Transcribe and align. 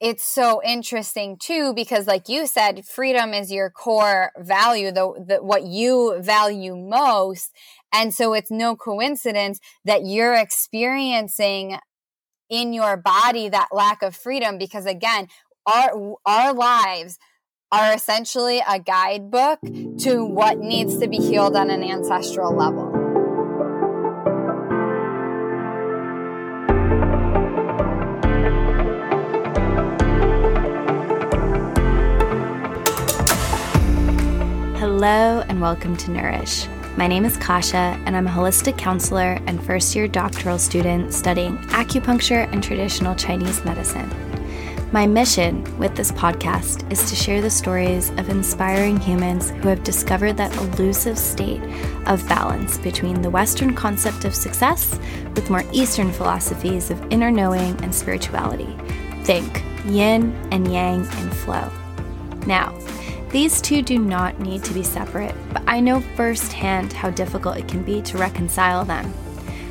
it's 0.00 0.24
so 0.24 0.60
interesting 0.64 1.36
too 1.40 1.72
because 1.74 2.06
like 2.06 2.28
you 2.28 2.46
said 2.46 2.84
freedom 2.84 3.34
is 3.34 3.50
your 3.50 3.68
core 3.68 4.30
value 4.38 4.92
the, 4.92 5.24
the 5.26 5.42
what 5.42 5.64
you 5.64 6.16
value 6.20 6.76
most. 6.76 7.50
And 7.92 8.14
so 8.14 8.34
it's 8.34 8.50
no 8.50 8.76
coincidence 8.76 9.58
that 9.84 10.04
you're 10.04 10.34
experiencing 10.34 11.78
in 12.48 12.72
your 12.72 12.96
body 12.96 13.48
that 13.48 13.68
lack 13.72 14.02
of 14.02 14.14
freedom 14.14 14.58
because 14.58 14.86
again 14.86 15.28
our 15.66 16.14
our 16.24 16.54
lives 16.54 17.18
are 17.70 17.92
essentially 17.92 18.62
a 18.66 18.78
guidebook 18.78 19.58
to 19.98 20.24
what 20.24 20.58
needs 20.58 20.98
to 20.98 21.08
be 21.08 21.18
healed 21.18 21.54
on 21.54 21.68
an 21.68 21.82
ancestral 21.82 22.56
level 22.56 22.87
Hello 35.00 35.44
and 35.48 35.60
welcome 35.60 35.96
to 35.96 36.10
Nourish. 36.10 36.66
My 36.96 37.06
name 37.06 37.24
is 37.24 37.36
Kasia, 37.36 37.96
and 38.04 38.16
I'm 38.16 38.26
a 38.26 38.30
holistic 38.30 38.76
counselor 38.76 39.38
and 39.46 39.64
first 39.64 39.94
year 39.94 40.08
doctoral 40.08 40.58
student 40.58 41.14
studying 41.14 41.56
acupuncture 41.68 42.52
and 42.52 42.64
traditional 42.64 43.14
Chinese 43.14 43.64
medicine. 43.64 44.10
My 44.90 45.06
mission 45.06 45.62
with 45.78 45.94
this 45.94 46.10
podcast 46.10 46.90
is 46.90 47.08
to 47.08 47.14
share 47.14 47.40
the 47.40 47.48
stories 47.48 48.10
of 48.18 48.28
inspiring 48.28 48.98
humans 48.98 49.50
who 49.50 49.68
have 49.68 49.84
discovered 49.84 50.36
that 50.38 50.56
elusive 50.56 51.16
state 51.16 51.62
of 52.06 52.28
balance 52.28 52.76
between 52.78 53.22
the 53.22 53.30
Western 53.30 53.76
concept 53.76 54.24
of 54.24 54.34
success 54.34 54.98
with 55.36 55.48
more 55.48 55.62
Eastern 55.70 56.10
philosophies 56.10 56.90
of 56.90 57.00
inner 57.12 57.30
knowing 57.30 57.80
and 57.84 57.94
spirituality. 57.94 58.76
Think 59.22 59.62
yin 59.84 60.34
and 60.50 60.72
yang 60.72 61.06
and 61.06 61.32
flow. 61.36 61.70
Now, 62.48 62.76
these 63.30 63.60
two 63.60 63.82
do 63.82 63.98
not 63.98 64.40
need 64.40 64.64
to 64.64 64.72
be 64.72 64.82
separate, 64.82 65.34
but 65.52 65.62
I 65.66 65.80
know 65.80 66.00
firsthand 66.00 66.94
how 66.94 67.10
difficult 67.10 67.58
it 67.58 67.68
can 67.68 67.82
be 67.82 68.00
to 68.02 68.16
reconcile 68.16 68.86
them. 68.86 69.12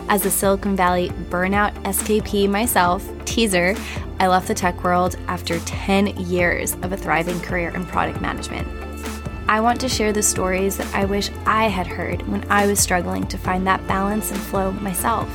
As 0.10 0.26
a 0.26 0.32
Silicon 0.32 0.76
Valley 0.76 1.10
burnout 1.30 1.74
SKP 1.84 2.48
myself, 2.50 3.04
teaser, 3.26 3.76
I 4.20 4.28
left 4.28 4.48
the 4.48 4.54
tech 4.54 4.84
world 4.84 5.16
after 5.28 5.60
10 5.60 6.18
years 6.18 6.74
of 6.76 6.92
a 6.92 6.98
thriving 6.98 7.40
career 7.42 7.70
in 7.72 7.86
product 7.86 8.22
management. 8.22 8.68
I 9.50 9.60
want 9.60 9.82
to 9.82 9.90
share 9.90 10.14
the 10.14 10.22
stories 10.22 10.78
that 10.78 10.94
I 10.94 11.06
wish 11.06 11.32
I 11.46 11.66
had 11.66 11.88
heard 11.88 12.28
when 12.28 12.46
I 12.52 12.68
was 12.68 12.80
struggling 12.80 13.26
to 13.28 13.38
find 13.38 13.66
that 13.66 13.86
balance 13.88 14.32
and 14.32 14.40
flow 14.40 14.72
myself. 14.72 15.30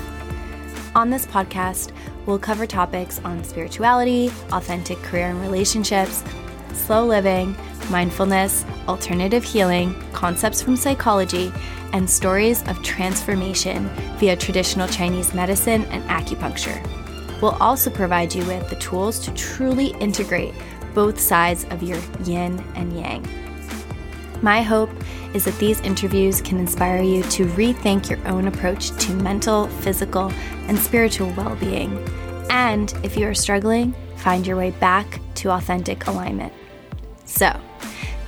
On 0.95 1.11
this 1.11 1.27
podcast, 1.27 1.93
we'll 2.25 2.39
cover 2.39 2.67
topics 2.67 3.21
on 3.25 3.43
spirituality, 3.43 4.29
authentic 4.53 4.99
career 4.99 5.29
and 5.29 5.41
relationships, 5.41 6.23
slow 6.73 7.07
living, 7.07 7.57
mindfulness, 7.93 8.65
alternative 8.89 9.45
healing, 9.45 9.95
concepts 10.13 10.61
from 10.61 10.75
psychology, 10.75 11.53
and 11.93 12.09
stories 12.09 12.67
of 12.69 12.83
transformation 12.83 13.89
via 14.19 14.35
traditional 14.35 14.89
Chinese 14.89 15.35
medicine 15.35 15.85
and 15.87 16.03
acupuncture. 16.05 16.81
We'll 17.41 17.57
also 17.61 17.91
provide 17.91 18.35
you 18.35 18.45
with 18.47 18.69
the 18.71 18.77
tools 18.77 19.19
to 19.21 19.35
truly 19.35 19.89
integrate 20.01 20.55
both 20.95 21.21
sides 21.21 21.65
of 21.71 21.83
your 21.83 21.99
yin 22.25 22.59
and 22.75 22.93
yang. 22.99 23.27
My 24.43 24.63
hope 24.63 24.91
is 25.35 25.45
that 25.45 25.59
these 25.59 25.81
interviews 25.81 26.41
can 26.41 26.59
inspire 26.59 27.03
you 27.03 27.23
to 27.25 27.47
rethink 27.49 28.11
your 28.11 28.27
own 28.27 28.49
approach 28.49 28.91
to 29.07 29.13
mental, 29.15 29.69
physical, 29.69 30.33
and 30.69 30.79
spiritual 30.79 31.33
well 31.37 31.55
being. 31.57 31.97
And 32.51 32.93
if 33.03 33.17
you 33.17 33.27
are 33.27 33.35
struggling, 33.35 33.95
find 34.17 34.47
your 34.47 34.57
way 34.57 34.71
back 34.73 35.21
to 35.37 35.51
authentic 35.51 36.07
alignment. 36.07 36.53
So, 37.33 37.51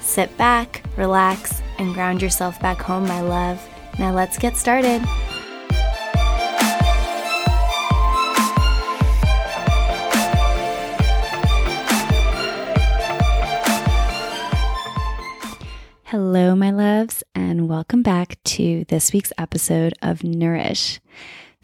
sit 0.00 0.34
back, 0.38 0.82
relax, 0.96 1.60
and 1.78 1.92
ground 1.92 2.22
yourself 2.22 2.58
back 2.60 2.80
home, 2.80 3.06
my 3.06 3.20
love. 3.20 3.62
Now, 3.98 4.14
let's 4.14 4.38
get 4.38 4.56
started. 4.56 5.02
Hello, 16.04 16.56
my 16.56 16.70
loves, 16.70 17.22
and 17.34 17.68
welcome 17.68 18.02
back 18.02 18.38
to 18.44 18.86
this 18.88 19.12
week's 19.12 19.34
episode 19.36 19.92
of 20.00 20.24
Nourish. 20.24 20.98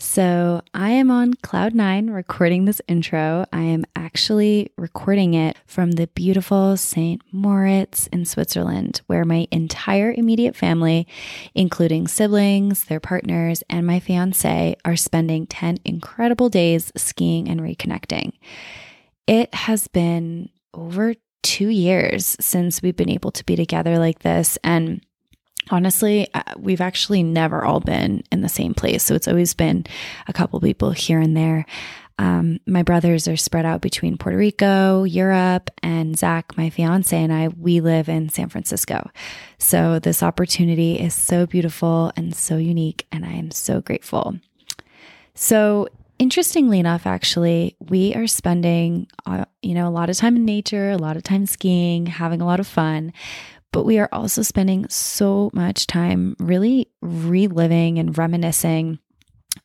So, 0.02 0.62
I 0.72 0.92
am 0.92 1.10
on 1.10 1.34
cloud 1.34 1.74
nine 1.74 2.08
recording 2.08 2.64
this 2.64 2.80
intro. 2.88 3.44
I 3.52 3.60
am 3.60 3.84
actually 3.94 4.72
recording 4.78 5.34
it 5.34 5.58
from 5.66 5.90
the 5.90 6.06
beautiful 6.06 6.78
St. 6.78 7.20
Moritz 7.32 8.06
in 8.06 8.24
Switzerland, 8.24 9.02
where 9.08 9.26
my 9.26 9.46
entire 9.50 10.10
immediate 10.10 10.56
family, 10.56 11.06
including 11.54 12.08
siblings, 12.08 12.84
their 12.84 12.98
partners, 12.98 13.62
and 13.68 13.86
my 13.86 14.00
fiance, 14.00 14.74
are 14.86 14.96
spending 14.96 15.46
10 15.46 15.76
incredible 15.84 16.48
days 16.48 16.90
skiing 16.96 17.46
and 17.46 17.60
reconnecting. 17.60 18.32
It 19.26 19.54
has 19.54 19.86
been 19.86 20.48
over 20.72 21.14
two 21.42 21.68
years 21.68 22.38
since 22.40 22.80
we've 22.80 22.96
been 22.96 23.10
able 23.10 23.32
to 23.32 23.44
be 23.44 23.54
together 23.54 23.98
like 23.98 24.20
this. 24.20 24.56
And 24.64 25.04
honestly, 25.70 26.28
uh, 26.34 26.42
we've 26.58 26.80
actually 26.80 27.22
never 27.22 27.64
all 27.64 27.80
been 27.80 28.22
in 28.30 28.40
the 28.42 28.48
same 28.48 28.74
place. 28.74 29.02
So 29.02 29.14
it's 29.14 29.28
always 29.28 29.54
been 29.54 29.86
a 30.28 30.32
couple 30.32 30.60
people 30.60 30.90
here 30.90 31.20
and 31.20 31.36
there. 31.36 31.64
Um, 32.18 32.60
my 32.66 32.82
brothers 32.82 33.26
are 33.28 33.36
spread 33.38 33.64
out 33.64 33.80
between 33.80 34.18
Puerto 34.18 34.36
Rico, 34.36 35.04
Europe, 35.04 35.70
and 35.82 36.18
Zach, 36.18 36.54
my 36.54 36.68
fiance, 36.68 37.16
and 37.16 37.32
I, 37.32 37.48
we 37.48 37.80
live 37.80 38.10
in 38.10 38.28
San 38.28 38.50
Francisco. 38.50 39.10
So 39.56 39.98
this 39.98 40.22
opportunity 40.22 40.98
is 40.98 41.14
so 41.14 41.46
beautiful 41.46 42.12
and 42.16 42.36
so 42.36 42.58
unique, 42.58 43.06
and 43.10 43.24
I 43.24 43.32
am 43.32 43.50
so 43.50 43.80
grateful. 43.80 44.36
So, 45.34 45.88
interestingly 46.18 46.78
enough, 46.78 47.06
actually, 47.06 47.76
we 47.80 48.14
are 48.14 48.26
spending, 48.26 49.06
uh, 49.24 49.46
you 49.62 49.72
know, 49.72 49.88
a 49.88 49.90
lot 49.90 50.10
of 50.10 50.18
time 50.18 50.36
in 50.36 50.44
nature, 50.44 50.90
a 50.90 50.98
lot 50.98 51.16
of 51.16 51.22
time 51.22 51.46
skiing, 51.46 52.04
having 52.04 52.42
a 52.42 52.46
lot 52.46 52.60
of 52.60 52.66
fun 52.66 53.14
but 53.72 53.84
we 53.84 53.98
are 53.98 54.08
also 54.12 54.42
spending 54.42 54.88
so 54.88 55.50
much 55.52 55.86
time 55.86 56.36
really 56.38 56.88
reliving 57.00 57.98
and 57.98 58.16
reminiscing 58.16 58.98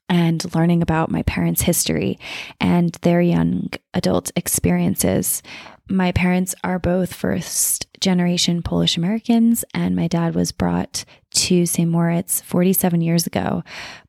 and 0.08 0.54
learning 0.56 0.82
about 0.82 1.12
my 1.12 1.24
parents' 1.24 1.64
history 1.64 2.20
and 2.60 2.94
their 3.02 3.22
young 3.22 3.70
adult 3.94 4.32
experiences. 4.36 5.42
My 5.90 6.12
parents 6.12 6.54
are 6.64 6.80
both 6.80 7.14
first 7.14 7.88
generation 8.00 8.62
Polish 8.62 8.98
Americans, 8.98 9.66
and 9.74 9.96
my 9.96 10.08
dad 10.08 10.36
was 10.36 10.52
brought 10.52 11.06
to 11.32 11.66
St. 11.66 11.90
Moritz 11.90 12.42
47 12.42 13.02
years 13.02 13.26
ago 13.28 13.64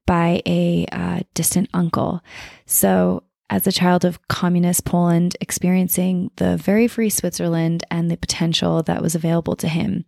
by 0.07 0.43
a 0.47 0.87
uh, 0.93 1.21
distant 1.34 1.69
uncle. 1.75 2.23
So 2.67 3.23
as 3.49 3.67
a 3.67 3.73
child 3.73 4.05
of 4.05 4.27
communist 4.29 4.84
Poland, 4.84 5.37
experiencing 5.41 6.31
the 6.37 6.57
very 6.57 6.89
free 6.89 7.11
Switzerland 7.11 7.84
and 7.91 8.11
the 8.11 8.17
potential 8.17 8.83
that 8.83 9.03
was 9.03 9.15
available 9.15 9.57
to 9.57 9.69
him, 9.69 10.05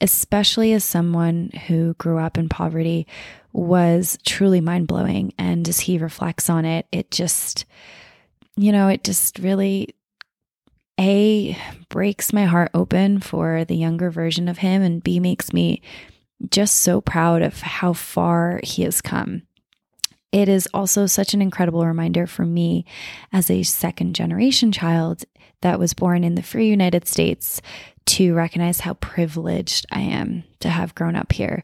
especially 0.00 0.72
as 0.72 0.82
someone 0.84 1.50
who 1.66 1.94
grew 1.94 2.18
up 2.18 2.38
in 2.38 2.48
poverty, 2.48 3.06
was 3.52 4.18
truly 4.24 4.60
mind 4.60 4.86
blowing. 4.86 5.34
And 5.36 5.68
as 5.68 5.80
he 5.80 5.98
reflects 5.98 6.48
on 6.48 6.64
it, 6.64 6.86
it 6.90 7.10
just, 7.10 7.66
you 8.56 8.72
know, 8.72 8.88
it 8.88 9.04
just 9.04 9.38
really. 9.38 9.94
A 10.98 11.56
breaks 11.88 12.30
my 12.30 12.44
heart 12.44 12.70
open 12.74 13.20
for 13.20 13.64
the 13.64 13.74
younger 13.74 14.10
version 14.10 14.48
of 14.48 14.58
him, 14.58 14.82
and 14.82 15.02
B 15.02 15.18
makes 15.18 15.50
me 15.50 15.80
just 16.50 16.76
so 16.76 17.00
proud 17.00 17.40
of 17.40 17.62
how 17.62 17.94
far 17.94 18.60
he 18.62 18.82
has 18.82 19.00
come. 19.00 19.42
It 20.32 20.48
is 20.48 20.68
also 20.72 21.06
such 21.06 21.34
an 21.34 21.42
incredible 21.42 21.84
reminder 21.84 22.26
for 22.26 22.44
me 22.44 22.84
as 23.32 23.50
a 23.50 23.62
second 23.62 24.14
generation 24.14 24.70
child 24.70 25.24
that 25.62 25.78
was 25.78 25.94
born 25.94 26.24
in 26.24 26.36
the 26.36 26.42
free 26.42 26.68
United 26.68 27.06
States 27.06 27.60
to 28.06 28.34
recognize 28.34 28.80
how 28.80 28.94
privileged 28.94 29.86
I 29.90 30.00
am 30.00 30.44
to 30.60 30.68
have 30.68 30.94
grown 30.94 31.16
up 31.16 31.32
here 31.32 31.62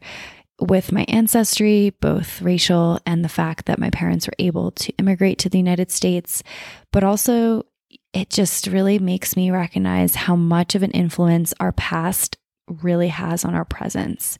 with 0.59 0.91
my 0.91 1.05
ancestry, 1.07 1.91
both 2.01 2.41
racial 2.41 2.99
and 3.05 3.23
the 3.23 3.29
fact 3.29 3.65
that 3.67 3.79
my 3.79 3.89
parents 3.89 4.27
were 4.27 4.33
able 4.39 4.71
to 4.71 4.91
immigrate 4.97 5.39
to 5.39 5.49
the 5.49 5.57
United 5.57 5.91
States, 5.91 6.43
but 6.91 7.03
also 7.03 7.63
it 8.13 8.29
just 8.29 8.67
really 8.67 8.97
makes 8.97 9.35
me 9.35 9.51
recognize 9.51 10.15
how 10.15 10.35
much 10.35 10.73
of 10.73 10.83
an 10.83 10.91
influence 10.91 11.53
our 11.59 11.71
past 11.73 12.37
really 12.67 13.09
has 13.09 13.45
on 13.45 13.53
our 13.53 13.65
presence. 13.65 14.37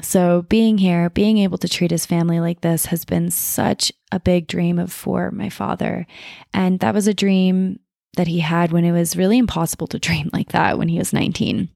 So, 0.00 0.42
being 0.42 0.78
here, 0.78 1.08
being 1.08 1.38
able 1.38 1.58
to 1.58 1.68
treat 1.68 1.92
his 1.92 2.04
family 2.04 2.40
like 2.40 2.60
this 2.62 2.86
has 2.86 3.04
been 3.04 3.30
such 3.30 3.92
a 4.10 4.18
big 4.18 4.48
dream 4.48 4.78
of 4.78 4.92
for 4.92 5.30
my 5.30 5.48
father. 5.48 6.06
And 6.52 6.80
that 6.80 6.94
was 6.94 7.06
a 7.06 7.14
dream 7.14 7.78
that 8.16 8.26
he 8.26 8.40
had 8.40 8.72
when 8.72 8.84
it 8.84 8.92
was 8.92 9.16
really 9.16 9.38
impossible 9.38 9.86
to 9.88 9.98
dream 10.00 10.30
like 10.32 10.50
that 10.50 10.78
when 10.78 10.88
he 10.88 10.98
was 10.98 11.12
19, 11.12 11.68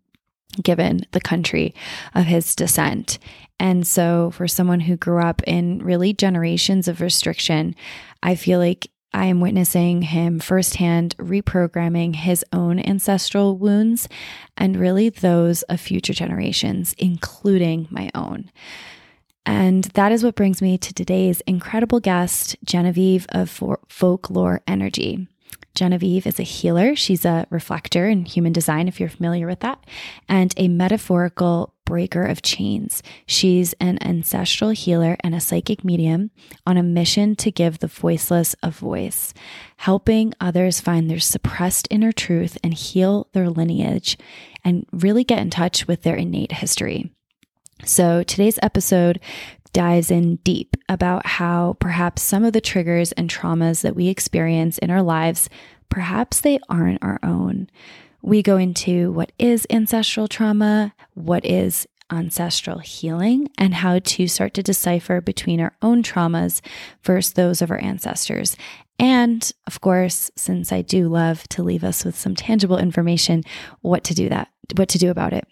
given 0.62 1.06
the 1.12 1.20
country 1.20 1.74
of 2.14 2.24
his 2.24 2.56
descent. 2.56 3.18
And 3.60 3.86
so, 3.86 4.30
for 4.32 4.48
someone 4.48 4.80
who 4.80 4.96
grew 4.96 5.20
up 5.20 5.42
in 5.44 5.78
really 5.78 6.12
generations 6.12 6.88
of 6.88 7.00
restriction, 7.00 7.76
I 8.22 8.34
feel 8.34 8.58
like 8.58 8.90
I 9.12 9.26
am 9.26 9.40
witnessing 9.40 10.02
him 10.02 10.38
firsthand 10.38 11.16
reprogramming 11.19 12.14
his 12.14 12.44
own 12.52 12.78
ancestral 12.78 13.56
wounds 13.56 14.08
and 14.56 14.76
really 14.76 15.08
those 15.08 15.62
of 15.64 15.81
future 15.81 16.12
generations, 16.12 16.94
including 16.99 17.88
my 17.90 18.10
own. 18.14 18.50
And 19.46 19.84
that 19.94 20.12
is 20.12 20.22
what 20.22 20.34
brings 20.34 20.60
me 20.60 20.76
to 20.76 20.93
today's 20.93 21.40
incredible 21.43 22.00
guest, 22.00 22.56
Genevieve 22.64 23.26
of 23.31 23.49
Folklore 23.88 24.60
Energy. 24.66 25.26
Genevieve 25.75 26.26
is 26.26 26.38
a 26.38 26.43
healer. 26.43 26.94
She's 26.94 27.25
a 27.25 27.46
reflector 27.49 28.08
in 28.08 28.25
human 28.25 28.52
design, 28.52 28.88
if 28.88 29.00
you're 29.00 29.08
familiar 29.08 29.46
with 29.46 29.61
that, 29.61 29.82
and 30.28 30.52
a 30.56 30.69
metaphorical 30.69 31.72
breaker 31.88 32.26
of 32.26 32.43
chains. 32.43 33.02
She's 33.25 33.73
an 33.81 33.96
ancestral 34.02 34.70
healer 34.70 35.17
and 35.25 35.35
a 35.35 35.40
psychic 35.40 35.82
medium 35.82 36.31
on 36.67 36.76
a 36.76 36.82
mission 36.82 37.35
to 37.37 37.50
give 37.50 37.79
the 37.79 37.87
voiceless 37.87 38.55
a 38.62 38.70
voice, 38.70 39.32
helping 39.79 40.35
others 40.38 40.82
find 40.82 41.08
their 41.08 41.19
suppressed 41.19 41.88
inner 41.90 42.12
truth 42.12 42.58
and 42.62 42.75
heal 42.75 43.29
their 43.32 43.49
lineage 43.49 44.19
and 44.62 44.85
really 44.93 45.25
get 45.25 45.38
in 45.38 45.49
touch 45.49 45.88
with 45.88 46.02
their 46.02 46.14
innate 46.14 46.52
history. 46.52 47.11
So 47.87 48.23
today's 48.23 48.58
episode 48.62 49.19
dives 49.73 50.11
in 50.11 50.37
deep 50.37 50.76
about 50.90 51.25
how 51.25 51.79
perhaps 51.81 52.20
some 52.20 52.44
of 52.44 52.52
the 52.52 52.61
triggers 52.61 53.12
and 53.12 53.31
traumas 53.31 53.81
that 53.81 53.96
we 53.96 54.08
experience 54.08 54.76
in 54.76 54.90
our 54.90 55.02
lives, 55.02 55.49
perhaps 55.88 56.40
they 56.40 56.58
aren't 56.69 57.02
our 57.02 57.19
own. 57.23 57.70
We 58.22 58.42
go 58.42 58.56
into 58.56 59.12
what 59.12 59.32
is 59.38 59.66
ancestral 59.70 60.28
trauma, 60.28 60.94
what 61.14 61.44
is 61.44 61.86
ancestral 62.10 62.78
healing, 62.78 63.48
and 63.58 63.74
how 63.74 63.98
to 63.98 64.28
start 64.28 64.54
to 64.54 64.62
decipher 64.62 65.20
between 65.20 65.60
our 65.60 65.74
own 65.82 66.02
traumas 66.02 66.60
versus 67.02 67.34
those 67.34 67.62
of 67.62 67.70
our 67.70 67.80
ancestors. 67.80 68.56
And 68.98 69.50
of 69.66 69.80
course, 69.80 70.30
since 70.36 70.72
I 70.72 70.82
do 70.82 71.08
love 71.08 71.46
to 71.50 71.62
leave 71.62 71.84
us 71.84 72.04
with 72.04 72.18
some 72.18 72.34
tangible 72.34 72.78
information, 72.78 73.44
what 73.80 74.04
to 74.04 74.14
do 74.14 74.28
that, 74.28 74.48
what 74.76 74.88
to 74.90 74.98
do 74.98 75.10
about 75.10 75.32
it. 75.32 75.46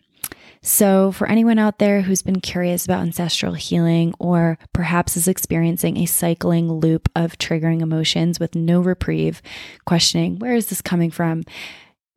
So, 0.63 1.13
for 1.13 1.29
anyone 1.29 1.61
out 1.61 1.79
there 1.79 2.01
who's 2.03 2.23
been 2.23 2.41
curious 2.41 2.85
about 2.85 3.03
ancestral 3.03 3.53
healing 3.53 4.15
or 4.19 4.59
perhaps 4.73 5.17
is 5.17 5.29
experiencing 5.29 5.97
a 5.97 6.07
cycling 6.07 6.73
loop 6.73 7.09
of 7.15 7.39
triggering 7.39 7.83
emotions 7.83 8.41
with 8.41 8.57
no 8.57 8.81
reprieve, 8.81 9.43
questioning 9.85 10.41
where 10.41 10.55
is 10.55 10.67
this 10.67 10.83
coming 10.83 11.13
from? 11.13 11.45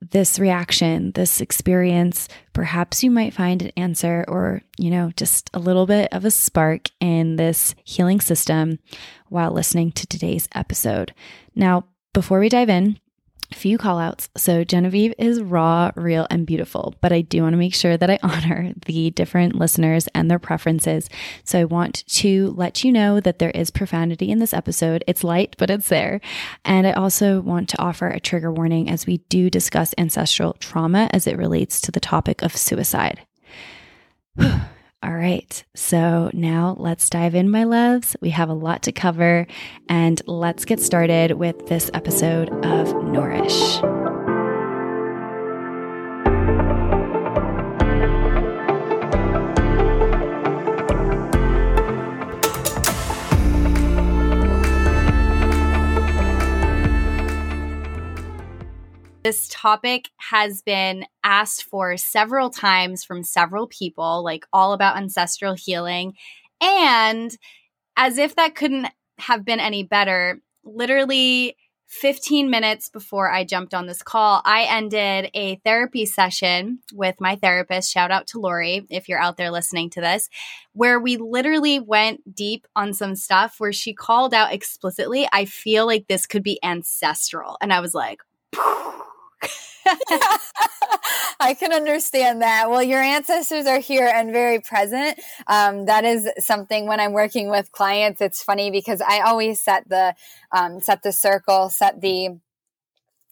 This 0.02 0.40
reaction, 0.40 1.12
this 1.12 1.42
experience, 1.42 2.30
perhaps 2.54 3.04
you 3.04 3.12
might 3.12 3.34
find 3.34 3.62
an 3.62 3.72
answer 3.76 4.24
or, 4.28 4.62
you 4.78 4.90
know, 4.90 5.12
just 5.18 5.50
a 5.54 5.60
little 5.60 5.86
bit 5.86 6.08
of 6.14 6.24
a 6.24 6.32
spark 6.32 6.90
in 7.02 7.36
this 7.36 7.76
healing 7.84 8.22
system 8.22 8.80
while 9.28 9.52
listening 9.52 9.92
to 9.94 10.08
today's 10.08 10.48
episode. 10.56 11.14
Now, 11.54 11.86
before 12.14 12.40
we 12.40 12.48
dive 12.48 12.70
in, 12.70 12.98
few 13.54 13.78
call 13.78 14.00
outs. 14.00 14.30
So, 14.38 14.64
Genevieve 14.64 15.14
is 15.18 15.42
raw, 15.42 15.92
real, 15.96 16.28
and 16.30 16.46
beautiful, 16.46 16.96
but 17.02 17.12
I 17.12 17.22
do 17.22 17.42
want 17.42 17.54
to 17.54 17.58
make 17.58 17.74
sure 17.74 17.98
that 17.98 18.10
I 18.10 18.20
honor 18.24 18.74
the 18.86 19.12
different 19.12 19.56
listeners 19.56 20.08
and 20.14 20.30
their 20.30 20.40
preferences. 20.40 21.10
So, 21.44 21.60
I 21.60 21.66
want 21.66 22.06
to 22.08 22.54
let 22.56 22.84
you 22.84 22.92
know 22.92 23.20
that 23.20 23.40
there 23.40 23.52
is 23.52 23.72
profanity 23.72 24.30
in 24.32 24.40
this 24.40 24.54
episode. 24.54 25.04
It's 25.08 25.24
light, 25.24 25.56
but 25.58 25.70
it's 25.70 25.90
there. 25.90 26.22
And 26.66 26.88
I 26.88 26.94
also 26.94 27.42
want 27.42 27.70
to 27.70 27.82
offer 27.82 28.08
a 28.08 28.20
trigger 28.20 28.52
warning 28.52 28.90
as 28.90 29.06
we 29.06 29.18
do 29.30 29.50
discuss 29.50 29.94
ancestral 29.98 30.54
trauma 30.54 31.10
as 31.12 31.28
it 31.28 31.38
relates 31.38 31.82
to 31.82 31.92
the 31.92 32.00
topic 32.00 32.42
of 32.42 32.56
suicide. 32.56 33.26
All 35.02 35.16
right, 35.16 35.64
so 35.76 36.30
now 36.34 36.76
let's 36.78 37.10
dive 37.10 37.34
in, 37.34 37.50
my 37.50 37.64
loves. 37.64 38.18
We 38.20 38.32
have 38.32 38.50
a 38.50 38.54
lot 38.54 38.84
to 38.84 38.92
cover, 38.92 39.48
and 39.88 40.22
let's 40.28 40.66
get 40.66 40.82
started 40.82 41.32
with 41.32 41.68
this 41.68 41.90
episode 41.94 42.50
of 42.66 42.94
Nourish. 43.06 43.80
This 59.22 59.50
topic 59.52 60.10
has 60.18 60.62
been 60.62 61.06
asked 61.26 61.66
for 61.66 61.98
several 61.98 62.50
times 62.50 63.04
from 63.04 63.22
several 63.22 63.68
people, 63.68 64.24
like 64.24 64.46
all 64.54 64.72
about 64.72 64.96
ancestral 64.96 65.56
healing. 65.56 66.14
And 66.62 67.38
as 67.98 68.18
if 68.18 68.36
that 68.36 68.56
couldn't 68.56 68.88
have 69.20 69.44
been 69.44 69.60
any 69.60 69.84
better, 69.84 70.40
literally 70.64 71.58
15 71.90 72.50
minutes 72.50 72.88
before 72.88 73.30
I 73.30 73.44
jumped 73.44 73.74
on 73.74 73.88
this 73.88 74.02
call, 74.02 74.42
I 74.46 74.64
ended 74.64 75.32
a 75.34 75.56
therapy 75.66 76.06
session 76.06 76.80
with 76.94 77.20
my 77.20 77.36
therapist. 77.36 77.92
Shout 77.92 78.12
out 78.12 78.28
to 78.28 78.40
Lori 78.40 78.86
if 78.90 79.10
you're 79.10 79.20
out 79.20 79.36
there 79.36 79.52
listening 79.52 79.90
to 79.92 80.02
this, 80.02 80.30
where 80.72 81.00
we 81.00 81.18
literally 81.18 81.80
went 81.80 82.36
deep 82.36 82.68
on 82.76 82.94
some 82.94 83.16
stuff 83.16 83.56
where 83.58 83.74
she 83.74 83.94
called 83.94 84.34
out 84.34 84.54
explicitly, 84.54 85.28
I 85.34 85.44
feel 85.44 85.86
like 85.86 86.08
this 86.08 86.26
could 86.26 86.44
be 86.44 86.64
ancestral. 86.64 87.58
And 87.60 87.74
I 87.74 87.82
was 87.82 87.94
like, 87.94 88.22
I 91.40 91.56
can 91.58 91.72
understand 91.72 92.42
that. 92.42 92.70
Well, 92.70 92.84
your 92.84 93.02
ancestors 93.02 93.66
are 93.66 93.80
here 93.80 94.12
and 94.14 94.32
very 94.32 94.60
present. 94.60 95.20
Um, 95.48 95.86
that 95.86 96.04
is 96.06 96.30
something 96.40 96.86
when 96.88 97.00
I'm 97.00 97.14
working 97.14 97.50
with 97.50 97.72
clients. 97.72 98.22
It's 98.22 98.44
funny 98.44 98.72
because 98.72 99.02
I 99.02 99.22
always 99.22 99.62
set 99.62 99.88
the 99.90 100.16
um, 100.52 100.82
set 100.82 101.04
the 101.04 101.12
circle, 101.12 101.70
set 101.70 102.02
the 102.02 102.40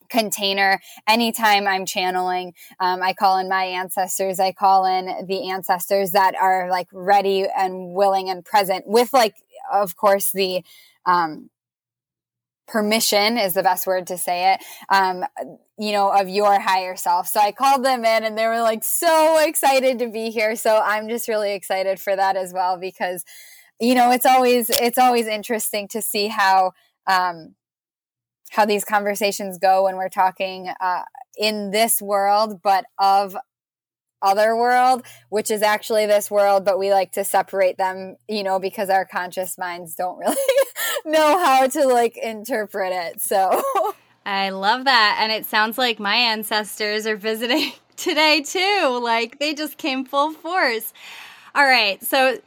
container 0.10 0.80
anytime 1.06 1.68
i'm 1.68 1.86
channeling 1.86 2.54
um, 2.80 3.04
i 3.04 3.12
call 3.12 3.38
in 3.38 3.50
my 3.50 3.66
ancestors 3.66 4.40
i 4.40 4.54
call 4.54 4.86
in 4.86 5.26
the 5.28 5.50
ancestors 5.50 6.12
that 6.12 6.34
are 6.36 6.70
like 6.70 6.88
ready 6.94 7.46
and 7.58 7.94
willing 7.94 8.30
and 8.30 8.46
present 8.46 8.88
with 8.88 9.12
like 9.12 9.36
of 9.70 9.98
course 9.98 10.32
the 10.32 10.64
um, 11.06 11.50
permission 12.68 13.38
is 13.38 13.54
the 13.54 13.64
best 13.64 13.88
word 13.88 14.08
to 14.08 14.18
say 14.18 14.54
it 14.54 14.64
um, 14.90 15.24
you 15.78 15.92
know 15.92 16.10
of 16.10 16.28
your 16.28 16.60
higher 16.60 16.96
self. 16.96 17.28
So 17.28 17.40
i 17.40 17.52
called 17.52 17.84
them 17.84 18.04
in 18.04 18.24
and 18.24 18.38
they 18.38 18.48
were 18.48 18.62
like 18.62 18.84
so 18.84 19.40
excited 19.40 20.00
to 20.00 20.10
be 20.10 20.32
here. 20.32 20.56
So 20.56 20.82
i'm 20.84 21.08
just 21.08 21.28
really 21.28 21.54
excited 21.54 22.00
for 22.00 22.16
that 22.16 22.36
as 22.36 22.54
well 22.54 22.78
because 22.78 23.24
you 23.80 23.96
know 23.96 24.12
it's 24.12 24.26
always 24.26 24.70
it's 24.70 24.98
always 24.98 25.28
interesting 25.28 25.88
to 25.90 26.02
see 26.02 26.28
how 26.28 26.72
um, 27.08 27.56
how 28.50 28.66
these 28.66 28.84
conversations 28.84 29.58
go 29.58 29.84
when 29.84 29.96
we're 29.96 30.10
talking 30.10 30.72
uh, 30.82 31.04
in 31.38 31.72
this 31.72 32.02
world 32.02 32.62
but 32.64 32.86
of 32.98 33.38
other 34.22 34.56
world, 34.56 35.06
which 35.30 35.52
is 35.52 35.62
actually 35.62 36.06
this 36.06 36.32
world, 36.32 36.66
but 36.66 36.80
we 36.80 36.92
like 36.92 37.12
to 37.14 37.24
separate 37.24 37.78
them, 37.78 38.16
you 38.28 38.44
know, 38.44 38.60
because 38.60 38.90
our 38.90 39.06
conscious 39.06 39.58
minds 39.58 39.96
don't 39.96 40.18
really 40.18 40.36
know 41.08 41.44
how 41.44 41.68
to 41.68 41.88
like 41.88 42.18
interpret 42.18 42.94
it. 42.94 43.22
So 43.22 43.62
I 44.26 44.50
love 44.50 44.86
that. 44.86 45.20
And 45.22 45.32
it 45.32 45.46
sounds 45.46 45.78
like 45.78 46.00
my 46.00 46.16
ancestors 46.16 47.08
are 47.08 47.16
visiting 47.16 47.72
today 47.96 48.42
too. 48.42 49.00
Like 49.02 49.40
they 49.40 49.54
just 49.54 49.78
came 49.78 50.06
full 50.06 50.34
force. 50.34 50.94
All 51.56 51.66
right. 51.66 52.04
So 52.04 52.38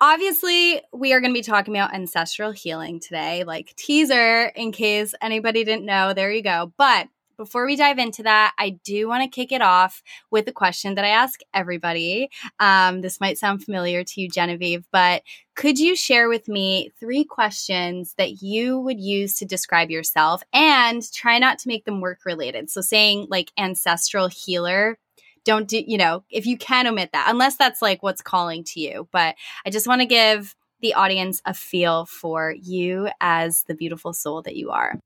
obviously 0.00 0.80
we 0.92 1.12
are 1.12 1.20
going 1.20 1.32
to 1.32 1.38
be 1.38 1.42
talking 1.42 1.74
about 1.74 1.94
ancestral 1.94 2.52
healing 2.52 3.00
today 3.00 3.44
like 3.44 3.74
teaser 3.76 4.44
in 4.54 4.70
case 4.70 5.14
anybody 5.22 5.64
didn't 5.64 5.86
know 5.86 6.12
there 6.12 6.30
you 6.30 6.42
go 6.42 6.70
but 6.76 7.08
before 7.36 7.66
we 7.66 7.76
dive 7.76 7.98
into 7.98 8.22
that, 8.22 8.54
I 8.58 8.70
do 8.84 9.08
want 9.08 9.22
to 9.22 9.28
kick 9.28 9.52
it 9.52 9.62
off 9.62 10.02
with 10.30 10.48
a 10.48 10.52
question 10.52 10.94
that 10.94 11.04
I 11.04 11.08
ask 11.08 11.40
everybody. 11.52 12.30
Um, 12.58 13.00
this 13.00 13.20
might 13.20 13.38
sound 13.38 13.64
familiar 13.64 14.04
to 14.04 14.20
you, 14.20 14.28
Genevieve, 14.28 14.84
but 14.90 15.22
could 15.54 15.78
you 15.78 15.96
share 15.96 16.28
with 16.28 16.48
me 16.48 16.92
three 16.98 17.24
questions 17.24 18.14
that 18.18 18.42
you 18.42 18.78
would 18.78 19.00
use 19.00 19.36
to 19.36 19.44
describe 19.44 19.90
yourself 19.90 20.42
and 20.52 21.02
try 21.12 21.38
not 21.38 21.58
to 21.60 21.68
make 21.68 21.84
them 21.84 22.00
work 22.00 22.20
related? 22.24 22.70
So, 22.70 22.80
saying 22.80 23.26
like 23.30 23.52
ancestral 23.58 24.28
healer 24.28 24.98
don't 25.44 25.68
do 25.68 25.82
you 25.86 25.96
know 25.96 26.24
if 26.28 26.44
you 26.44 26.58
can 26.58 26.88
omit 26.88 27.10
that 27.12 27.28
unless 27.30 27.56
that's 27.56 27.80
like 27.80 28.02
what's 28.02 28.20
calling 28.20 28.64
to 28.64 28.80
you 28.80 29.08
but 29.12 29.36
i 29.64 29.70
just 29.70 29.86
want 29.86 30.00
to 30.00 30.06
give 30.06 30.56
the 30.80 30.92
audience 30.94 31.40
a 31.46 31.54
feel 31.54 32.04
for 32.04 32.52
you 32.60 33.08
as 33.20 33.62
the 33.68 33.74
beautiful 33.74 34.12
soul 34.12 34.42
that 34.42 34.56
you 34.56 34.70
are 34.70 34.98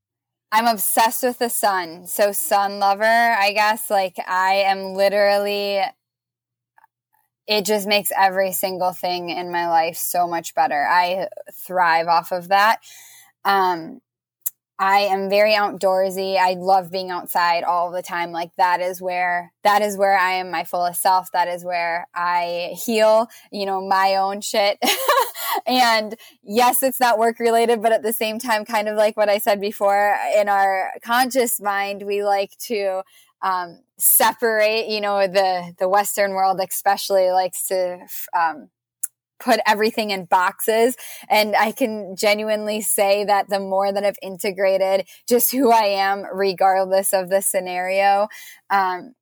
I'm 0.53 0.67
obsessed 0.67 1.23
with 1.23 1.39
the 1.39 1.49
sun. 1.49 2.07
So 2.07 2.33
sun 2.33 2.79
lover, 2.81 3.05
I 3.05 3.53
guess. 3.53 3.89
Like 3.89 4.17
I 4.27 4.55
am 4.67 4.95
literally 4.95 5.81
it 7.47 7.65
just 7.65 7.87
makes 7.87 8.11
every 8.17 8.53
single 8.53 8.93
thing 8.93 9.31
in 9.31 9.51
my 9.51 9.69
life 9.69 9.97
so 9.97 10.27
much 10.29 10.55
better. 10.55 10.87
I 10.89 11.29
thrive 11.53 12.07
off 12.07 12.33
of 12.33 12.49
that. 12.49 12.81
Um 13.45 14.01
I 14.81 15.01
am 15.01 15.29
very 15.29 15.53
outdoorsy. 15.53 16.39
I 16.39 16.55
love 16.55 16.91
being 16.91 17.11
outside 17.11 17.65
all 17.65 17.91
the 17.91 18.01
time. 18.01 18.33
Like 18.33 18.57
that 18.57 18.81
is 18.81 19.03
where 19.03 19.53
that 19.63 19.83
is 19.83 19.99
where 19.99 20.17
I 20.17 20.33
am 20.33 20.51
my 20.51 20.65
fullest 20.65 21.03
self. 21.03 21.31
That 21.33 21.49
is 21.49 21.67
where 21.67 22.09
I 22.15 22.75
heal, 22.87 23.29
you 23.53 23.67
know, 23.67 23.87
my 23.87 24.17
own 24.17 24.41
shit. 24.41 24.79
and 25.67 26.15
yes, 26.43 26.83
it's 26.83 26.99
not 26.99 27.19
work 27.19 27.39
related, 27.41 27.83
but 27.83 27.93
at 27.93 28.03
the 28.03 28.15
same 28.15 28.39
time, 28.39 28.65
kind 28.65 28.89
of 28.89 28.97
like 28.97 29.19
what 29.19 29.29
I 29.29 29.37
said 29.37 29.61
before, 29.61 30.17
in 30.35 30.49
our 30.49 30.93
conscious 31.05 31.61
mind, 31.61 32.05
we 32.07 32.25
like 32.25 32.57
to 32.69 33.03
um, 33.43 33.83
separate. 33.99 34.89
You 34.89 35.03
know, 35.03 35.27
the 35.27 35.75
the 35.79 35.91
Western 35.91 36.31
world 36.31 36.59
especially 36.59 37.31
likes 37.31 37.67
to 37.67 37.99
um, 38.35 38.71
put 39.41 39.61
everything 39.67 40.11
in 40.11 40.25
boxes. 40.27 40.97
And 41.29 41.57
I 41.57 41.73
can 41.73 42.15
genuinely 42.17 42.81
say 42.81 43.25
that 43.25 43.49
the 43.49 43.61
more 43.61 43.93
that 43.93 44.05
I've 44.05 44.19
integrated 44.23 45.07
just 45.29 45.51
who 45.53 45.71
I 45.71 45.85
am, 45.85 46.25
regardless 46.33 47.13
of 47.13 47.31
the 47.31 47.41
scenario, 47.41 48.29
um, 48.71 49.15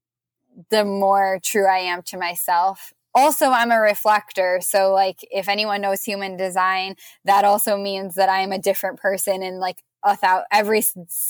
the 0.70 0.84
more 0.84 1.38
true 1.42 1.66
I 1.66 1.78
am 1.78 2.02
to 2.02 2.18
myself. 2.18 2.92
Also, 3.14 3.46
I'm 3.46 3.72
a 3.72 3.80
reflector. 3.80 4.60
So, 4.62 4.92
like, 4.92 5.16
if 5.30 5.48
anyone 5.48 5.80
knows 5.80 6.02
human 6.02 6.36
design, 6.36 6.94
that 7.24 7.44
also 7.44 7.76
means 7.76 8.14
that 8.14 8.28
I 8.28 8.40
am 8.40 8.52
a 8.52 8.58
different 8.58 8.98
person 8.98 9.42
in 9.42 9.58
like 9.58 9.82
without 10.06 10.44
every 10.52 10.82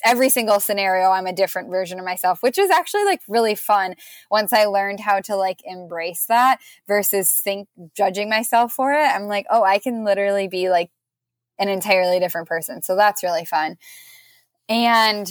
every 0.05 0.29
single 0.29 0.61
scenario 0.61 1.11
i'm 1.11 1.27
a 1.27 1.33
different 1.33 1.71
version 1.71 1.99
of 1.99 2.05
myself 2.05 2.43
which 2.43 2.59
is 2.59 2.71
actually 2.71 3.05
like 3.05 3.21
really 3.29 3.55
fun 3.55 3.95
once 4.31 4.53
i 4.53 4.65
learned 4.65 5.01
how 5.01 5.21
to 5.21 5.37
like 5.37 5.61
embrace 5.65 6.27
that 6.27 6.59
versus 6.87 7.31
think 7.31 7.69
judging 7.97 8.29
myself 8.29 8.73
for 8.73 8.93
it. 8.93 9.07
I'm 9.07 9.27
like 9.27 9.47
oh 9.51 9.63
i 9.63 9.79
can 9.79 10.05
literally 10.05 10.49
be 10.49 10.69
like 10.69 10.91
an 11.61 11.69
entirely 11.69 12.21
different 12.21 12.47
person. 12.47 12.83
So 12.83 12.95
that's 12.95 13.23
really 13.23 13.45
fun. 13.45 13.77
And 14.69 15.31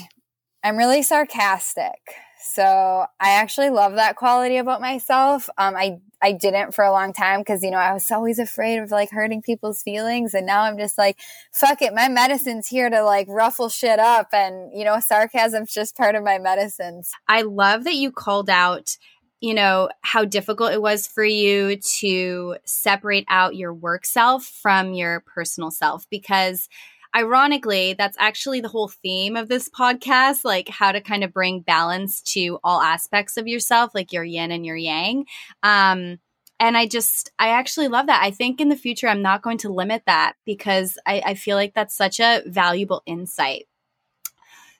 i'm 0.63 0.77
really 0.77 1.03
sarcastic 1.03 1.99
so 2.47 3.05
I 3.19 3.31
actually 3.31 3.69
love 3.69 3.93
that 3.95 4.15
quality 4.15 4.57
about 4.57 4.81
myself. 4.81 5.49
Um, 5.57 5.75
I 5.75 5.99
I 6.21 6.31
didn't 6.31 6.73
for 6.73 6.83
a 6.83 6.91
long 6.91 7.13
time 7.13 7.41
because 7.41 7.61
you 7.61 7.71
know 7.71 7.77
I 7.77 7.93
was 7.93 8.09
always 8.11 8.39
afraid 8.39 8.79
of 8.79 8.89
like 8.91 9.11
hurting 9.11 9.41
people's 9.41 9.83
feelings, 9.83 10.33
and 10.33 10.45
now 10.45 10.61
I'm 10.61 10.77
just 10.77 10.97
like, 10.97 11.19
fuck 11.51 11.81
it, 11.81 11.93
my 11.93 12.07
medicine's 12.07 12.67
here 12.67 12.89
to 12.89 13.03
like 13.03 13.27
ruffle 13.29 13.69
shit 13.69 13.99
up, 13.99 14.29
and 14.33 14.71
you 14.73 14.85
know 14.85 14.99
sarcasm's 14.99 15.73
just 15.73 15.95
part 15.97 16.15
of 16.15 16.23
my 16.23 16.39
medicines. 16.39 17.11
I 17.27 17.41
love 17.41 17.83
that 17.83 17.95
you 17.95 18.11
called 18.11 18.49
out 18.49 18.97
you 19.39 19.53
know, 19.53 19.87
how 20.01 20.25
difficult 20.25 20.71
it 20.71 20.81
was 20.81 21.05
for 21.05 21.23
you 21.23 21.77
to 21.77 22.55
separate 22.65 23.25
out 23.29 23.55
your 23.55 23.71
work 23.73 24.03
self 24.03 24.45
from 24.45 24.93
your 24.93 25.19
personal 25.19 25.69
self 25.69 26.09
because 26.09 26.67
ironically, 27.15 27.93
that's 27.93 28.17
actually 28.19 28.61
the 28.61 28.67
whole 28.67 28.89
theme 28.89 29.35
of 29.35 29.47
this 29.47 29.69
podcast, 29.69 30.43
like 30.43 30.69
how 30.69 30.91
to 30.91 31.01
kind 31.01 31.23
of 31.23 31.33
bring 31.33 31.61
balance 31.61 32.21
to 32.33 32.59
all 32.63 32.81
aspects 32.81 33.37
of 33.37 33.47
yourself, 33.47 33.91
like 33.93 34.13
your 34.13 34.23
yin 34.23 34.51
and 34.51 34.65
your 34.65 34.75
yang. 34.75 35.25
Um, 35.63 36.19
and 36.59 36.75
I 36.75 36.87
just, 36.87 37.31
I 37.37 37.49
actually 37.49 37.87
love 37.87 38.07
that. 38.07 38.23
I 38.23 38.31
think 38.31 38.59
in 38.59 38.69
the 38.69 38.75
future, 38.75 39.07
I'm 39.07 39.21
not 39.21 39.43
going 39.43 39.59
to 39.59 39.73
limit 39.73 40.03
that 40.07 40.33
because 40.45 40.97
I, 41.05 41.21
I 41.25 41.33
feel 41.35 41.55
like 41.55 41.73
that's 41.73 41.95
such 41.95 42.19
a 42.19 42.41
valuable 42.47 43.03
insight. 43.05 43.67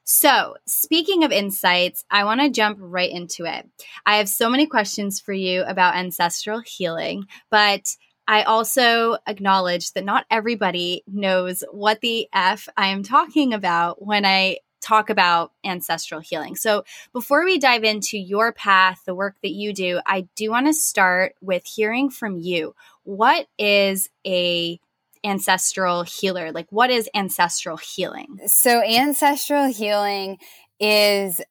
So, 0.10 0.56
speaking 0.66 1.26
of 1.26 1.34
insights, 1.34 2.06
I 2.10 2.24
want 2.24 2.40
to 2.40 2.50
jump 2.50 2.78
right 2.80 3.12
into 3.12 3.44
it. 3.44 3.70
I 4.06 4.18
have 4.18 4.30
so 4.30 4.50
many 4.50 4.66
questions 4.66 5.20
for 5.20 5.34
you 5.34 5.64
about 5.64 5.98
ancestral 5.98 6.62
healing, 6.66 7.26
but 7.52 7.90
I 8.28 8.44
also 8.44 9.18
acknowledge 9.26 9.94
that 9.94 10.04
not 10.04 10.26
everybody 10.30 11.04
knows 11.08 11.64
what 11.72 12.02
the 12.02 12.28
F 12.34 12.68
I 12.76 12.88
am 12.88 13.04
talking 13.04 13.54
about 13.54 14.06
when 14.06 14.26
I 14.26 14.58
talk 14.82 15.10
about 15.10 15.52
ancestral 15.64 16.20
healing. 16.20 16.56
So, 16.56 16.84
before 17.14 17.44
we 17.46 17.58
dive 17.58 17.84
into 17.84 18.18
your 18.18 18.52
path, 18.52 19.02
the 19.06 19.16
work 19.16 19.36
that 19.42 19.52
you 19.52 19.74
do, 19.74 20.00
I 20.06 20.28
do 20.36 20.52
want 20.52 20.68
to 20.68 20.74
start 20.74 21.36
with 21.42 21.66
hearing 21.66 22.10
from 22.10 22.38
you. 22.38 22.76
What 23.04 23.48
is 23.58 24.10
a 24.26 24.80
ancestral 25.24 26.04
healer? 26.04 26.52
Like 26.52 26.68
what 26.70 26.90
is 26.90 27.10
ancestral 27.16 27.78
healing? 27.78 28.40
So, 28.48 28.84
ancestral 28.84 29.68
healing 29.68 30.38
is 30.80 31.42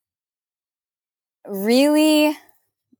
really 1.47 2.37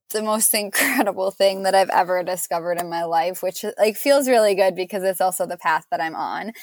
the 0.09 0.21
most 0.21 0.53
incredible 0.53 1.31
thing 1.31 1.63
that 1.63 1.75
I've 1.75 1.89
ever 1.89 2.23
discovered 2.23 2.79
in 2.79 2.89
my 2.89 3.03
life, 3.03 3.43
which 3.43 3.65
like 3.77 3.95
feels 3.95 4.27
really 4.27 4.55
good 4.55 4.75
because 4.75 5.03
it's 5.03 5.21
also 5.21 5.45
the 5.45 5.57
path 5.57 5.85
that 5.91 6.01
I'm 6.01 6.15
on. 6.15 6.53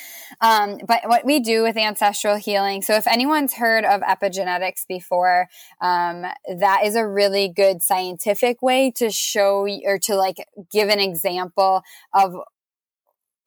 Um, 0.41 0.79
but 0.87 1.03
what 1.07 1.25
we 1.25 1.41
do 1.41 1.63
with 1.63 1.77
ancestral 1.77 2.37
healing, 2.37 2.83
so 2.83 2.95
if 2.95 3.07
anyone's 3.07 3.55
heard 3.55 3.85
of 3.85 4.01
epigenetics 4.03 4.87
before, 4.87 5.49
um, 5.81 6.25
that 6.59 6.83
is 6.85 6.97
a 6.97 7.07
really 7.07 7.49
good 7.49 7.83
scientific 7.83 8.63
way 8.63 8.91
to 8.93 9.11
show 9.11 9.67
or 9.85 9.99
to 9.99 10.17
like 10.17 10.37
give 10.73 10.89
an 10.89 11.01
example 11.01 11.83
of 12.13 12.35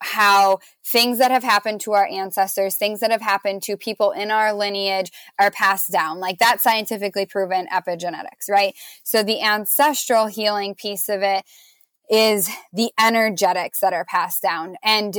how 0.02 0.60
things 0.86 1.18
that 1.18 1.32
have 1.32 1.44
happened 1.44 1.82
to 1.82 1.94
our 1.94 2.08
ancestors, 2.08 2.76
things 2.76 3.00
that 3.00 3.12
have 3.12 3.22
happened 3.22 3.64
to 3.64 3.78
people 3.78 4.12
in 4.12 4.32
our 4.32 4.54
lineage 4.54 5.12
are 5.40 5.52
passed 5.52 5.92
down. 5.92 6.20
Like 6.20 6.38
that's 6.38 6.64
scientifically 6.64 7.26
proven 7.26 7.68
epigenetics, 7.74 8.50
right? 8.50 8.76
So 9.04 9.24
the 9.24 9.42
ancestral 9.42 10.28
healing 10.28 10.76
piece 10.76 11.10
of 11.10 11.22
it 11.24 11.44
is 12.10 12.50
the 12.72 12.92
energetics 13.00 13.80
that 13.80 13.94
are 13.94 14.06
passed 14.06 14.42
down 14.42 14.76
and 14.84 15.18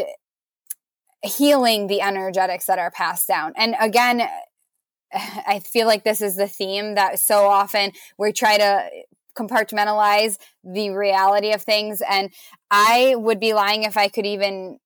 healing 1.22 1.86
the 1.86 2.00
energetics 2.00 2.66
that 2.66 2.78
are 2.78 2.90
passed 2.90 3.28
down. 3.28 3.52
And 3.56 3.74
again, 3.80 4.22
I 5.12 5.60
feel 5.60 5.86
like 5.86 6.04
this 6.04 6.20
is 6.20 6.36
the 6.36 6.48
theme 6.48 6.94
that 6.94 7.18
so 7.18 7.46
often 7.46 7.92
we 8.18 8.32
try 8.32 8.58
to 8.58 8.88
compartmentalize 9.38 10.36
the 10.64 10.90
reality 10.90 11.52
of 11.52 11.62
things. 11.62 12.02
And 12.08 12.32
I 12.70 13.14
would 13.16 13.40
be 13.40 13.54
lying 13.54 13.84
if 13.84 13.96
I 13.96 14.08
could 14.08 14.26
even 14.26 14.78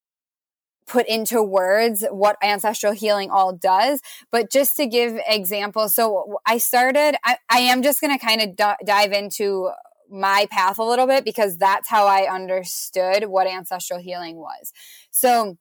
put 0.87 1.07
into 1.07 1.43
words 1.43 2.05
what 2.11 2.37
ancestral 2.43 2.93
healing 2.93 3.31
all 3.31 3.53
does. 3.53 4.01
But 4.31 4.51
just 4.51 4.77
to 4.77 4.87
give 4.87 5.19
examples, 5.27 5.95
so 5.95 6.37
I 6.45 6.59
started, 6.59 7.17
I, 7.25 7.39
I 7.49 7.61
am 7.61 7.83
just 7.83 8.01
going 8.01 8.17
to 8.17 8.25
kind 8.25 8.41
of 8.43 8.57
d- 8.57 8.85
dive 8.85 9.13
into 9.13 9.71
my 10.11 10.47
path 10.51 10.79
a 10.79 10.85
little 10.85 11.07
bit 11.07 11.25
because 11.25 11.57
that's 11.57 11.89
how 11.89 12.07
I 12.07 12.31
understood 12.31 13.25
what 13.25 13.47
ancestral 13.47 13.99
healing 13.99 14.37
was. 14.37 14.73
So 15.11 15.57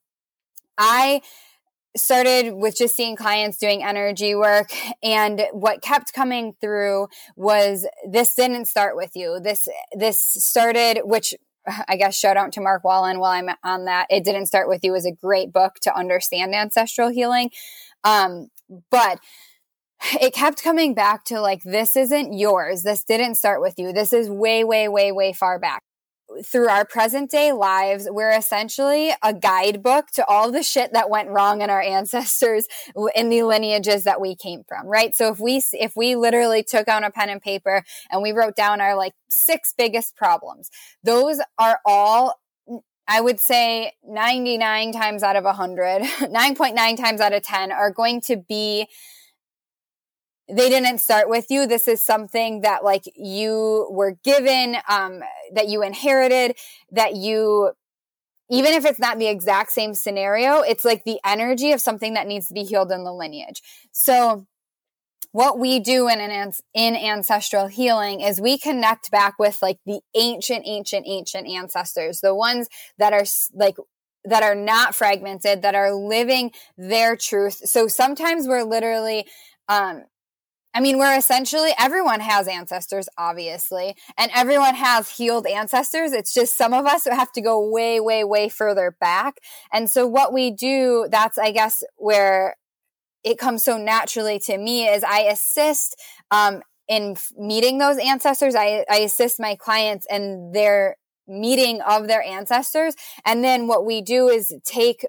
I 0.77 1.21
started 1.95 2.53
with 2.53 2.77
just 2.77 2.95
seeing 2.95 3.15
clients 3.15 3.57
doing 3.57 3.83
energy 3.83 4.33
work 4.33 4.71
and 5.03 5.43
what 5.51 5.81
kept 5.81 6.13
coming 6.13 6.53
through 6.61 7.07
was 7.35 7.85
this 8.09 8.33
didn't 8.35 8.65
start 8.65 8.95
with 8.95 9.11
you 9.13 9.39
this 9.43 9.67
this 9.93 10.23
started 10.23 11.01
which 11.03 11.35
I 11.87 11.95
guess 11.97 12.15
shout 12.15 12.37
out 12.37 12.53
to 12.53 12.61
Mark 12.61 12.83
Wolynn 12.83 13.19
while 13.19 13.33
I'm 13.33 13.49
on 13.63 13.85
that. 13.85 14.07
It 14.09 14.23
didn't 14.23 14.47
start 14.47 14.67
with 14.67 14.83
you 14.83 14.95
is 14.95 15.05
a 15.05 15.11
great 15.11 15.53
book 15.53 15.75
to 15.83 15.95
understand 15.95 16.55
ancestral 16.55 17.09
healing. 17.09 17.51
Um, 18.03 18.49
but 18.89 19.19
it 20.19 20.33
kept 20.33 20.63
coming 20.63 20.95
back 20.95 21.23
to 21.25 21.39
like, 21.39 21.61
this 21.63 21.95
isn't 21.95 22.33
yours. 22.33 22.83
This 22.83 23.03
didn't 23.03 23.35
start 23.35 23.61
with 23.61 23.75
you. 23.77 23.93
This 23.93 24.11
is 24.13 24.29
way, 24.29 24.63
way, 24.63 24.87
way, 24.87 25.11
way 25.11 25.33
far 25.33 25.59
back 25.59 25.83
through 26.45 26.67
our 26.67 26.85
present 26.85 27.29
day 27.29 27.51
lives, 27.51 28.07
we're 28.09 28.31
essentially 28.31 29.11
a 29.23 29.33
guidebook 29.33 30.07
to 30.11 30.25
all 30.25 30.51
the 30.51 30.63
shit 30.63 30.93
that 30.93 31.09
went 31.09 31.29
wrong 31.29 31.61
in 31.61 31.69
our 31.69 31.81
ancestors 31.91 32.67
in 33.15 33.29
the 33.29 33.43
lineages 33.43 34.03
that 34.03 34.21
we 34.21 34.35
came 34.35 34.63
from, 34.67 34.87
right? 34.87 35.15
So 35.15 35.31
if 35.31 35.39
we, 35.39 35.61
if 35.73 35.95
we 35.95 36.15
literally 36.15 36.63
took 36.63 36.87
on 36.87 37.03
a 37.03 37.11
pen 37.11 37.29
and 37.29 37.41
paper 37.41 37.83
and 38.09 38.21
we 38.21 38.31
wrote 38.31 38.55
down 38.55 38.81
our 38.81 38.95
like 38.95 39.13
six 39.29 39.73
biggest 39.77 40.15
problems, 40.15 40.69
those 41.03 41.39
are 41.57 41.79
all 41.85 42.39
I 43.07 43.19
would 43.19 43.41
say 43.41 43.91
99 44.07 44.93
times 44.93 45.21
out 45.21 45.35
of 45.35 45.43
100, 45.43 46.01
9.9 46.01 46.97
times 46.97 47.19
out 47.19 47.33
of 47.33 47.43
10 47.43 47.71
are 47.73 47.91
going 47.91 48.21
to 48.21 48.37
be 48.37 48.87
they 50.51 50.69
didn't 50.69 50.99
start 50.99 51.29
with 51.29 51.49
you. 51.49 51.65
This 51.65 51.87
is 51.87 52.03
something 52.03 52.61
that 52.61 52.83
like 52.83 53.03
you 53.15 53.87
were 53.89 54.17
given, 54.23 54.77
um, 54.89 55.21
that 55.53 55.69
you 55.69 55.81
inherited, 55.81 56.57
that 56.91 57.15
you, 57.15 57.71
even 58.49 58.73
if 58.73 58.85
it's 58.85 58.99
not 58.99 59.17
the 59.17 59.27
exact 59.27 59.71
same 59.71 59.93
scenario, 59.93 60.61
it's 60.61 60.83
like 60.83 61.03
the 61.05 61.19
energy 61.25 61.71
of 61.71 61.79
something 61.79 62.15
that 62.15 62.27
needs 62.27 62.47
to 62.47 62.53
be 62.53 62.63
healed 62.63 62.91
in 62.91 63.03
the 63.03 63.13
lineage. 63.13 63.61
So 63.91 64.45
what 65.31 65.57
we 65.57 65.79
do 65.79 66.07
in 66.09 66.19
an 66.19 66.51
in 66.73 66.95
ancestral 66.95 67.67
healing 67.67 68.21
is 68.21 68.41
we 68.41 68.57
connect 68.57 69.11
back 69.11 69.39
with 69.39 69.61
like 69.61 69.79
the 69.85 70.01
ancient 70.15 70.63
ancient 70.65 71.05
ancient 71.07 71.47
ancestors 71.47 72.19
the 72.19 72.35
ones 72.35 72.67
that 72.97 73.13
are 73.13 73.23
like 73.53 73.77
that 74.25 74.43
are 74.43 74.55
not 74.55 74.93
fragmented 74.93 75.61
that 75.61 75.73
are 75.73 75.93
living 75.93 76.51
their 76.77 77.15
truth 77.15 77.61
so 77.63 77.87
sometimes 77.87 78.47
we're 78.47 78.63
literally 78.63 79.25
um 79.69 80.03
I 80.73 80.79
mean, 80.79 80.97
we're 80.97 81.17
essentially 81.17 81.71
everyone 81.77 82.21
has 82.21 82.47
ancestors, 82.47 83.09
obviously, 83.17 83.95
and 84.17 84.31
everyone 84.33 84.75
has 84.75 85.09
healed 85.09 85.45
ancestors. 85.45 86.13
It's 86.13 86.33
just 86.33 86.57
some 86.57 86.73
of 86.73 86.85
us 86.85 87.05
have 87.05 87.31
to 87.33 87.41
go 87.41 87.69
way, 87.69 87.99
way, 87.99 88.23
way 88.23 88.49
further 88.49 88.95
back. 88.99 89.35
And 89.73 89.89
so, 89.89 90.07
what 90.07 90.33
we 90.33 90.51
do, 90.51 91.07
that's, 91.11 91.37
I 91.37 91.51
guess, 91.51 91.83
where 91.97 92.55
it 93.23 93.37
comes 93.37 93.63
so 93.63 93.77
naturally 93.77 94.39
to 94.39 94.57
me 94.57 94.87
is 94.87 95.03
I 95.03 95.21
assist 95.21 95.95
um, 96.31 96.61
in 96.87 97.15
meeting 97.37 97.77
those 97.77 97.97
ancestors. 97.97 98.55
I, 98.55 98.85
I 98.89 98.97
assist 98.97 99.39
my 99.39 99.55
clients 99.55 100.07
and 100.09 100.55
their 100.55 100.97
meeting 101.27 101.81
of 101.81 102.07
their 102.07 102.23
ancestors. 102.23 102.95
And 103.25 103.43
then 103.43 103.67
what 103.67 103.85
we 103.85 104.01
do 104.01 104.27
is 104.27 104.53
take 104.65 105.05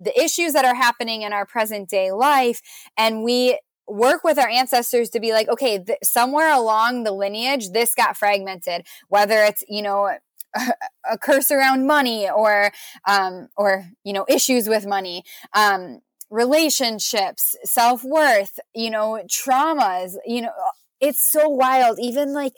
the 0.00 0.18
issues 0.18 0.54
that 0.54 0.64
are 0.64 0.74
happening 0.74 1.22
in 1.22 1.32
our 1.32 1.44
present 1.44 1.88
day 1.88 2.10
life 2.10 2.60
and 2.96 3.22
we 3.22 3.58
work 3.90 4.24
with 4.24 4.38
our 4.38 4.48
ancestors 4.48 5.10
to 5.10 5.20
be 5.20 5.32
like, 5.32 5.48
okay, 5.48 5.78
th- 5.78 5.98
somewhere 6.02 6.52
along 6.52 7.04
the 7.04 7.12
lineage, 7.12 7.70
this 7.70 7.94
got 7.94 8.16
fragmented, 8.16 8.86
whether 9.08 9.42
it's, 9.42 9.64
you 9.68 9.82
know, 9.82 10.10
a, 11.10 11.18
curse 11.18 11.50
around 11.50 11.86
money 11.86 12.28
or, 12.28 12.72
um, 13.08 13.48
or, 13.56 13.86
you 14.04 14.12
know, 14.12 14.24
issues 14.28 14.68
with 14.68 14.86
money, 14.86 15.24
um, 15.54 16.00
relationships, 16.30 17.56
self 17.64 18.04
worth, 18.04 18.58
you 18.74 18.90
know, 18.90 19.22
traumas, 19.26 20.14
you 20.24 20.42
know, 20.42 20.52
it's 21.00 21.30
so 21.30 21.48
wild. 21.48 21.98
Even 22.00 22.32
like, 22.32 22.52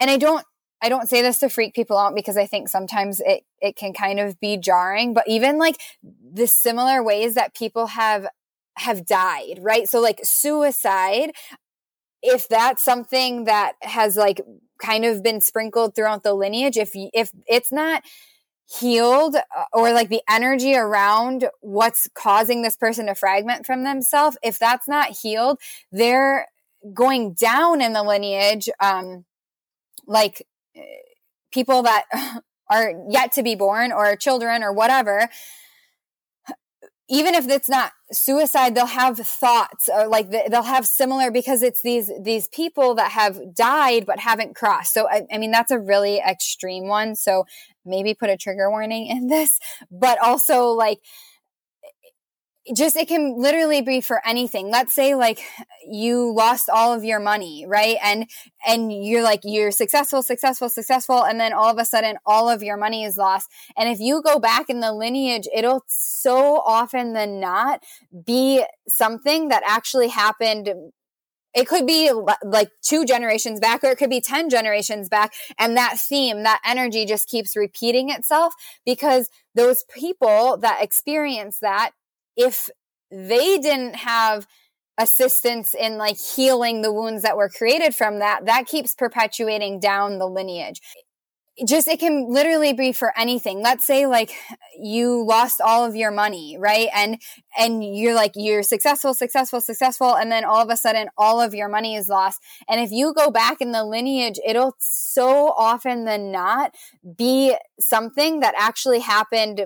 and 0.00 0.10
I 0.10 0.16
don't, 0.16 0.44
I 0.82 0.88
don't 0.88 1.08
say 1.08 1.22
this 1.22 1.38
to 1.38 1.48
freak 1.48 1.74
people 1.74 1.96
out 1.96 2.14
because 2.14 2.36
I 2.36 2.46
think 2.46 2.68
sometimes 2.68 3.20
it, 3.20 3.44
it 3.60 3.76
can 3.76 3.92
kind 3.92 4.20
of 4.20 4.38
be 4.38 4.56
jarring, 4.56 5.14
but 5.14 5.24
even 5.26 5.58
like 5.58 5.76
the 6.02 6.46
similar 6.46 7.02
ways 7.02 7.34
that 7.34 7.54
people 7.54 7.86
have 7.86 8.26
have 8.78 9.06
died, 9.06 9.58
right? 9.60 9.88
So 9.88 10.00
like 10.00 10.20
suicide, 10.22 11.32
if 12.22 12.48
that's 12.48 12.82
something 12.82 13.44
that 13.44 13.74
has 13.82 14.16
like 14.16 14.40
kind 14.82 15.04
of 15.04 15.22
been 15.22 15.40
sprinkled 15.40 15.94
throughout 15.94 16.22
the 16.22 16.34
lineage, 16.34 16.76
if 16.76 16.90
if 16.94 17.30
it's 17.46 17.72
not 17.72 18.02
healed 18.68 19.36
uh, 19.36 19.64
or 19.72 19.92
like 19.92 20.08
the 20.08 20.22
energy 20.28 20.74
around 20.74 21.48
what's 21.60 22.08
causing 22.14 22.62
this 22.62 22.76
person 22.76 23.06
to 23.06 23.14
fragment 23.14 23.64
from 23.64 23.84
themselves, 23.84 24.36
if 24.42 24.58
that's 24.58 24.88
not 24.88 25.16
healed, 25.22 25.58
they're 25.92 26.46
going 26.92 27.32
down 27.32 27.80
in 27.80 27.92
the 27.92 28.02
lineage, 28.02 28.68
um, 28.80 29.24
like 30.06 30.46
eh, 30.76 30.80
people 31.52 31.82
that 31.82 32.04
are 32.70 32.92
yet 33.08 33.32
to 33.32 33.42
be 33.42 33.54
born 33.54 33.92
or 33.92 34.16
children 34.16 34.62
or 34.62 34.72
whatever 34.72 35.28
even 37.08 37.34
if 37.34 37.48
it's 37.48 37.68
not 37.68 37.92
suicide 38.12 38.74
they'll 38.74 38.86
have 38.86 39.18
thoughts 39.18 39.88
or 39.92 40.06
like 40.06 40.30
they'll 40.30 40.62
have 40.62 40.86
similar 40.86 41.30
because 41.30 41.62
it's 41.62 41.82
these 41.82 42.10
these 42.20 42.48
people 42.48 42.94
that 42.94 43.10
have 43.12 43.54
died 43.54 44.06
but 44.06 44.20
haven't 44.20 44.54
crossed. 44.54 44.92
So 44.92 45.08
I, 45.08 45.26
I, 45.32 45.38
mean 45.38 45.50
that's 45.50 45.72
a 45.72 45.78
really 45.78 46.18
extreme 46.18 46.86
one. 46.86 47.16
So 47.16 47.46
maybe 47.84 48.14
put 48.14 48.30
a 48.30 48.36
trigger 48.36 48.70
warning 48.70 49.06
in 49.06 49.26
this 49.26 49.58
but 49.90 50.18
also 50.22 50.68
like 50.68 51.00
just 52.74 52.96
it 52.96 53.06
can 53.06 53.40
literally 53.40 53.80
be 53.80 54.00
for 54.00 54.26
anything. 54.26 54.70
Let's 54.70 54.92
say 54.92 55.14
like 55.14 55.40
you 55.86 56.32
lost 56.32 56.68
all 56.68 56.92
of 56.92 57.04
your 57.04 57.20
money 57.20 57.64
right? 57.66 57.96
And 58.02 58.28
and 58.66 58.92
you're 58.92 59.22
like 59.22 59.40
you're 59.44 59.70
successful 59.70 60.22
successful 60.22 60.68
successful 60.68 61.24
and 61.24 61.38
then 61.38 61.52
all 61.52 61.70
of 61.70 61.78
a 61.78 61.84
sudden 61.84 62.16
all 62.26 62.48
of 62.48 62.62
your 62.62 62.76
money 62.76 63.04
is 63.04 63.16
lost. 63.16 63.50
And 63.76 63.88
if 63.88 64.00
you 64.00 64.22
go 64.22 64.38
back 64.38 64.68
in 64.68 64.80
the 64.80 64.92
lineage 64.92 65.46
it'll 65.54 65.84
so 65.88 66.62
often 66.66 67.12
than 67.12 67.40
not 67.40 67.82
be 68.24 68.64
something 68.88 69.48
that 69.48 69.62
actually 69.66 70.08
happened. 70.08 70.72
It 71.54 71.66
could 71.66 71.86
be 71.86 72.12
like 72.44 72.68
two 72.82 73.06
generations 73.06 73.60
back 73.60 73.82
or 73.82 73.86
it 73.86 73.96
could 73.96 74.10
be 74.10 74.20
10 74.20 74.50
generations 74.50 75.08
back 75.08 75.32
and 75.58 75.74
that 75.76 75.98
theme 75.98 76.42
that 76.42 76.60
energy 76.66 77.06
just 77.06 77.28
keeps 77.28 77.56
repeating 77.56 78.10
itself 78.10 78.52
because 78.84 79.30
those 79.54 79.84
people 79.84 80.58
that 80.58 80.82
experience 80.82 81.60
that 81.60 81.92
if 82.36 82.68
they 83.10 83.58
didn't 83.58 83.96
have 83.96 84.46
assistance 84.98 85.74
in 85.74 85.98
like 85.98 86.16
healing 86.16 86.82
the 86.82 86.92
wounds 86.92 87.22
that 87.22 87.36
were 87.36 87.48
created 87.48 87.94
from 87.94 88.18
that, 88.18 88.46
that 88.46 88.66
keeps 88.66 88.94
perpetuating 88.94 89.78
down 89.78 90.18
the 90.18 90.26
lineage. 90.26 90.80
Just, 91.66 91.88
it 91.88 91.98
can 91.98 92.26
literally 92.28 92.74
be 92.74 92.92
for 92.92 93.18
anything. 93.18 93.62
Let's 93.62 93.86
say 93.86 94.06
like 94.06 94.30
you 94.78 95.24
lost 95.24 95.58
all 95.62 95.86
of 95.86 95.96
your 95.96 96.10
money, 96.10 96.58
right? 96.58 96.88
And, 96.94 97.18
and 97.56 97.82
you're 97.82 98.14
like, 98.14 98.32
you're 98.34 98.62
successful, 98.62 99.14
successful, 99.14 99.62
successful. 99.62 100.14
And 100.14 100.30
then 100.30 100.44
all 100.44 100.62
of 100.62 100.68
a 100.68 100.76
sudden 100.76 101.08
all 101.16 101.40
of 101.40 101.54
your 101.54 101.68
money 101.68 101.94
is 101.96 102.08
lost. 102.08 102.42
And 102.68 102.78
if 102.78 102.90
you 102.90 103.14
go 103.14 103.30
back 103.30 103.62
in 103.62 103.72
the 103.72 103.84
lineage, 103.84 104.38
it'll 104.46 104.76
so 104.78 105.54
often 105.56 106.04
than 106.04 106.30
not 106.30 106.74
be 107.16 107.56
something 107.80 108.40
that 108.40 108.54
actually 108.58 109.00
happened 109.00 109.62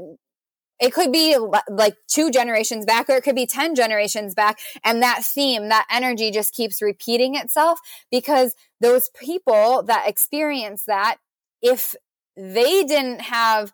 it 0.80 0.94
could 0.94 1.12
be 1.12 1.36
like 1.68 1.96
two 2.08 2.30
generations 2.30 2.86
back 2.86 3.08
or 3.08 3.16
it 3.16 3.22
could 3.22 3.36
be 3.36 3.46
10 3.46 3.74
generations 3.74 4.34
back. 4.34 4.58
And 4.82 5.02
that 5.02 5.22
theme, 5.22 5.68
that 5.68 5.86
energy 5.90 6.30
just 6.30 6.54
keeps 6.54 6.80
repeating 6.80 7.34
itself 7.34 7.78
because 8.10 8.54
those 8.80 9.10
people 9.20 9.82
that 9.84 10.08
experience 10.08 10.84
that, 10.86 11.18
if 11.62 11.94
they 12.36 12.84
didn't 12.84 13.20
have 13.20 13.72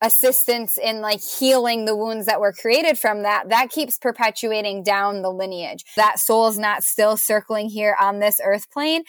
assistance 0.00 0.78
in 0.78 1.00
like 1.00 1.20
healing 1.20 1.84
the 1.84 1.96
wounds 1.96 2.26
that 2.26 2.40
were 2.40 2.52
created 2.52 2.98
from 2.98 3.22
that, 3.22 3.48
that 3.48 3.70
keeps 3.70 3.98
perpetuating 3.98 4.82
down 4.82 5.22
the 5.22 5.30
lineage. 5.30 5.84
That 5.96 6.18
soul's 6.18 6.58
not 6.58 6.84
still 6.84 7.16
circling 7.16 7.68
here 7.68 7.96
on 8.00 8.18
this 8.18 8.40
earth 8.44 8.70
plane 8.70 9.02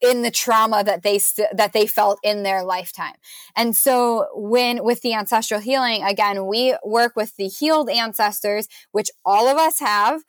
in 0.00 0.22
the 0.22 0.30
trauma 0.30 0.82
that 0.84 1.02
they 1.02 1.18
st- 1.18 1.56
that 1.56 1.72
they 1.72 1.86
felt 1.86 2.18
in 2.22 2.42
their 2.42 2.62
lifetime. 2.64 3.14
And 3.56 3.76
so 3.76 4.26
when 4.34 4.82
with 4.84 5.02
the 5.02 5.14
ancestral 5.14 5.60
healing 5.60 6.02
again 6.02 6.46
we 6.46 6.74
work 6.84 7.14
with 7.16 7.36
the 7.36 7.48
healed 7.48 7.90
ancestors 7.90 8.68
which 8.92 9.10
all 9.24 9.48
of 9.48 9.58
us 9.58 9.80
have. 9.80 10.22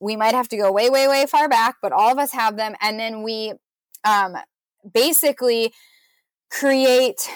We 0.00 0.14
might 0.14 0.34
have 0.34 0.48
to 0.48 0.56
go 0.56 0.70
way 0.70 0.90
way 0.90 1.08
way 1.08 1.26
far 1.26 1.48
back 1.48 1.76
but 1.82 1.92
all 1.92 2.12
of 2.12 2.18
us 2.18 2.32
have 2.32 2.56
them 2.56 2.74
and 2.80 3.00
then 3.00 3.22
we 3.22 3.54
um 4.04 4.36
basically 4.92 5.72
create 6.50 7.28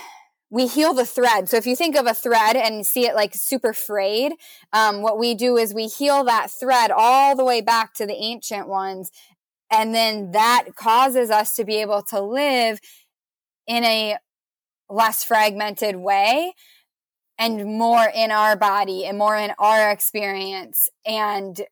we 0.53 0.67
heal 0.67 0.93
the 0.93 1.07
thread. 1.07 1.49
So 1.49 1.57
if 1.57 1.67
you 1.67 1.75
think 1.75 1.97
of 1.97 2.07
a 2.07 2.13
thread 2.13 2.57
and 2.57 2.87
see 2.87 3.07
it 3.07 3.15
like 3.15 3.35
super 3.35 3.73
frayed, 3.73 4.33
um, 4.75 5.01
what 5.01 5.19
we 5.19 5.35
do 5.35 5.57
is 5.57 5.73
we 5.73 5.87
heal 5.87 6.25
that 6.25 6.51
thread 6.51 6.91
all 6.95 7.35
the 7.35 7.45
way 7.45 7.63
back 7.63 7.95
to 7.95 8.05
the 8.07 8.13
ancient 8.13 8.69
ones 8.69 9.11
and 9.73 9.95
then 9.95 10.33
that 10.33 10.67
causes 10.77 11.31
us 11.31 11.55
to 11.57 11.65
be 11.65 11.77
able 11.77 12.03
to 12.03 12.21
live 12.21 12.79
in 13.67 13.83
a 13.85 14.19
less 14.91 15.25
fragmented 15.25 15.97
way 15.97 16.53
and 17.39 17.65
more 17.65 18.07
in 18.15 18.31
our 18.31 18.55
body 18.55 19.07
and 19.07 19.17
more 19.17 19.37
in 19.37 19.53
our 19.59 19.91
experience 19.91 20.89
and 21.07 21.63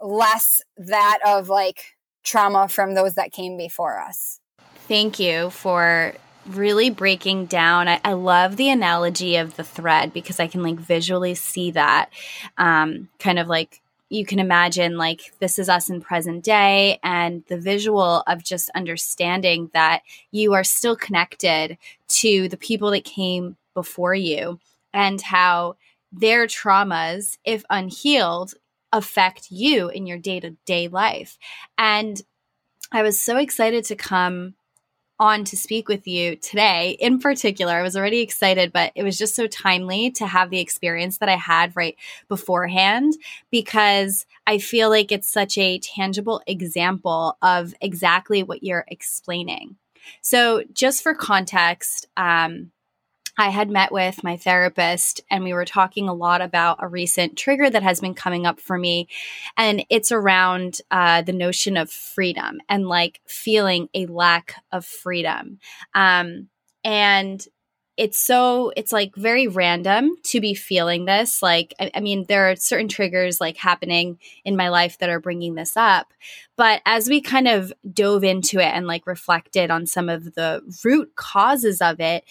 less 0.00 0.62
that 0.78 1.18
of 1.24 1.48
like 1.48 1.94
trauma 2.24 2.66
from 2.66 2.94
those 2.94 3.14
that 3.14 3.30
came 3.30 3.56
before 3.56 4.00
us. 4.00 4.40
Thank 4.88 5.20
you 5.20 5.50
for 5.50 6.14
really 6.46 6.90
breaking 6.90 7.46
down. 7.46 7.88
I, 7.88 8.00
I, 8.04 8.12
love 8.12 8.56
the 8.56 8.68
analogy 8.68 9.36
of 9.36 9.56
the 9.56 9.64
thread 9.64 10.12
because 10.12 10.40
I 10.40 10.46
can 10.46 10.62
like 10.62 10.78
visually 10.78 11.34
see 11.34 11.70
that 11.70 12.10
um, 12.58 13.08
kind 13.18 13.38
of 13.38 13.46
like 13.48 13.80
you 14.10 14.24
can 14.24 14.38
imagine 14.38 14.96
like 14.96 15.32
this 15.40 15.58
is 15.58 15.68
us 15.68 15.88
in 15.88 16.00
present 16.00 16.44
day 16.44 16.98
and 17.02 17.42
the 17.48 17.58
visual 17.58 18.22
of 18.26 18.44
just 18.44 18.70
understanding 18.74 19.70
that 19.72 20.02
you 20.30 20.52
are 20.52 20.64
still 20.64 20.96
connected 20.96 21.78
to 22.08 22.48
the 22.48 22.56
people 22.56 22.90
that 22.90 23.04
came 23.04 23.56
before 23.74 24.14
you 24.14 24.60
and 24.92 25.20
how 25.20 25.76
their 26.12 26.46
traumas 26.46 27.38
if 27.44 27.64
unhealed 27.70 28.54
affect 28.92 29.50
you 29.50 29.88
in 29.88 30.06
your 30.06 30.18
day-to-day 30.18 30.88
life. 30.88 31.38
And 31.76 32.20
i 32.92 33.02
was 33.02 33.20
so 33.20 33.36
excited 33.38 33.84
to 33.84 33.96
come 33.96 34.54
on 35.18 35.44
to 35.44 35.56
speak 35.56 35.88
with 35.88 36.06
you 36.06 36.36
today 36.36 36.96
in 37.00 37.18
particular. 37.18 37.74
I 37.74 37.82
was 37.82 37.96
already 37.96 38.20
excited, 38.20 38.72
but 38.72 38.92
it 38.94 39.02
was 39.02 39.16
just 39.16 39.34
so 39.34 39.46
timely 39.46 40.10
to 40.12 40.26
have 40.26 40.50
the 40.50 40.60
experience 40.60 41.18
that 41.18 41.28
I 41.28 41.36
had 41.36 41.76
right 41.76 41.96
beforehand 42.28 43.14
because 43.50 44.26
I 44.46 44.58
feel 44.58 44.90
like 44.90 45.12
it's 45.12 45.30
such 45.30 45.56
a 45.56 45.78
tangible 45.78 46.42
example 46.46 47.38
of 47.42 47.74
exactly 47.80 48.42
what 48.42 48.62
you're 48.62 48.84
explaining. 48.88 49.76
So, 50.20 50.62
just 50.72 51.02
for 51.02 51.14
context, 51.14 52.08
um, 52.16 52.70
I 53.36 53.50
had 53.50 53.70
met 53.70 53.92
with 53.92 54.22
my 54.22 54.36
therapist 54.36 55.20
and 55.30 55.44
we 55.44 55.52
were 55.52 55.64
talking 55.64 56.08
a 56.08 56.14
lot 56.14 56.40
about 56.40 56.78
a 56.80 56.88
recent 56.88 57.36
trigger 57.36 57.68
that 57.68 57.82
has 57.82 58.00
been 58.00 58.14
coming 58.14 58.46
up 58.46 58.60
for 58.60 58.78
me. 58.78 59.08
And 59.56 59.84
it's 59.90 60.12
around 60.12 60.80
uh, 60.90 61.22
the 61.22 61.32
notion 61.32 61.76
of 61.76 61.90
freedom 61.90 62.60
and 62.68 62.86
like 62.88 63.20
feeling 63.26 63.88
a 63.94 64.06
lack 64.06 64.56
of 64.70 64.84
freedom. 64.84 65.58
Um, 65.94 66.48
and 66.84 67.44
it's 67.96 68.20
so 68.20 68.72
it's 68.76 68.92
like 68.92 69.14
very 69.14 69.46
random 69.46 70.16
to 70.24 70.40
be 70.40 70.54
feeling 70.54 71.04
this 71.04 71.42
like 71.42 71.74
I, 71.78 71.90
I, 71.94 72.00
mean 72.00 72.24
there 72.28 72.50
are 72.50 72.56
certain 72.56 72.88
triggers 72.88 73.40
like 73.40 73.56
happening 73.56 74.18
in 74.44 74.56
my 74.56 74.68
life 74.68 74.98
that 74.98 75.10
are 75.10 75.20
bringing 75.20 75.54
this 75.54 75.76
up 75.76 76.12
but 76.56 76.82
as 76.86 77.08
we 77.08 77.20
kind 77.20 77.46
of 77.46 77.72
dove 77.92 78.24
into 78.24 78.58
it 78.58 78.72
and 78.74 78.86
like 78.86 79.06
reflected 79.06 79.70
on 79.70 79.86
some 79.86 80.08
of 80.08 80.34
the 80.34 80.62
root 80.84 81.14
causes 81.14 81.80
of 81.80 82.00
it 82.00 82.24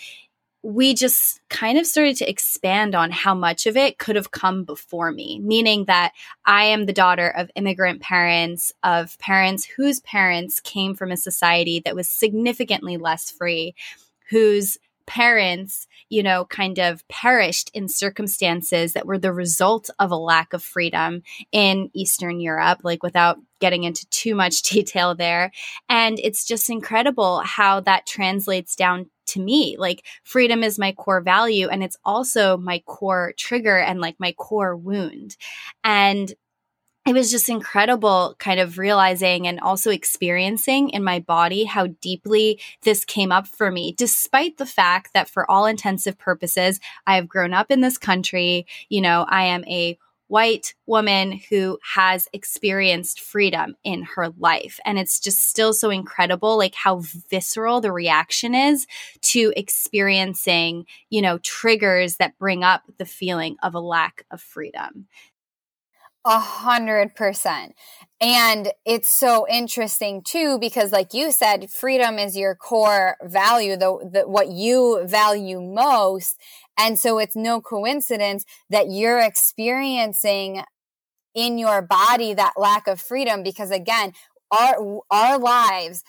we 0.63 0.93
just 0.93 1.41
kind 1.49 1.77
of 1.77 1.85
started 1.85 2.15
to 2.15 2.29
expand 2.29 2.95
on 2.95 3.11
how 3.11 3.35
much 3.35 3.67
of 3.67 3.75
it 3.75 3.99
could 3.99 4.15
have 4.15 4.31
come 4.31 4.63
before 4.63 5.11
me, 5.11 5.39
meaning 5.43 5.85
that 5.85 6.13
I 6.45 6.65
am 6.65 6.85
the 6.85 6.93
daughter 6.93 7.27
of 7.27 7.51
immigrant 7.55 8.01
parents, 8.01 8.71
of 8.81 9.19
parents 9.19 9.65
whose 9.65 9.99
parents 9.99 10.61
came 10.61 10.95
from 10.95 11.11
a 11.11 11.17
society 11.17 11.81
that 11.83 11.95
was 11.95 12.09
significantly 12.09 12.95
less 12.95 13.29
free, 13.29 13.75
whose 14.29 14.77
parents, 15.05 15.87
you 16.09 16.23
know, 16.23 16.45
kind 16.45 16.79
of 16.79 17.07
perished 17.07 17.69
in 17.73 17.87
circumstances 17.87 18.93
that 18.93 19.05
were 19.05 19.17
the 19.17 19.33
result 19.33 19.89
of 19.99 20.11
a 20.11 20.15
lack 20.15 20.53
of 20.53 20.63
freedom 20.63 21.23
in 21.51 21.89
Eastern 21.93 22.39
Europe, 22.39 22.79
like 22.83 23.03
without 23.03 23.37
getting 23.59 23.83
into 23.83 24.07
too 24.09 24.35
much 24.35 24.61
detail 24.69 25.15
there. 25.15 25.51
And 25.89 26.19
it's 26.19 26.45
just 26.45 26.69
incredible 26.69 27.39
how 27.39 27.79
that 27.81 28.05
translates 28.05 28.75
down 28.75 29.09
to 29.27 29.39
me. 29.39 29.75
Like 29.77 30.05
freedom 30.23 30.63
is 30.63 30.79
my 30.79 30.91
core 30.91 31.21
value 31.21 31.67
and 31.67 31.83
it's 31.83 31.97
also 32.03 32.57
my 32.57 32.79
core 32.85 33.33
trigger 33.37 33.77
and 33.77 33.99
like 34.01 34.15
my 34.19 34.33
core 34.33 34.75
wound. 34.75 35.37
And 35.83 36.33
it 37.05 37.13
was 37.13 37.29
just 37.29 37.49
incredible 37.49 38.35
kind 38.39 38.59
of 38.59 38.77
realizing 38.77 39.45
and 39.45 39.59
also 39.59 39.91
experiencing 39.91 40.89
in 40.89 41.03
my 41.03 41.19
body 41.19 41.65
how 41.65 41.87
deeply 41.87 42.59
this 42.83 43.03
came 43.03 43.31
up 43.31 43.45
for 43.45 43.69
me, 43.69 43.93
despite 43.97 44.57
the 44.57 44.65
fact 44.65 45.13
that 45.13 45.29
for 45.29 45.49
all 45.51 45.65
intensive 45.65 46.17
purposes, 46.17 46.79
I 47.05 47.15
have 47.15 47.27
grown 47.27 47.53
up 47.53 47.71
in 47.71 47.81
this 47.81 47.97
country. 47.97 48.65
You 48.87 49.01
know, 49.01 49.25
I 49.27 49.43
am 49.45 49.65
a 49.65 49.97
white 50.27 50.73
woman 50.87 51.39
who 51.49 51.77
has 51.93 52.27
experienced 52.33 53.19
freedom 53.19 53.75
in 53.83 54.03
her 54.15 54.29
life. 54.39 54.79
And 54.85 54.97
it's 54.97 55.19
just 55.19 55.47
still 55.47 55.73
so 55.73 55.89
incredible, 55.89 56.57
like 56.57 56.73
how 56.73 57.01
visceral 57.29 57.81
the 57.81 57.91
reaction 57.91 58.55
is 58.55 58.87
to 59.23 59.53
experiencing, 59.55 60.85
you 61.09 61.21
know, 61.21 61.37
triggers 61.39 62.15
that 62.15 62.37
bring 62.39 62.63
up 62.63 62.81
the 62.97 63.05
feeling 63.05 63.57
of 63.61 63.75
a 63.75 63.79
lack 63.79 64.25
of 64.31 64.41
freedom. 64.41 65.07
A 66.25 66.39
hundred 66.39 67.15
percent. 67.15 67.75
And 68.21 68.71
it's 68.85 69.09
so 69.09 69.45
interesting 69.49 70.21
too, 70.25 70.57
because 70.57 70.93
like 70.93 71.13
you 71.13 71.33
said, 71.33 71.69
freedom 71.69 72.17
is 72.17 72.37
your 72.37 72.55
core 72.55 73.17
value, 73.21 73.75
the, 73.75 74.09
the, 74.09 74.21
what 74.21 74.47
you 74.49 75.01
value 75.05 75.59
most. 75.59 76.39
And 76.77 76.97
so 76.97 77.19
it's 77.19 77.35
no 77.35 77.59
coincidence 77.59 78.45
that 78.69 78.89
you're 78.89 79.19
experiencing 79.19 80.63
in 81.35 81.57
your 81.57 81.81
body 81.81 82.33
that 82.33 82.53
lack 82.55 82.87
of 82.87 83.01
freedom 83.01 83.43
because 83.43 83.71
again, 83.71 84.13
our, 84.51 85.01
our 85.11 85.37
lives 85.37 86.03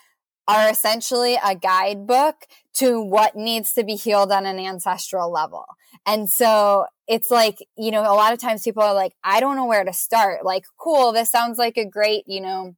are 0.47 0.69
essentially 0.69 1.39
a 1.43 1.55
guidebook 1.55 2.47
to 2.75 3.01
what 3.01 3.35
needs 3.35 3.73
to 3.73 3.85
be 3.85 3.95
healed 3.95 4.31
on 4.31 4.47
an 4.47 4.59
ancestral 4.59 5.31
level. 5.31 5.65
And 6.07 6.29
so 6.29 6.87
it's 7.09 7.31
like, 7.31 7.67
you 7.77 7.91
know, 7.91 8.03
a 8.03 8.15
lot 8.15 8.33
of 8.33 8.39
times 8.39 8.63
people 8.63 8.83
are 8.83 8.95
like, 8.95 9.15
I 9.23 9.41
don't 9.41 9.57
know 9.57 9.67
where 9.67 9.85
to 9.85 9.93
start. 9.93 10.45
Like, 10.45 10.65
cool, 10.79 11.13
this 11.13 11.31
sounds 11.31 11.59
like 11.59 11.77
a 11.77 11.89
great, 11.89 12.25
you 12.27 12.41
know, 12.41 12.77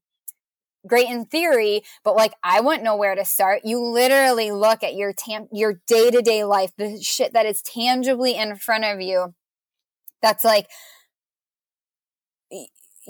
great 0.86 1.08
in 1.08 1.24
theory, 1.24 1.82
but 2.04 2.14
like 2.14 2.32
I 2.44 2.60
wouldn't 2.60 2.84
know 2.84 2.96
where 2.96 3.14
to 3.14 3.24
start. 3.24 3.62
You 3.64 3.80
literally 3.80 4.52
look 4.52 4.84
at 4.84 4.94
your 4.94 5.12
tam- 5.12 5.48
your 5.52 5.80
day-to-day 5.86 6.44
life, 6.44 6.72
the 6.76 7.00
shit 7.02 7.32
that 7.32 7.46
is 7.46 7.62
tangibly 7.62 8.36
in 8.36 8.56
front 8.56 8.84
of 8.84 9.00
you. 9.00 9.34
That's 10.22 10.44
like 10.44 10.68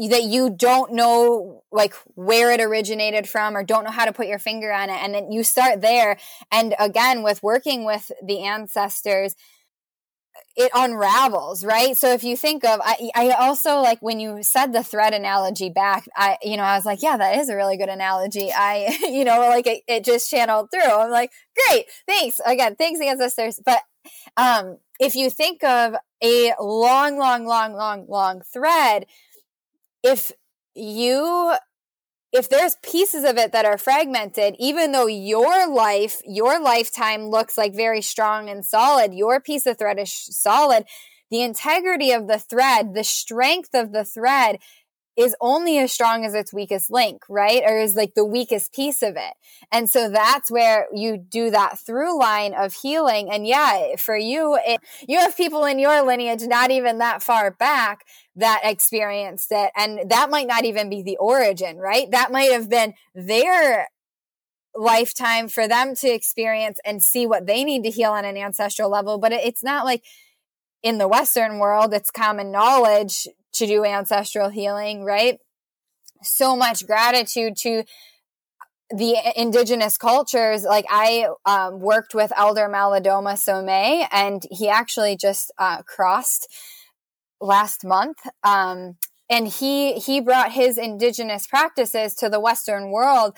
that 0.08 0.24
you 0.24 0.50
don't 0.50 0.92
know 0.92 1.62
like 1.72 1.94
where 2.14 2.52
it 2.52 2.60
originated 2.60 3.28
from 3.28 3.56
or 3.56 3.62
don't 3.62 3.84
know 3.84 3.90
how 3.90 4.04
to 4.04 4.12
put 4.12 4.26
your 4.26 4.38
finger 4.38 4.72
on 4.72 4.90
it 4.90 5.02
and 5.02 5.14
then 5.14 5.32
you 5.32 5.42
start 5.42 5.80
there 5.80 6.18
and 6.52 6.74
again 6.78 7.22
with 7.22 7.42
working 7.42 7.84
with 7.84 8.10
the 8.22 8.40
ancestors 8.42 9.34
it 10.54 10.70
unravels 10.74 11.64
right? 11.64 11.96
So 11.96 12.12
if 12.12 12.24
you 12.24 12.36
think 12.36 12.64
of 12.64 12.80
I, 12.82 13.10
I 13.14 13.30
also 13.30 13.76
like 13.80 14.00
when 14.00 14.20
you 14.20 14.42
said 14.42 14.72
the 14.72 14.82
thread 14.82 15.14
analogy 15.14 15.68
back 15.70 16.06
i 16.16 16.36
you 16.42 16.56
know 16.56 16.62
i 16.62 16.76
was 16.76 16.84
like 16.86 17.02
yeah 17.02 17.16
that 17.16 17.38
is 17.38 17.48
a 17.48 17.56
really 17.56 17.76
good 17.76 17.88
analogy. 17.88 18.50
I 18.54 18.98
you 19.02 19.24
know 19.24 19.38
like 19.48 19.66
it, 19.66 19.82
it 19.86 20.04
just 20.04 20.30
channeled 20.30 20.70
through. 20.70 20.82
I'm 20.82 21.10
like 21.10 21.32
great 21.68 21.86
thanks. 22.06 22.40
Again 22.44 22.76
thanks 22.76 23.00
ancestors. 23.00 23.60
But 23.64 23.82
um 24.36 24.78
if 24.98 25.14
you 25.14 25.30
think 25.30 25.62
of 25.64 25.94
a 26.22 26.52
long 26.60 27.18
long 27.18 27.44
long 27.44 27.74
long 27.74 28.06
long 28.08 28.42
thread 28.42 29.06
if 30.06 30.32
you 30.74 31.54
if 32.32 32.48
there's 32.50 32.76
pieces 32.82 33.24
of 33.24 33.38
it 33.38 33.52
that 33.52 33.64
are 33.64 33.78
fragmented, 33.78 34.56
even 34.58 34.92
though 34.92 35.06
your 35.06 35.72
life, 35.72 36.20
your 36.24 36.60
lifetime 36.60 37.28
looks 37.28 37.56
like 37.56 37.74
very 37.74 38.02
strong 38.02 38.50
and 38.50 38.64
solid, 38.64 39.14
your 39.14 39.40
piece 39.40 39.64
of 39.64 39.78
thread 39.78 39.98
is 39.98 40.12
solid, 40.12 40.84
the 41.30 41.40
integrity 41.40 42.10
of 42.12 42.26
the 42.28 42.38
thread, 42.38 42.94
the 42.94 43.04
strength 43.04 43.70
of 43.74 43.92
the 43.92 44.04
thread 44.04 44.58
is 45.16 45.34
only 45.40 45.78
as 45.78 45.92
strong 45.92 46.24
as 46.24 46.34
its 46.34 46.52
weakest 46.52 46.90
link, 46.90 47.22
right? 47.28 47.62
Or 47.64 47.78
is 47.78 47.96
like 47.96 48.14
the 48.14 48.24
weakest 48.24 48.72
piece 48.74 49.02
of 49.02 49.16
it. 49.16 49.32
And 49.72 49.88
so 49.88 50.10
that's 50.10 50.50
where 50.50 50.86
you 50.92 51.16
do 51.16 51.50
that 51.50 51.78
through 51.78 52.18
line 52.18 52.52
of 52.52 52.74
healing. 52.74 53.30
And 53.32 53.46
yeah, 53.46 53.96
for 53.96 54.16
you, 54.16 54.58
it, 54.66 54.80
you 55.08 55.18
have 55.18 55.36
people 55.36 55.64
in 55.64 55.78
your 55.78 56.04
lineage 56.04 56.42
not 56.42 56.70
even 56.70 56.98
that 56.98 57.22
far 57.22 57.50
back 57.50 58.04
that 58.36 58.60
experienced 58.62 59.48
it. 59.50 59.70
And 59.74 60.10
that 60.10 60.28
might 60.28 60.46
not 60.46 60.66
even 60.66 60.90
be 60.90 61.02
the 61.02 61.16
origin, 61.16 61.78
right? 61.78 62.10
That 62.10 62.30
might 62.30 62.52
have 62.52 62.68
been 62.68 62.92
their 63.14 63.88
lifetime 64.74 65.48
for 65.48 65.66
them 65.66 65.94
to 65.94 66.08
experience 66.08 66.78
and 66.84 67.02
see 67.02 67.26
what 67.26 67.46
they 67.46 67.64
need 67.64 67.84
to 67.84 67.90
heal 67.90 68.10
on 68.10 68.26
an 68.26 68.36
ancestral 68.36 68.90
level. 68.90 69.16
But 69.16 69.32
it's 69.32 69.64
not 69.64 69.86
like 69.86 70.02
in 70.82 70.98
the 70.98 71.08
Western 71.08 71.58
world, 71.58 71.94
it's 71.94 72.10
common 72.10 72.52
knowledge 72.52 73.26
to 73.56 73.66
do 73.66 73.84
ancestral 73.84 74.48
healing, 74.48 75.04
right? 75.04 75.38
So 76.22 76.56
much 76.56 76.86
gratitude 76.86 77.56
to 77.62 77.84
the 78.90 79.16
indigenous 79.36 79.98
cultures. 79.98 80.62
Like 80.62 80.86
I 80.88 81.28
um, 81.44 81.80
worked 81.80 82.14
with 82.14 82.32
Elder 82.36 82.68
Malidoma 82.68 83.34
Somé, 83.34 84.06
and 84.12 84.42
he 84.50 84.68
actually 84.68 85.16
just 85.16 85.52
uh, 85.58 85.82
crossed 85.82 86.48
last 87.40 87.84
month. 87.84 88.18
Um, 88.42 88.96
and 89.28 89.48
he 89.48 89.94
he 89.94 90.20
brought 90.20 90.52
his 90.52 90.78
indigenous 90.78 91.46
practices 91.46 92.14
to 92.16 92.28
the 92.28 92.40
Western 92.40 92.90
world 92.90 93.36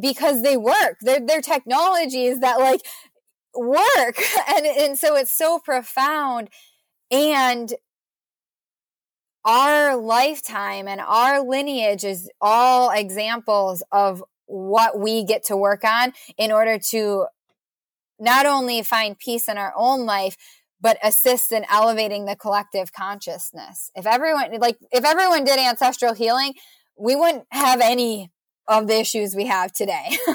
because 0.00 0.42
they 0.42 0.56
work. 0.56 0.96
They're, 1.00 1.24
they're 1.24 1.40
technologies 1.40 2.40
that 2.40 2.58
like 2.58 2.80
work, 3.54 4.20
and 4.48 4.66
and 4.66 4.98
so 4.98 5.16
it's 5.16 5.32
so 5.32 5.58
profound. 5.58 6.50
And 7.12 7.74
our 9.44 9.96
lifetime 9.96 10.86
and 10.86 11.00
our 11.00 11.42
lineage 11.42 12.04
is 12.04 12.30
all 12.40 12.90
examples 12.90 13.82
of 13.90 14.22
what 14.46 14.98
we 14.98 15.24
get 15.24 15.44
to 15.44 15.56
work 15.56 15.84
on 15.84 16.12
in 16.36 16.52
order 16.52 16.78
to 16.78 17.26
not 18.18 18.44
only 18.44 18.82
find 18.82 19.18
peace 19.18 19.48
in 19.48 19.56
our 19.56 19.72
own 19.76 20.04
life 20.04 20.36
but 20.82 20.98
assist 21.02 21.52
in 21.52 21.64
elevating 21.70 22.24
the 22.24 22.36
collective 22.36 22.92
consciousness 22.92 23.90
if 23.94 24.06
everyone 24.06 24.50
like 24.58 24.76
if 24.92 25.04
everyone 25.04 25.44
did 25.44 25.58
ancestral 25.58 26.14
healing 26.14 26.52
we 26.98 27.14
wouldn't 27.16 27.44
have 27.50 27.80
any 27.80 28.30
of 28.66 28.88
the 28.88 28.98
issues 28.98 29.34
we 29.34 29.46
have 29.46 29.72
today 29.72 30.18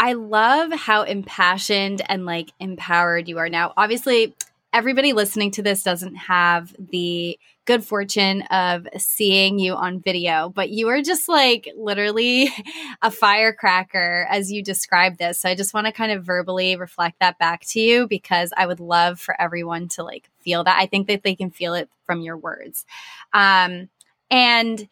I 0.00 0.14
love 0.14 0.72
how 0.72 1.02
impassioned 1.02 2.00
and 2.08 2.24
like 2.24 2.52
empowered 2.58 3.28
you 3.28 3.36
are 3.36 3.50
now. 3.50 3.74
Obviously, 3.76 4.34
everybody 4.72 5.12
listening 5.12 5.50
to 5.52 5.62
this 5.62 5.82
doesn't 5.82 6.14
have 6.14 6.74
the 6.78 7.38
good 7.64 7.84
fortune 7.84 8.42
of 8.50 8.86
seeing 8.96 9.58
you 9.58 9.74
on 9.74 10.00
video, 10.00 10.48
but 10.48 10.70
you 10.70 10.88
are 10.88 11.02
just 11.02 11.28
like 11.28 11.68
literally 11.76 12.48
a 13.02 13.10
firecracker 13.10 14.26
as 14.30 14.50
you 14.50 14.62
describe 14.62 15.18
this. 15.18 15.40
So 15.40 15.48
I 15.48 15.54
just 15.54 15.74
want 15.74 15.86
to 15.86 15.92
kind 15.92 16.12
of 16.12 16.24
verbally 16.24 16.76
reflect 16.76 17.18
that 17.20 17.38
back 17.38 17.64
to 17.66 17.80
you 17.80 18.06
because 18.06 18.52
I 18.56 18.66
would 18.66 18.80
love 18.80 19.20
for 19.20 19.40
everyone 19.40 19.88
to 19.88 20.04
like 20.04 20.28
feel 20.40 20.64
that. 20.64 20.78
I 20.78 20.86
think 20.86 21.08
that 21.08 21.22
they 21.22 21.34
can 21.34 21.50
feel 21.50 21.74
it 21.74 21.88
from 22.04 22.20
your 22.20 22.36
words. 22.36 22.84
Um, 23.32 23.88
and 24.30 24.88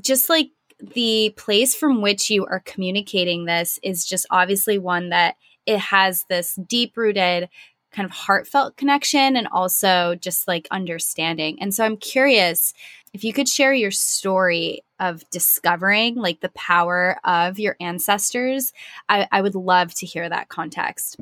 just 0.00 0.28
like 0.28 0.50
the 0.78 1.34
place 1.36 1.74
from 1.74 2.00
which 2.00 2.30
you 2.30 2.46
are 2.46 2.62
communicating 2.64 3.44
this 3.44 3.78
is 3.82 4.04
just 4.04 4.26
obviously 4.30 4.78
one 4.78 5.10
that 5.10 5.36
it 5.66 5.78
has 5.78 6.24
this 6.24 6.54
deep 6.66 6.96
rooted 6.96 7.48
kind 7.92 8.06
of 8.06 8.12
heartfelt 8.12 8.76
connection 8.76 9.36
and 9.36 9.48
also 9.48 10.14
just 10.14 10.46
like 10.46 10.68
understanding. 10.70 11.60
And 11.60 11.74
so 11.74 11.84
I'm 11.84 11.96
curious 11.96 12.72
if 13.12 13.24
you 13.24 13.32
could 13.32 13.48
share 13.48 13.74
your 13.74 13.90
story 13.90 14.82
of 15.00 15.28
discovering 15.30 16.14
like 16.14 16.40
the 16.40 16.50
power 16.50 17.18
of 17.24 17.58
your 17.58 17.76
ancestors. 17.80 18.72
I, 19.08 19.26
I 19.32 19.42
would 19.42 19.54
love 19.54 19.92
to 19.94 20.06
hear 20.06 20.28
that 20.28 20.48
context. 20.48 21.16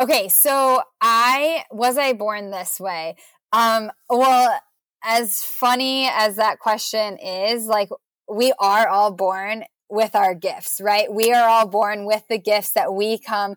Okay, 0.00 0.28
so 0.28 0.82
I 1.00 1.64
was 1.70 1.98
I 1.98 2.14
born 2.14 2.50
this 2.50 2.80
way? 2.80 3.16
Um, 3.52 3.90
well, 4.08 4.58
as 5.02 5.42
funny 5.42 6.08
as 6.10 6.36
that 6.36 6.58
question 6.58 7.18
is, 7.18 7.66
like 7.66 7.88
we 8.28 8.52
are 8.58 8.88
all 8.88 9.12
born 9.12 9.64
with 9.88 10.14
our 10.14 10.34
gifts, 10.34 10.80
right? 10.82 11.12
We 11.12 11.32
are 11.32 11.48
all 11.48 11.66
born 11.66 12.06
with 12.06 12.24
the 12.28 12.38
gifts 12.38 12.72
that 12.72 12.94
we 12.94 13.18
come 13.18 13.56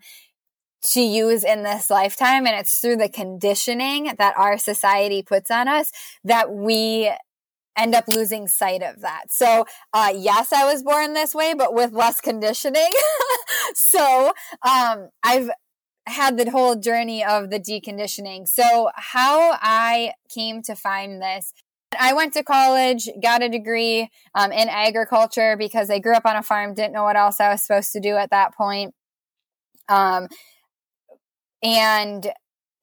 to 0.92 1.02
use 1.02 1.44
in 1.44 1.64
this 1.64 1.90
lifetime. 1.90 2.46
And 2.46 2.56
it's 2.56 2.80
through 2.80 2.98
the 2.98 3.10
conditioning 3.10 4.14
that 4.18 4.38
our 4.38 4.58
society 4.58 5.24
puts 5.24 5.50
on 5.50 5.68
us 5.68 5.92
that 6.24 6.52
we 6.52 7.12
end 7.76 7.96
up 7.96 8.08
losing 8.08 8.48
sight 8.48 8.84
of 8.84 9.02
that. 9.02 9.32
So, 9.32 9.66
uh, 9.94 10.14
yes, 10.16 10.54
I 10.54 10.72
was 10.72 10.84
born 10.84 11.14
this 11.14 11.34
way, 11.34 11.54
but 11.54 11.74
with 11.74 11.92
less 11.92 12.22
conditioning. 12.22 12.92
so, 13.74 14.34
um, 14.62 15.10
I've 15.24 15.50
had 16.06 16.38
the 16.38 16.52
whole 16.52 16.76
journey 16.76 17.24
of 17.24 17.50
the 17.50 17.60
deconditioning. 17.60 18.48
So, 18.48 18.90
how 18.96 19.58
I 19.62 20.14
came 20.30 20.62
to 20.64 20.76
find 20.76 21.22
this. 21.22 21.54
I 22.00 22.14
went 22.14 22.34
to 22.34 22.44
college, 22.44 23.08
got 23.22 23.44
a 23.44 23.50
degree 23.50 24.10
um, 24.34 24.52
in 24.52 24.68
agriculture 24.68 25.56
because 25.58 25.90
I 25.92 26.00
grew 26.00 26.16
up 26.16 26.26
on 26.26 26.36
a 26.36 26.44
farm, 26.44 26.74
didn't 26.74 26.94
know 26.94 27.04
what 27.04 27.16
else 27.16 27.40
I 27.40 27.50
was 27.50 27.62
supposed 27.62 27.92
to 27.94 28.00
do 28.00 28.16
at 28.16 28.32
that 28.32 28.56
point. 28.56 28.96
Um, 29.90 30.28
and 31.64 32.30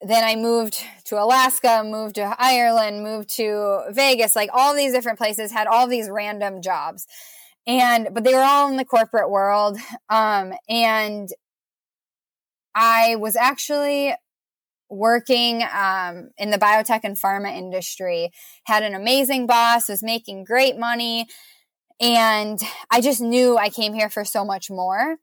then 0.01 0.25
I 0.25 0.35
moved 0.35 0.83
to 1.05 1.23
Alaska, 1.23 1.83
moved 1.85 2.14
to 2.14 2.35
Ireland, 2.38 3.03
moved 3.03 3.29
to 3.37 3.83
Vegas, 3.90 4.35
like 4.35 4.49
all 4.53 4.75
these 4.75 4.93
different 4.93 5.19
places, 5.19 5.53
had 5.53 5.66
all 5.66 5.87
these 5.87 6.09
random 6.09 6.62
jobs. 6.62 7.07
And, 7.66 8.09
but 8.12 8.25
they 8.25 8.33
were 8.33 8.40
all 8.40 8.69
in 8.71 8.79
the 8.79 8.85
corporate 8.87 9.31
world. 9.31 9.77
Um, 10.09 10.55
and 10.69 11.29
I 12.75 13.16
was 13.16 13.37
actually 13.37 14.14
working 14.88 15.62
um, 15.62 16.31
in 16.38 16.51
the 16.51 16.59
biotech 16.59 17.01
and 17.05 17.21
pharma 17.21 17.55
industry, 17.55 18.31
had 18.64 18.83
an 18.83 18.95
amazing 18.95 19.47
boss, 19.47 19.88
was 19.88 20.03
making 20.03 20.45
great 20.45 20.79
money. 20.79 21.27
And 22.01 22.59
I 22.90 23.03
just 23.03 23.21
knew 23.21 23.59
I 23.59 23.69
came 23.69 23.93
here 23.93 24.09
for 24.09 24.25
so 24.25 24.47
much 24.47 24.71
more 24.71 25.19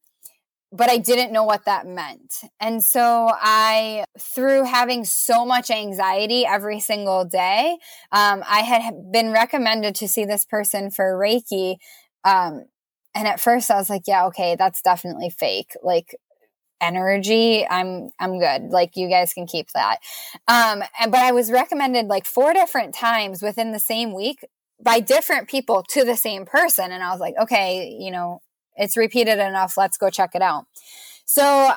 but 0.71 0.89
I 0.89 0.97
didn't 0.97 1.31
know 1.31 1.43
what 1.43 1.65
that 1.65 1.87
meant. 1.87 2.41
And 2.59 2.83
so 2.83 3.31
I, 3.33 4.05
through 4.19 4.63
having 4.63 5.05
so 5.05 5.45
much 5.45 5.71
anxiety 5.71 6.45
every 6.45 6.79
single 6.79 7.23
day, 7.23 7.77
um, 8.11 8.43
I 8.47 8.61
had 8.61 9.11
been 9.11 9.31
recommended 9.31 9.95
to 9.95 10.07
see 10.07 10.25
this 10.25 10.45
person 10.45 10.91
for 10.91 11.17
Reiki. 11.17 11.77
Um, 12.25 12.65
and 13.15 13.27
at 13.27 13.39
first 13.39 13.71
I 13.71 13.77
was 13.77 13.89
like, 13.89 14.03
yeah, 14.07 14.25
okay, 14.27 14.55
that's 14.57 14.81
definitely 14.81 15.29
fake. 15.29 15.71
Like, 15.81 16.15
energy 16.79 17.65
i'm 17.69 18.11
i'm 18.19 18.39
good 18.39 18.69
like 18.69 18.91
you 18.95 19.09
guys 19.09 19.33
can 19.33 19.47
keep 19.47 19.67
that 19.71 19.97
um 20.47 20.83
and, 20.99 21.11
but 21.11 21.21
i 21.21 21.31
was 21.31 21.51
recommended 21.51 22.05
like 22.05 22.23
four 22.23 22.53
different 22.53 22.93
times 22.93 23.41
within 23.41 23.71
the 23.71 23.79
same 23.79 24.13
week 24.13 24.45
by 24.79 24.99
different 24.99 25.49
people 25.49 25.83
to 25.89 26.03
the 26.03 26.15
same 26.15 26.45
person 26.45 26.91
and 26.91 27.01
i 27.01 27.09
was 27.09 27.19
like 27.19 27.33
okay 27.41 27.97
you 27.99 28.11
know 28.11 28.41
it's 28.77 28.97
repeated 28.97 29.39
enough. 29.39 29.77
Let's 29.77 29.97
go 29.97 30.09
check 30.09 30.31
it 30.35 30.41
out. 30.41 30.65
So 31.25 31.73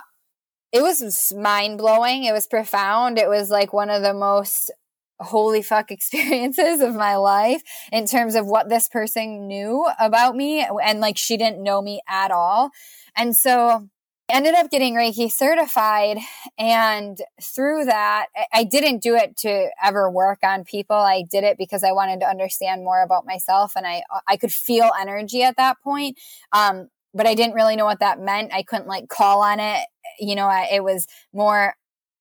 it 0.73 0.83
was 0.83 1.33
mind 1.37 1.79
blowing. 1.79 2.25
It 2.25 2.33
was 2.33 2.47
profound. 2.47 3.19
It 3.19 3.29
was 3.29 3.51
like 3.51 3.73
one 3.73 3.91
of 3.91 4.03
the 4.03 4.15
most 4.15 4.71
holy 5.19 5.63
fuck 5.63 5.91
experiences 5.91 6.81
of 6.81 6.95
my 6.95 7.17
life 7.17 7.63
in 7.93 8.07
terms 8.07 8.35
of 8.35 8.47
what 8.47 8.69
this 8.69 8.89
person 8.89 9.47
knew 9.47 9.87
about 9.99 10.37
me. 10.37 10.67
And 10.83 11.01
like 11.01 11.19
she 11.19 11.37
didn't 11.37 11.63
know 11.63 11.83
me 11.83 12.01
at 12.09 12.31
all. 12.31 12.71
And 13.17 13.37
so 13.37 13.89
ended 14.33 14.55
up 14.55 14.71
getting 14.71 14.95
Reiki 14.95 15.31
certified. 15.31 16.19
And 16.59 17.19
through 17.43 17.87
that, 17.87 18.27
I 18.53 18.65
didn't 18.65 19.03
do 19.03 19.15
it 19.15 19.37
to 19.39 19.69
ever 19.83 20.11
work 20.11 20.39
on 20.43 20.65
people. 20.65 20.97
I 20.97 21.25
did 21.31 21.45
it 21.45 21.59
because 21.59 21.85
I 21.85 21.93
wanted 21.93 22.21
to 22.21 22.27
understand 22.27 22.85
more 22.85 23.03
about 23.03 23.27
myself. 23.27 23.73
And 23.77 23.87
I, 23.87 24.03
I 24.27 24.37
could 24.37 24.53
feel 24.53 24.91
energy 25.01 25.43
at 25.43 25.57
that 25.57 25.77
point. 25.83 26.19
Um, 26.53 26.89
but 27.13 27.27
I 27.27 27.35
didn't 27.35 27.55
really 27.55 27.77
know 27.77 27.85
what 27.85 28.01
that 28.01 28.21
meant. 28.21 28.53
I 28.55 28.63
couldn't 28.63 28.87
like 28.87 29.09
call 29.09 29.43
on 29.43 29.61
it. 29.61 29.85
You 30.19 30.35
know, 30.35 30.47
I, 30.47 30.69
it 30.73 30.85
was 30.85 31.07
more, 31.33 31.75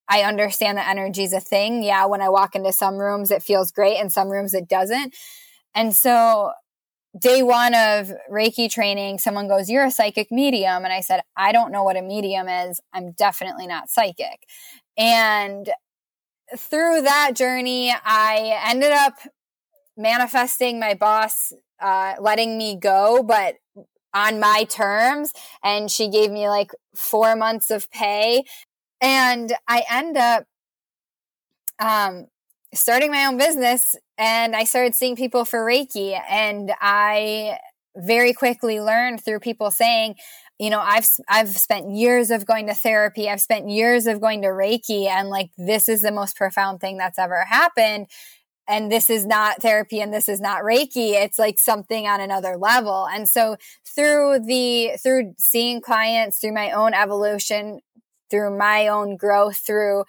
I 0.08 0.22
understand 0.22 0.78
that 0.78 0.88
energy 0.88 1.22
is 1.22 1.32
a 1.32 1.40
thing. 1.40 1.82
Yeah. 1.82 2.06
When 2.06 2.20
I 2.20 2.28
walk 2.28 2.54
into 2.54 2.72
some 2.72 2.96
rooms, 2.96 3.30
it 3.30 3.42
feels 3.42 3.70
great. 3.70 3.98
and 3.98 4.12
some 4.12 4.28
rooms, 4.28 4.54
it 4.54 4.68
doesn't. 4.68 5.14
And 5.74 5.94
so 5.94 6.52
day 7.18 7.42
one 7.42 7.74
of 7.74 8.12
Reiki 8.30 8.70
training, 8.70 9.18
someone 9.18 9.48
goes, 9.48 9.68
You're 9.68 9.84
a 9.84 9.90
psychic 9.90 10.30
medium. 10.30 10.84
And 10.84 10.92
I 10.92 11.00
said, 11.00 11.20
I 11.36 11.52
don't 11.52 11.72
know 11.72 11.82
what 11.82 11.96
a 11.96 12.02
medium 12.02 12.48
is. 12.48 12.80
I'm 12.92 13.12
definitely 13.12 13.66
not 13.66 13.88
psychic. 13.88 14.46
And 14.96 15.70
through 16.56 17.02
that 17.02 17.32
journey, 17.34 17.92
I 18.04 18.60
ended 18.66 18.92
up 18.92 19.14
manifesting 19.96 20.80
my 20.80 20.94
boss 20.94 21.52
uh, 21.80 22.14
letting 22.20 22.58
me 22.58 22.76
go, 22.76 23.22
but 23.22 23.56
on 24.12 24.40
my 24.40 24.64
terms. 24.64 25.32
And 25.62 25.90
she 25.90 26.08
gave 26.08 26.30
me 26.30 26.48
like 26.48 26.72
four 26.94 27.36
months 27.36 27.70
of 27.70 27.90
pay. 27.90 28.44
And 29.00 29.54
I 29.66 29.84
end 29.90 30.16
up 30.16 30.44
um, 31.78 32.26
starting 32.72 33.10
my 33.10 33.26
own 33.26 33.36
business 33.36 33.96
and 34.16 34.54
I 34.54 34.64
started 34.64 34.94
seeing 34.94 35.16
people 35.16 35.44
for 35.44 35.64
Reiki. 35.64 36.20
And 36.28 36.72
I 36.80 37.58
very 37.96 38.32
quickly 38.32 38.80
learned 38.80 39.24
through 39.24 39.40
people 39.40 39.70
saying, 39.70 40.14
you 40.58 40.70
know, 40.70 40.80
I've, 40.80 41.08
I've 41.28 41.48
spent 41.48 41.90
years 41.90 42.30
of 42.30 42.46
going 42.46 42.66
to 42.66 42.74
therapy. 42.74 43.28
I've 43.28 43.40
spent 43.40 43.70
years 43.70 44.06
of 44.06 44.20
going 44.20 44.42
to 44.42 44.48
Reiki 44.48 45.06
and 45.06 45.28
like, 45.28 45.50
this 45.56 45.88
is 45.88 46.02
the 46.02 46.12
most 46.12 46.36
profound 46.36 46.80
thing 46.80 46.98
that's 46.98 47.18
ever 47.18 47.44
happened. 47.44 48.06
And 48.68 48.92
this 48.92 49.10
is 49.10 49.26
not 49.26 49.62
therapy 49.62 50.00
and 50.00 50.14
this 50.14 50.28
is 50.28 50.40
not 50.40 50.62
Reiki. 50.62 51.14
It's 51.14 51.38
like 51.38 51.58
something 51.58 52.06
on 52.06 52.20
another 52.20 52.56
level. 52.56 53.08
And 53.12 53.28
so 53.28 53.56
through 53.84 54.40
the, 54.46 54.92
through 55.02 55.34
seeing 55.38 55.80
clients, 55.80 56.38
through 56.38 56.54
my 56.54 56.70
own 56.70 56.94
evolution, 56.94 57.80
through 58.30 58.56
my 58.56 58.86
own 58.86 59.16
growth, 59.16 59.56
through 59.56 60.04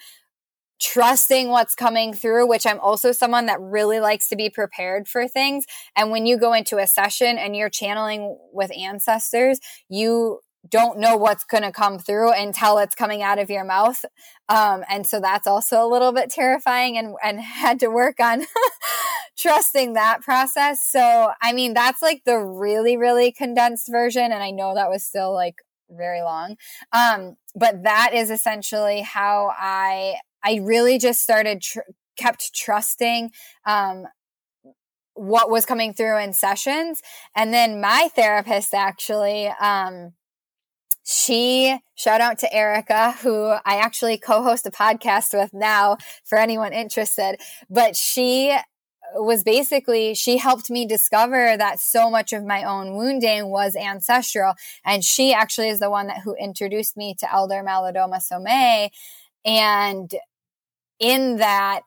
trusting 0.82 1.50
what's 1.50 1.76
coming 1.76 2.13
through, 2.13 2.48
which 2.48 2.65
I'm 2.65 2.80
also 2.80 3.12
someone 3.12 3.46
that 3.46 3.62
really 3.62 4.00
likes 4.00 4.28
to 4.30 4.36
be 4.36 4.50
prepared 4.50 5.08
for 5.08 5.28
things. 5.28 5.65
And 5.96 6.12
when 6.12 6.26
you 6.26 6.38
go 6.38 6.54
into 6.54 6.78
a 6.78 6.88
session 6.88 7.38
and 7.38 7.56
you're 7.56 7.70
channeling 7.70 8.38
with 8.52 8.76
ancestors, 8.76 9.60
you 9.89 10.39
don't 10.70 11.00
know 11.00 11.17
what's 11.17 11.44
going 11.44 11.63
to 11.63 11.72
come 11.72 11.98
through 11.98 12.34
until 12.34 12.78
it's 12.78 12.96
coming 12.96 13.24
out 13.24 13.39
of 13.39 13.50
your 13.50 13.63
mouth. 13.63 14.04
Um, 14.50 14.84
and 14.89 15.08
so 15.08 15.20
that's 15.20 15.48
also 15.48 15.84
a 15.84 15.88
little 15.88 16.12
bit 16.12 16.30
terrifying 16.30 16.98
and, 16.98 17.15
and 17.24 17.39
had 17.41 17.80
to 17.80 17.88
work 17.88 18.20
on 18.20 18.46
trusting 19.38 19.94
that 19.94 20.22
process. 20.22 20.80
So, 20.88 21.32
I 21.41 21.54
mean, 21.54 21.74
that's 21.74 22.02
like 22.02 22.24
the 22.26 22.38
really, 22.38 22.98
really 22.98 23.32
condensed 23.32 23.88
version. 23.89 24.24
And 24.24 24.44
I 24.44 24.52
know 24.52 24.76
that 24.76 24.89
was 24.89 25.04
still 25.04 25.34
like 25.34 25.56
very 25.89 26.22
long. 26.22 26.58
Um, 26.94 27.36
but 27.56 27.84
that 27.84 28.12
is 28.13 28.30
essentially 28.30 29.02
how 29.02 29.52
I 29.58 30.15
I 30.43 30.60
really 30.63 30.97
just 30.97 31.21
started, 31.21 31.62
tr- 31.62 31.80
kept 32.17 32.54
trusting, 32.54 33.32
um, 33.65 34.06
what 35.13 35.49
was 35.49 35.65
coming 35.65 35.93
through 35.93 36.17
in 36.17 36.34
sessions. 36.34 37.01
And 37.36 37.54
then 37.54 37.82
my 37.82 38.10
therapist 38.15 38.73
actually, 38.73 39.47
um, 39.60 40.13
she 41.04 41.77
shout 41.95 42.21
out 42.21 42.38
to 42.39 42.54
Erica, 42.54 43.13
who 43.21 43.49
I 43.65 43.77
actually 43.77 44.17
co-host 44.17 44.65
a 44.65 44.71
podcast 44.71 45.38
with 45.38 45.54
now 45.54 45.97
for 46.23 46.38
anyone 46.38 46.73
interested, 46.73 47.38
but 47.69 47.95
she 47.95 48.56
was 49.15 49.43
basically 49.43 50.13
she 50.13 50.38
helped 50.38 50.69
me 50.69 50.86
discover 50.86 51.58
that 51.58 51.80
so 51.80 52.10
much 52.10 52.32
of 52.32 52.45
my 52.45 52.63
own 52.63 52.95
wounding 52.95 53.49
was 53.49 53.75
ancestral 53.75 54.54
and 54.86 55.04
she 55.04 55.34
actually 55.34 55.67
is 55.67 55.80
the 55.80 55.89
one 55.89 56.08
that 56.08 56.21
who 56.23 56.34
introduced 56.36 56.95
me 56.95 57.13
to 57.19 57.30
elder 57.30 57.62
Malidoma 57.62 58.21
Somé 58.21 58.89
and 59.43 60.15
in 61.02 61.38
that 61.38 61.82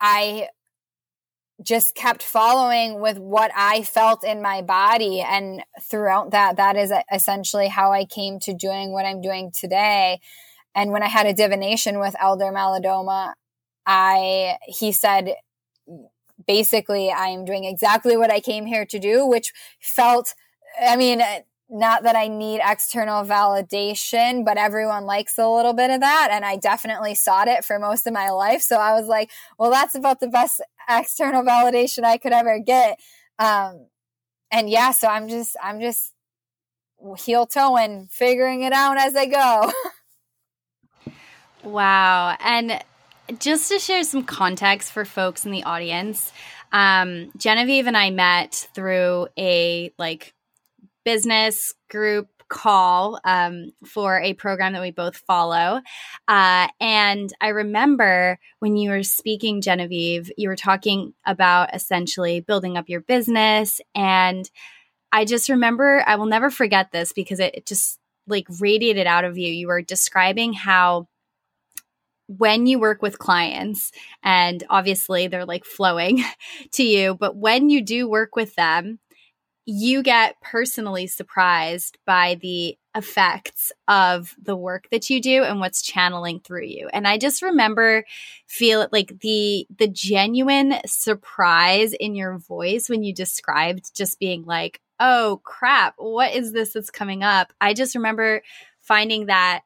I 0.00 0.48
just 1.62 1.94
kept 1.94 2.22
following 2.22 3.00
with 3.00 3.18
what 3.18 3.50
I 3.54 3.82
felt 3.82 4.24
in 4.24 4.40
my 4.40 4.62
body. 4.62 5.20
And 5.20 5.62
throughout 5.82 6.30
that, 6.30 6.56
that 6.56 6.76
is 6.76 6.92
essentially 7.12 7.68
how 7.68 7.92
I 7.92 8.04
came 8.04 8.38
to 8.40 8.54
doing 8.54 8.92
what 8.92 9.04
I'm 9.04 9.20
doing 9.20 9.50
today. 9.52 10.20
And 10.74 10.92
when 10.92 11.02
I 11.02 11.08
had 11.08 11.26
a 11.26 11.34
divination 11.34 11.98
with 11.98 12.14
Elder 12.20 12.52
Malidoma, 12.52 13.32
I, 13.86 14.58
he 14.66 14.92
said, 14.92 15.34
basically, 16.46 17.10
I 17.10 17.26
am 17.28 17.44
doing 17.44 17.64
exactly 17.64 18.16
what 18.16 18.30
I 18.30 18.38
came 18.38 18.66
here 18.66 18.86
to 18.86 18.98
do, 18.98 19.26
which 19.26 19.52
felt, 19.80 20.34
I 20.80 20.96
mean, 20.96 21.20
not 21.70 22.02
that 22.04 22.16
I 22.16 22.28
need 22.28 22.60
external 22.64 23.24
validation, 23.24 24.44
but 24.44 24.56
everyone 24.56 25.04
likes 25.04 25.36
a 25.36 25.48
little 25.48 25.74
bit 25.74 25.90
of 25.90 26.00
that. 26.00 26.28
And 26.30 26.44
I 26.44 26.56
definitely 26.56 27.14
sought 27.14 27.48
it 27.48 27.64
for 27.64 27.78
most 27.78 28.06
of 28.06 28.12
my 28.14 28.30
life. 28.30 28.62
So 28.62 28.76
I 28.76 28.94
was 28.94 29.06
like, 29.06 29.30
well, 29.58 29.70
that's 29.70 29.94
about 29.94 30.20
the 30.20 30.28
best 30.28 30.62
external 30.88 31.42
validation 31.42 32.04
I 32.04 32.16
could 32.16 32.32
ever 32.32 32.58
get. 32.58 32.98
Um, 33.38 33.86
and 34.50 34.70
yeah, 34.70 34.92
so 34.92 35.08
I'm 35.08 35.28
just, 35.28 35.56
I'm 35.62 35.80
just 35.80 36.12
heel 37.18 37.46
toeing, 37.46 38.08
figuring 38.10 38.62
it 38.62 38.72
out 38.72 38.96
as 38.96 39.14
I 39.14 39.26
go. 39.26 39.72
wow. 41.62 42.34
And 42.40 42.82
just 43.38 43.70
to 43.70 43.78
share 43.78 44.04
some 44.04 44.24
context 44.24 44.90
for 44.90 45.04
folks 45.04 45.44
in 45.44 45.52
the 45.52 45.64
audience, 45.64 46.32
um, 46.72 47.30
Genevieve 47.36 47.86
and 47.86 47.96
I 47.96 48.10
met 48.10 48.68
through 48.74 49.28
a 49.38 49.92
like 49.98 50.34
business 51.08 51.72
group 51.88 52.28
call 52.50 53.18
um, 53.24 53.70
for 53.86 54.20
a 54.20 54.34
program 54.34 54.74
that 54.74 54.82
we 54.82 54.90
both 54.90 55.16
follow. 55.16 55.80
Uh, 56.28 56.68
and 56.78 57.32
I 57.40 57.48
remember 57.48 58.38
when 58.58 58.76
you 58.76 58.90
were 58.90 59.02
speaking, 59.02 59.62
Genevieve, 59.62 60.30
you 60.36 60.50
were 60.50 60.56
talking 60.56 61.14
about 61.24 61.74
essentially 61.74 62.40
building 62.40 62.76
up 62.76 62.90
your 62.90 63.00
business. 63.00 63.80
And 63.94 64.50
I 65.10 65.24
just 65.24 65.48
remember, 65.48 66.04
I 66.06 66.16
will 66.16 66.26
never 66.26 66.50
forget 66.50 66.92
this 66.92 67.14
because 67.14 67.40
it, 67.40 67.54
it 67.54 67.64
just 67.64 67.98
like 68.26 68.46
radiated 68.60 69.06
out 69.06 69.24
of 69.24 69.38
you. 69.38 69.50
You 69.50 69.68
were 69.68 69.80
describing 69.80 70.52
how 70.52 71.08
when 72.26 72.66
you 72.66 72.78
work 72.78 73.00
with 73.00 73.18
clients, 73.18 73.92
and 74.22 74.62
obviously 74.68 75.26
they're 75.28 75.46
like 75.46 75.64
flowing 75.64 76.22
to 76.72 76.82
you, 76.82 77.14
but 77.14 77.34
when 77.34 77.70
you 77.70 77.80
do 77.80 78.06
work 78.06 78.36
with 78.36 78.54
them, 78.56 78.98
you 79.70 80.02
get 80.02 80.40
personally 80.40 81.06
surprised 81.06 81.98
by 82.06 82.38
the 82.40 82.78
effects 82.94 83.70
of 83.86 84.34
the 84.42 84.56
work 84.56 84.88
that 84.90 85.10
you 85.10 85.20
do 85.20 85.42
and 85.44 85.60
what's 85.60 85.82
channeling 85.82 86.40
through 86.40 86.64
you. 86.64 86.88
And 86.90 87.06
I 87.06 87.18
just 87.18 87.42
remember 87.42 88.06
feel 88.46 88.88
like 88.90 89.20
the 89.20 89.66
the 89.76 89.86
genuine 89.86 90.76
surprise 90.86 91.92
in 91.92 92.14
your 92.14 92.38
voice 92.38 92.88
when 92.88 93.02
you 93.02 93.12
described 93.12 93.94
just 93.94 94.18
being 94.18 94.46
like, 94.46 94.80
"Oh 94.98 95.42
crap, 95.44 95.96
what 95.98 96.32
is 96.34 96.52
this 96.52 96.72
that's 96.72 96.90
coming 96.90 97.22
up?" 97.22 97.52
I 97.60 97.74
just 97.74 97.94
remember 97.94 98.40
finding 98.80 99.26
that 99.26 99.64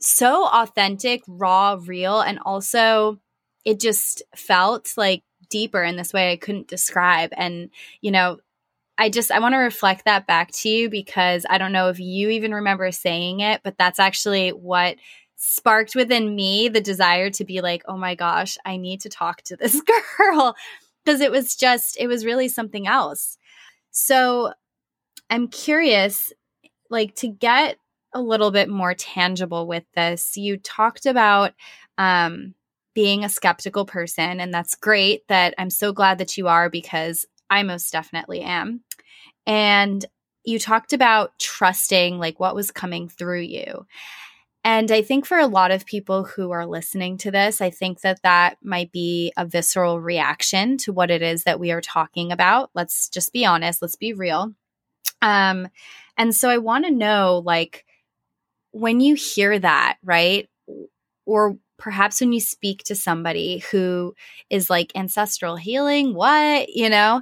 so 0.00 0.46
authentic, 0.46 1.22
raw, 1.28 1.78
real, 1.84 2.20
and 2.22 2.38
also 2.46 3.18
it 3.66 3.80
just 3.80 4.22
felt 4.34 4.94
like 4.96 5.24
deeper 5.50 5.82
in 5.82 5.96
this 5.96 6.12
way 6.12 6.32
I 6.32 6.36
couldn't 6.36 6.68
describe. 6.68 7.30
And, 7.36 7.70
you 8.00 8.10
know, 8.10 8.38
I 8.98 9.10
just 9.10 9.30
I 9.30 9.40
want 9.40 9.54
to 9.54 9.58
reflect 9.58 10.04
that 10.04 10.26
back 10.26 10.52
to 10.52 10.68
you 10.68 10.88
because 10.88 11.44
I 11.50 11.58
don't 11.58 11.72
know 11.72 11.88
if 11.88 11.98
you 11.98 12.30
even 12.30 12.54
remember 12.54 12.90
saying 12.92 13.40
it, 13.40 13.60
but 13.64 13.76
that's 13.78 13.98
actually 13.98 14.50
what 14.50 14.96
sparked 15.36 15.94
within 15.96 16.34
me 16.34 16.68
the 16.68 16.80
desire 16.80 17.30
to 17.30 17.44
be 17.44 17.60
like, 17.60 17.82
"Oh 17.88 17.96
my 17.96 18.14
gosh, 18.14 18.56
I 18.64 18.76
need 18.76 19.00
to 19.02 19.08
talk 19.08 19.42
to 19.44 19.56
this 19.56 19.80
girl." 20.18 20.54
because 21.04 21.20
it 21.20 21.30
was 21.30 21.54
just 21.56 21.96
it 22.00 22.06
was 22.08 22.24
really 22.24 22.48
something 22.48 22.86
else. 22.86 23.36
So, 23.92 24.52
I'm 25.30 25.48
curious 25.48 26.32
like 26.90 27.14
to 27.16 27.28
get 27.28 27.78
a 28.14 28.20
little 28.20 28.50
bit 28.50 28.68
more 28.68 28.94
tangible 28.94 29.66
with 29.66 29.84
this. 29.94 30.36
You 30.36 30.58
talked 30.58 31.06
about 31.06 31.54
um 31.98 32.54
being 32.94 33.24
a 33.24 33.28
skeptical 33.28 33.84
person 33.86 34.40
and 34.40 34.54
that's 34.54 34.74
great 34.76 35.26
that 35.28 35.54
I'm 35.58 35.70
so 35.70 35.92
glad 35.92 36.18
that 36.18 36.36
you 36.38 36.48
are 36.48 36.70
because 36.70 37.26
I 37.50 37.62
most 37.62 37.92
definitely 37.92 38.40
am. 38.40 38.82
And 39.46 40.04
you 40.44 40.58
talked 40.58 40.92
about 40.92 41.38
trusting 41.38 42.18
like 42.18 42.38
what 42.38 42.54
was 42.54 42.70
coming 42.70 43.08
through 43.08 43.40
you. 43.40 43.86
And 44.66 44.90
I 44.90 45.02
think 45.02 45.26
for 45.26 45.38
a 45.38 45.46
lot 45.46 45.70
of 45.70 45.84
people 45.84 46.24
who 46.24 46.50
are 46.50 46.66
listening 46.66 47.18
to 47.18 47.30
this, 47.30 47.60
I 47.60 47.68
think 47.68 48.00
that 48.00 48.22
that 48.22 48.56
might 48.62 48.90
be 48.92 49.32
a 49.36 49.44
visceral 49.44 50.00
reaction 50.00 50.78
to 50.78 50.92
what 50.92 51.10
it 51.10 51.20
is 51.20 51.44
that 51.44 51.60
we 51.60 51.70
are 51.70 51.82
talking 51.82 52.32
about. 52.32 52.70
Let's 52.74 53.10
just 53.10 53.32
be 53.32 53.44
honest, 53.44 53.82
let's 53.82 53.96
be 53.96 54.14
real. 54.14 54.54
Um 55.20 55.68
and 56.16 56.34
so 56.34 56.48
I 56.48 56.58
want 56.58 56.86
to 56.86 56.90
know 56.90 57.42
like 57.44 57.84
when 58.70 59.00
you 59.00 59.14
hear 59.14 59.58
that, 59.58 59.98
right? 60.02 60.48
Or 61.26 61.58
perhaps 61.84 62.22
when 62.22 62.32
you 62.32 62.40
speak 62.40 62.82
to 62.82 62.94
somebody 62.94 63.58
who 63.70 64.14
is 64.48 64.70
like 64.70 64.90
ancestral 64.94 65.54
healing, 65.54 66.14
what, 66.14 66.70
you 66.70 66.88
know, 66.88 67.20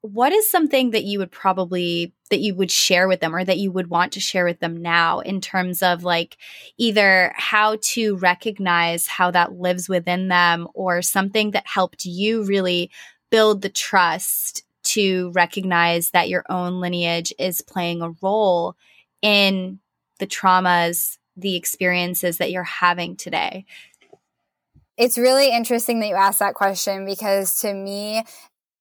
what 0.00 0.32
is 0.32 0.48
something 0.48 0.92
that 0.92 1.02
you 1.02 1.18
would 1.18 1.32
probably 1.32 2.14
that 2.30 2.38
you 2.38 2.54
would 2.54 2.70
share 2.70 3.08
with 3.08 3.18
them 3.18 3.34
or 3.34 3.44
that 3.44 3.58
you 3.58 3.72
would 3.72 3.90
want 3.90 4.12
to 4.12 4.20
share 4.20 4.44
with 4.44 4.60
them 4.60 4.80
now 4.80 5.18
in 5.18 5.40
terms 5.40 5.82
of 5.82 6.04
like 6.04 6.36
either 6.76 7.32
how 7.34 7.76
to 7.82 8.14
recognize 8.18 9.08
how 9.08 9.28
that 9.32 9.54
lives 9.54 9.88
within 9.88 10.28
them 10.28 10.68
or 10.72 11.02
something 11.02 11.50
that 11.50 11.66
helped 11.66 12.04
you 12.04 12.44
really 12.44 12.92
build 13.28 13.60
the 13.62 13.68
trust 13.68 14.62
to 14.84 15.32
recognize 15.34 16.10
that 16.10 16.28
your 16.28 16.44
own 16.48 16.80
lineage 16.80 17.32
is 17.40 17.60
playing 17.60 18.02
a 18.02 18.12
role 18.22 18.76
in 19.20 19.80
the 20.20 20.28
traumas 20.28 21.18
the 21.40 21.56
experiences 21.56 22.38
that 22.38 22.50
you're 22.50 22.62
having 22.64 23.16
today? 23.16 23.64
It's 24.96 25.16
really 25.16 25.54
interesting 25.54 26.00
that 26.00 26.08
you 26.08 26.16
asked 26.16 26.40
that 26.40 26.54
question 26.54 27.06
because 27.06 27.60
to 27.60 27.72
me, 27.72 28.24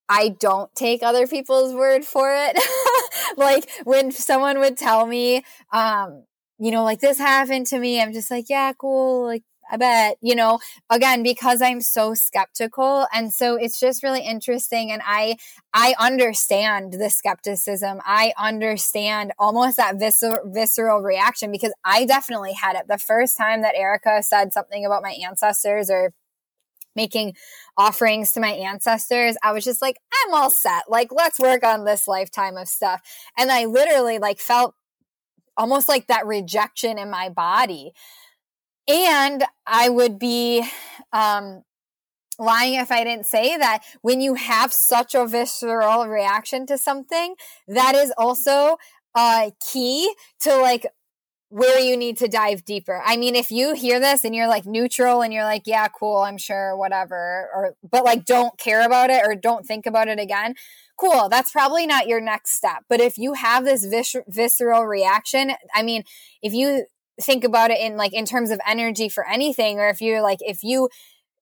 I 0.10 0.30
don't 0.30 0.74
take 0.74 1.04
other 1.04 1.28
people's 1.28 1.74
word 1.74 2.06
for 2.06 2.34
it. 2.34 2.58
like 3.38 3.70
when 3.84 4.12
someone 4.12 4.60
would 4.60 4.78
tell 4.78 5.06
me, 5.06 5.44
um, 5.72 6.24
you 6.60 6.72
know, 6.72 6.84
like 6.84 7.00
this 7.00 7.20
happened 7.20 7.68
to 7.68 7.80
me, 7.80 8.02
I'm 8.02 8.14
just 8.14 8.32
like, 8.32 8.46
yeah, 8.50 8.74
cool. 8.74 9.26
Like 9.26 9.44
I 9.70 9.78
bet, 9.78 10.18
you 10.22 10.36
know, 10.36 10.60
again, 10.90 11.24
because 11.24 11.62
I'm 11.62 11.82
so 11.82 12.14
skeptical. 12.14 13.08
And 13.14 13.32
so 13.34 13.56
it's 13.56 13.80
just 13.80 14.04
really 14.04 14.22
interesting. 14.22 14.92
And 14.92 15.02
I, 15.06 15.38
I 15.74 15.94
understand 16.00 16.94
the 16.94 17.10
skepticism. 17.10 18.00
I 18.06 18.34
understand 18.38 19.34
almost 19.38 19.78
that 19.78 19.96
viscer- 19.96 20.42
visceral 20.46 21.02
reaction 21.02 21.52
because 21.52 21.74
I 21.84 22.06
definitely 22.06 22.54
had 22.54 22.76
it 22.76 22.88
the 22.88 22.98
first 22.98 23.38
time 23.38 23.62
that 23.62 23.76
Erica 23.76 24.24
said 24.24 24.54
something 24.54 24.86
about 24.86 25.04
my 25.04 25.16
ancestors 25.26 25.90
or 25.90 26.14
making 26.96 27.36
offerings 27.78 28.32
to 28.34 28.40
my 28.40 28.50
ancestors, 28.50 29.38
I 29.44 29.54
was 29.54 29.64
just 29.64 29.82
like, 29.82 29.98
I'm 30.26 30.34
all 30.34 30.50
set. 30.50 30.90
Like, 30.90 31.10
let's 31.12 31.40
work 31.40 31.64
on 31.64 31.86
this 31.86 32.08
lifetime 32.08 32.58
of 32.58 32.68
stuff. 32.68 33.02
And 33.38 33.52
I 33.52 33.66
literally 33.66 34.18
like 34.18 34.40
felt 34.40 34.74
almost 35.56 35.88
like 35.88 36.08
that 36.08 36.26
rejection 36.26 36.98
in 36.98 37.10
my 37.10 37.30
body 37.30 37.94
and 38.88 39.44
I 39.66 39.90
would 39.90 40.20
be 40.20 40.68
um, 41.14 41.64
lying 42.40 42.76
if 42.76 42.92
I 42.92 43.04
didn't 43.04 43.26
say 43.26 43.58
that 43.58 43.84
when 44.02 44.22
you 44.22 44.36
have 44.36 44.74
such 44.74 45.16
a 45.16 45.26
visceral 45.28 46.08
reaction 46.08 46.66
to 46.68 46.78
something, 46.78 47.36
that 47.68 47.96
is 47.96 48.14
also 48.18 48.78
uh, 49.16 49.52
key 49.72 50.14
to 50.42 50.56
like 50.58 50.86
where 51.50 51.80
you 51.80 51.96
need 51.96 52.18
to 52.18 52.28
dive 52.28 52.66
deeper. 52.66 53.02
I 53.06 53.18
mean, 53.18 53.36
if 53.36 53.52
you 53.52 53.74
hear 53.74 54.00
this 54.00 54.26
and 54.26 54.36
you're 54.36 54.48
like 54.50 54.66
neutral 54.66 55.22
and 55.22 55.34
you're 55.34 55.46
like, 55.46 55.64
yeah, 55.66 55.88
cool, 55.88 56.18
I'm 56.20 56.38
sure, 56.38 56.76
whatever, 56.76 57.50
or 57.56 57.76
but 57.90 58.04
like 58.04 58.26
don't 58.26 58.58
care 58.58 58.86
about 58.86 59.10
it 59.10 59.24
or 59.26 59.36
don't 59.36 59.66
think 59.66 59.86
about 59.86 60.10
it 60.10 60.20
again, 60.20 60.56
cool, 60.98 61.30
that's 61.30 61.52
probably 61.52 61.88
not 61.88 62.08
your 62.08 62.20
next 62.20 62.52
step. 62.52 62.84
But 62.90 63.00
if 63.00 63.18
you 63.18 63.34
have 63.34 63.64
this 63.64 63.86
vis- 63.86 64.16
visceral 64.28 64.86
reaction, 64.86 65.52
I 65.74 65.84
mean, 65.84 66.04
if 66.42 66.54
you 66.54 66.86
think 67.22 67.44
about 67.44 67.72
it 67.72 67.80
in 67.80 67.98
like 67.98 68.14
in 68.14 68.26
terms 68.26 68.52
of 68.52 68.60
energy 68.68 69.10
for 69.10 69.28
anything 69.28 69.80
or 69.80 69.90
if 69.90 70.02
you're 70.02 70.22
like 70.22 70.40
if 70.42 70.64
you 70.64 70.90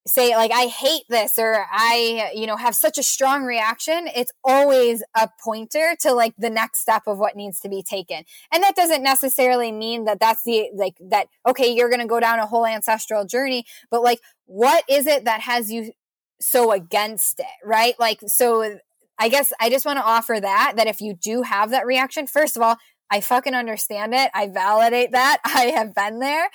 say 0.07 0.35
like 0.35 0.51
i 0.51 0.67
hate 0.67 1.03
this 1.09 1.37
or 1.39 1.65
i 1.71 2.31
you 2.33 2.45
know 2.45 2.55
have 2.55 2.75
such 2.75 2.97
a 2.97 3.03
strong 3.03 3.43
reaction 3.43 4.07
it's 4.15 4.31
always 4.43 5.03
a 5.15 5.27
pointer 5.43 5.95
to 5.99 6.13
like 6.13 6.33
the 6.37 6.49
next 6.49 6.79
step 6.79 7.03
of 7.07 7.17
what 7.17 7.35
needs 7.35 7.59
to 7.59 7.69
be 7.69 7.81
taken. 7.83 8.23
And 8.51 8.63
that 8.63 8.75
doesn't 8.75 9.03
necessarily 9.03 9.71
mean 9.71 10.05
that 10.05 10.19
that's 10.19 10.43
the 10.43 10.69
like 10.75 10.95
that 11.09 11.27
okay 11.47 11.73
you're 11.73 11.89
going 11.89 12.01
to 12.01 12.07
go 12.07 12.19
down 12.19 12.39
a 12.39 12.45
whole 12.45 12.65
ancestral 12.65 13.25
journey 13.25 13.65
but 13.89 14.01
like 14.01 14.19
what 14.45 14.83
is 14.87 15.07
it 15.07 15.25
that 15.25 15.41
has 15.41 15.71
you 15.71 15.91
so 16.39 16.71
against 16.71 17.39
it 17.39 17.45
right? 17.63 17.95
Like 17.99 18.19
so 18.27 18.77
i 19.17 19.29
guess 19.29 19.53
i 19.61 19.69
just 19.69 19.85
want 19.85 19.97
to 19.97 20.03
offer 20.03 20.37
that 20.39 20.73
that 20.75 20.87
if 20.87 20.99
you 20.99 21.13
do 21.13 21.41
have 21.41 21.71
that 21.71 21.85
reaction 21.85 22.27
first 22.27 22.57
of 22.57 22.61
all 22.61 22.75
I 23.11 23.21
fucking 23.21 23.53
understand 23.53 24.13
it. 24.13 24.31
I 24.33 24.47
validate 24.47 25.11
that. 25.11 25.39
I 25.45 25.73
have 25.75 25.93
been 25.93 26.19
there. 26.19 26.49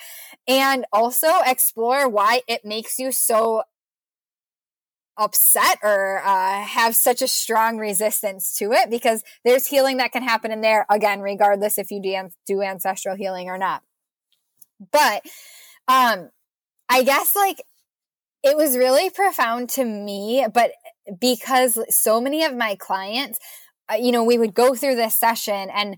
And 0.47 0.85
also 0.91 1.29
explore 1.45 2.07
why 2.09 2.41
it 2.47 2.65
makes 2.65 2.99
you 2.99 3.11
so 3.11 3.63
upset 5.17 5.77
or 5.83 6.21
uh, 6.23 6.61
have 6.63 6.95
such 6.95 7.21
a 7.21 7.27
strong 7.27 7.77
resistance 7.77 8.55
to 8.57 8.71
it 8.71 8.89
because 8.89 9.23
there's 9.43 9.67
healing 9.67 9.97
that 9.97 10.11
can 10.11 10.23
happen 10.23 10.51
in 10.51 10.61
there 10.61 10.85
again 10.89 11.21
regardless 11.21 11.77
if 11.77 11.91
you 11.91 12.01
do, 12.47 12.61
ancestral 12.61 13.15
healing 13.15 13.49
or 13.49 13.57
not 13.57 13.83
but 14.91 15.23
um 15.87 16.29
i 16.89 17.03
guess 17.03 17.35
like 17.35 17.61
it 18.43 18.57
was 18.57 18.77
really 18.77 19.09
profound 19.09 19.69
to 19.69 19.83
me 19.85 20.45
but 20.53 20.71
because 21.19 21.79
so 21.89 22.19
many 22.19 22.43
of 22.43 22.55
my 22.55 22.75
clients 22.75 23.39
uh, 23.91 23.95
you 23.95 24.11
know 24.11 24.23
we 24.23 24.37
would 24.37 24.53
go 24.53 24.73
through 24.73 24.95
this 24.95 25.17
session 25.17 25.69
and 25.73 25.97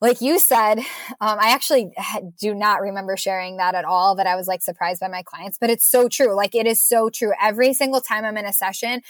like 0.00 0.20
you 0.20 0.38
said, 0.38 0.78
um, 1.20 1.38
I 1.40 1.52
actually 1.52 1.90
do 2.38 2.54
not 2.54 2.80
remember 2.82 3.16
sharing 3.16 3.56
that 3.56 3.74
at 3.74 3.84
all, 3.84 4.14
that 4.16 4.26
I 4.26 4.36
was 4.36 4.46
like 4.46 4.62
surprised 4.62 5.00
by 5.00 5.08
my 5.08 5.22
clients, 5.22 5.56
but 5.58 5.70
it's 5.70 5.90
so 5.90 6.08
true. 6.08 6.34
Like 6.36 6.54
it 6.54 6.66
is 6.66 6.82
so 6.82 7.08
true. 7.08 7.32
Every 7.40 7.72
single 7.72 8.00
time 8.00 8.24
I'm 8.24 8.36
in 8.36 8.44
a 8.44 8.52
session 8.52 9.00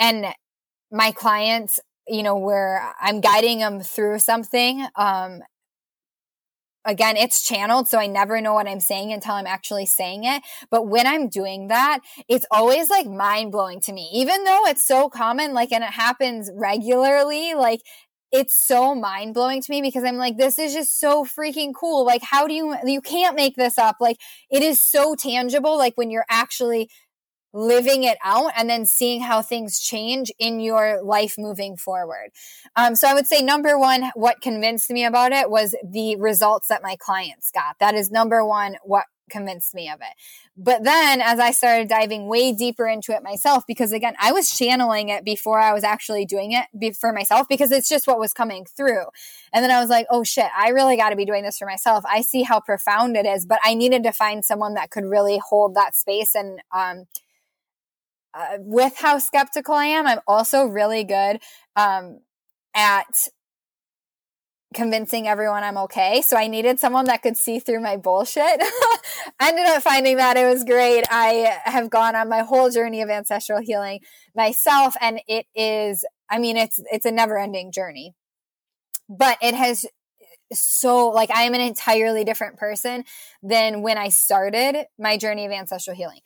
and 0.00 0.26
my 0.90 1.12
clients, 1.12 1.78
you 2.08 2.22
know, 2.22 2.36
where 2.36 2.94
I'm 3.00 3.20
guiding 3.20 3.60
them 3.60 3.80
through 3.80 4.18
something, 4.18 4.86
um, 4.96 5.42
again, 6.84 7.16
it's 7.16 7.44
channeled. 7.44 7.86
So 7.86 7.98
I 7.98 8.06
never 8.06 8.40
know 8.40 8.54
what 8.54 8.66
I'm 8.66 8.80
saying 8.80 9.12
until 9.12 9.34
I'm 9.34 9.46
actually 9.46 9.86
saying 9.86 10.24
it. 10.24 10.42
But 10.70 10.88
when 10.88 11.06
I'm 11.06 11.28
doing 11.28 11.68
that, 11.68 12.00
it's 12.28 12.46
always 12.50 12.90
like 12.90 13.06
mind 13.06 13.52
blowing 13.52 13.80
to 13.80 13.92
me, 13.92 14.08
even 14.14 14.44
though 14.44 14.64
it's 14.66 14.86
so 14.86 15.08
common, 15.08 15.52
like, 15.52 15.70
and 15.70 15.84
it 15.84 15.90
happens 15.90 16.50
regularly. 16.54 17.54
Like 17.54 17.82
it's 18.32 18.54
so 18.54 18.94
mind 18.94 19.34
blowing 19.34 19.62
to 19.62 19.70
me 19.70 19.80
because 19.80 20.04
I'm 20.04 20.16
like, 20.16 20.36
this 20.36 20.58
is 20.58 20.72
just 20.74 21.00
so 21.00 21.24
freaking 21.24 21.72
cool. 21.74 22.04
Like, 22.04 22.22
how 22.22 22.46
do 22.46 22.54
you, 22.54 22.76
you 22.84 23.00
can't 23.00 23.36
make 23.36 23.56
this 23.56 23.78
up. 23.78 23.96
Like, 24.00 24.18
it 24.50 24.62
is 24.62 24.82
so 24.82 25.14
tangible. 25.14 25.78
Like, 25.78 25.94
when 25.96 26.10
you're 26.10 26.26
actually 26.28 26.90
living 27.54 28.04
it 28.04 28.18
out 28.22 28.52
and 28.56 28.68
then 28.68 28.84
seeing 28.84 29.22
how 29.22 29.40
things 29.40 29.80
change 29.80 30.30
in 30.38 30.60
your 30.60 31.02
life 31.02 31.36
moving 31.38 31.76
forward. 31.76 32.28
Um, 32.76 32.94
so 32.94 33.08
I 33.08 33.14
would 33.14 33.26
say 33.26 33.40
number 33.40 33.78
one, 33.78 34.10
what 34.14 34.40
convinced 34.40 34.90
me 34.90 35.04
about 35.04 35.32
it 35.32 35.50
was 35.50 35.74
the 35.82 36.16
results 36.16 36.68
that 36.68 36.82
my 36.82 36.96
clients 36.96 37.50
got. 37.50 37.76
That 37.80 37.94
is 37.94 38.10
number 38.10 38.44
one, 38.44 38.76
what 38.82 39.06
convinced 39.28 39.74
me 39.74 39.90
of 39.90 40.00
it. 40.00 40.14
But 40.56 40.84
then 40.84 41.20
as 41.20 41.38
I 41.38 41.52
started 41.52 41.88
diving 41.88 42.26
way 42.26 42.52
deeper 42.52 42.86
into 42.86 43.12
it 43.12 43.22
myself, 43.22 43.64
because 43.66 43.92
again, 43.92 44.14
I 44.20 44.32
was 44.32 44.50
channeling 44.50 45.08
it 45.08 45.24
before 45.24 45.60
I 45.60 45.72
was 45.72 45.84
actually 45.84 46.24
doing 46.24 46.52
it 46.52 46.96
for 46.96 47.12
myself 47.12 47.46
because 47.48 47.70
it's 47.70 47.88
just 47.88 48.06
what 48.06 48.18
was 48.18 48.32
coming 48.32 48.64
through. 48.64 49.04
And 49.52 49.62
then 49.62 49.70
I 49.70 49.80
was 49.80 49.90
like, 49.90 50.06
oh 50.10 50.24
shit, 50.24 50.48
I 50.56 50.70
really 50.70 50.96
got 50.96 51.10
to 51.10 51.16
be 51.16 51.24
doing 51.24 51.44
this 51.44 51.58
for 51.58 51.66
myself. 51.66 52.04
I 52.06 52.22
see 52.22 52.42
how 52.42 52.60
profound 52.60 53.16
it 53.16 53.26
is, 53.26 53.46
but 53.46 53.60
I 53.64 53.74
needed 53.74 54.02
to 54.04 54.12
find 54.12 54.44
someone 54.44 54.74
that 54.74 54.90
could 54.90 55.04
really 55.04 55.38
hold 55.38 55.74
that 55.74 55.94
space 55.94 56.34
and, 56.34 56.60
um, 56.74 57.04
uh, 58.34 58.58
with 58.60 58.94
how 58.98 59.18
skeptical 59.18 59.74
I 59.74 59.86
am, 59.86 60.06
I'm 60.06 60.20
also 60.26 60.64
really 60.64 61.02
good 61.02 61.40
um, 61.76 62.20
at 62.74 63.28
convincing 64.74 65.26
everyone 65.26 65.64
I'm 65.64 65.78
okay. 65.78 66.22
So 66.22 66.36
I 66.36 66.46
needed 66.46 66.78
someone 66.78 67.06
that 67.06 67.22
could 67.22 67.36
see 67.36 67.58
through 67.58 67.80
my 67.80 67.96
bullshit. 67.96 68.62
Ended 69.40 69.66
up 69.66 69.82
finding 69.82 70.16
that 70.18 70.36
it 70.36 70.46
was 70.46 70.64
great. 70.64 71.04
I 71.10 71.58
have 71.64 71.90
gone 71.90 72.14
on 72.14 72.28
my 72.28 72.40
whole 72.40 72.70
journey 72.70 73.00
of 73.00 73.08
ancestral 73.08 73.60
healing 73.60 74.00
myself 74.34 74.94
and 75.00 75.20
it 75.26 75.46
is 75.54 76.04
I 76.30 76.38
mean 76.38 76.56
it's 76.56 76.78
it's 76.92 77.06
a 77.06 77.10
never-ending 77.10 77.72
journey. 77.72 78.14
But 79.08 79.38
it 79.40 79.54
has 79.54 79.86
so 80.52 81.08
like 81.08 81.30
I 81.30 81.42
am 81.42 81.54
an 81.54 81.60
entirely 81.60 82.24
different 82.24 82.58
person 82.58 83.04
than 83.42 83.82
when 83.82 83.96
I 83.96 84.10
started 84.10 84.86
my 84.98 85.16
journey 85.16 85.46
of 85.46 85.52
ancestral 85.52 85.96
healing. 85.96 86.20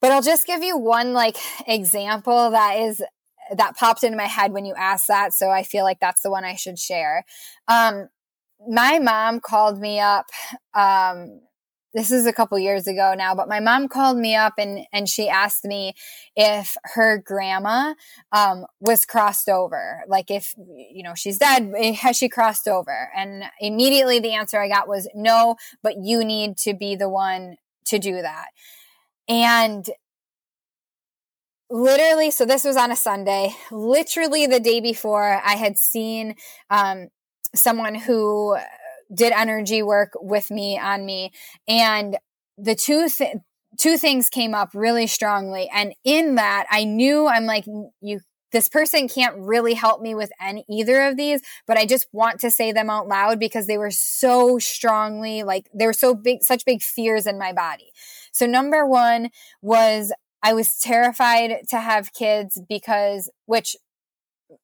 But 0.00 0.10
I'll 0.10 0.22
just 0.22 0.46
give 0.48 0.64
you 0.64 0.76
one 0.76 1.12
like 1.12 1.36
example 1.66 2.50
that 2.50 2.78
is 2.78 3.02
that 3.56 3.76
popped 3.76 4.04
into 4.04 4.16
my 4.16 4.26
head 4.26 4.52
when 4.52 4.64
you 4.64 4.74
asked 4.76 5.08
that. 5.08 5.32
So 5.32 5.50
I 5.50 5.62
feel 5.62 5.84
like 5.84 6.00
that's 6.00 6.22
the 6.22 6.30
one 6.30 6.44
I 6.44 6.54
should 6.54 6.78
share. 6.78 7.24
Um, 7.68 8.08
my 8.68 8.98
mom 8.98 9.40
called 9.40 9.80
me 9.80 10.00
up. 10.00 10.26
Um, 10.74 11.40
this 11.94 12.10
is 12.10 12.26
a 12.26 12.32
couple 12.32 12.58
years 12.58 12.86
ago 12.86 13.12
now, 13.16 13.34
but 13.34 13.48
my 13.48 13.60
mom 13.60 13.86
called 13.86 14.16
me 14.16 14.34
up 14.34 14.54
and, 14.56 14.86
and 14.92 15.08
she 15.08 15.28
asked 15.28 15.64
me 15.64 15.92
if 16.34 16.76
her 16.94 17.18
grandma, 17.18 17.94
um, 18.32 18.64
was 18.80 19.04
crossed 19.04 19.48
over. 19.48 20.02
Like 20.08 20.30
if, 20.30 20.54
you 20.56 21.02
know, 21.02 21.14
she's 21.14 21.38
dead, 21.38 21.70
has 21.96 22.16
she 22.16 22.30
crossed 22.30 22.66
over? 22.66 23.10
And 23.14 23.44
immediately 23.60 24.20
the 24.20 24.32
answer 24.32 24.58
I 24.58 24.68
got 24.68 24.88
was 24.88 25.08
no, 25.14 25.56
but 25.82 25.96
you 26.02 26.24
need 26.24 26.56
to 26.58 26.72
be 26.72 26.96
the 26.96 27.10
one 27.10 27.56
to 27.86 27.98
do 27.98 28.22
that. 28.22 28.46
And 29.28 29.84
literally, 31.72 32.30
so 32.30 32.44
this 32.44 32.64
was 32.64 32.76
on 32.76 32.92
a 32.92 32.96
Sunday, 32.96 33.54
literally 33.70 34.46
the 34.46 34.60
day 34.60 34.80
before, 34.80 35.40
I 35.42 35.54
had 35.54 35.78
seen 35.78 36.36
um, 36.68 37.08
someone 37.54 37.94
who 37.94 38.56
did 39.12 39.32
energy 39.32 39.82
work 39.82 40.12
with 40.20 40.50
me 40.50 40.78
on 40.78 41.04
me. 41.06 41.32
And 41.66 42.18
the 42.58 42.74
two 42.74 43.08
th- 43.08 43.36
two 43.80 43.96
things 43.96 44.28
came 44.28 44.54
up 44.54 44.70
really 44.74 45.06
strongly. 45.06 45.68
And 45.72 45.94
in 46.04 46.34
that, 46.34 46.66
I 46.70 46.84
knew 46.84 47.26
I'm 47.26 47.46
like, 47.46 47.64
you 48.00 48.20
this 48.52 48.68
person 48.68 49.08
can't 49.08 49.34
really 49.38 49.72
help 49.72 50.02
me 50.02 50.14
with 50.14 50.30
any 50.38 50.62
either 50.68 51.02
of 51.04 51.16
these, 51.16 51.40
but 51.66 51.78
I 51.78 51.86
just 51.86 52.06
want 52.12 52.40
to 52.40 52.50
say 52.50 52.70
them 52.70 52.90
out 52.90 53.08
loud 53.08 53.40
because 53.40 53.66
they 53.66 53.78
were 53.78 53.90
so 53.90 54.58
strongly 54.58 55.42
like 55.42 55.70
they 55.74 55.86
were 55.86 55.94
so 55.94 56.14
big, 56.14 56.42
such 56.42 56.66
big 56.66 56.82
fears 56.82 57.26
in 57.26 57.38
my 57.38 57.54
body. 57.54 57.92
So 58.30 58.44
number 58.44 58.86
one 58.86 59.30
was 59.62 60.12
I 60.42 60.54
was 60.54 60.78
terrified 60.78 61.68
to 61.68 61.78
have 61.78 62.12
kids 62.12 62.60
because, 62.68 63.30
which 63.46 63.76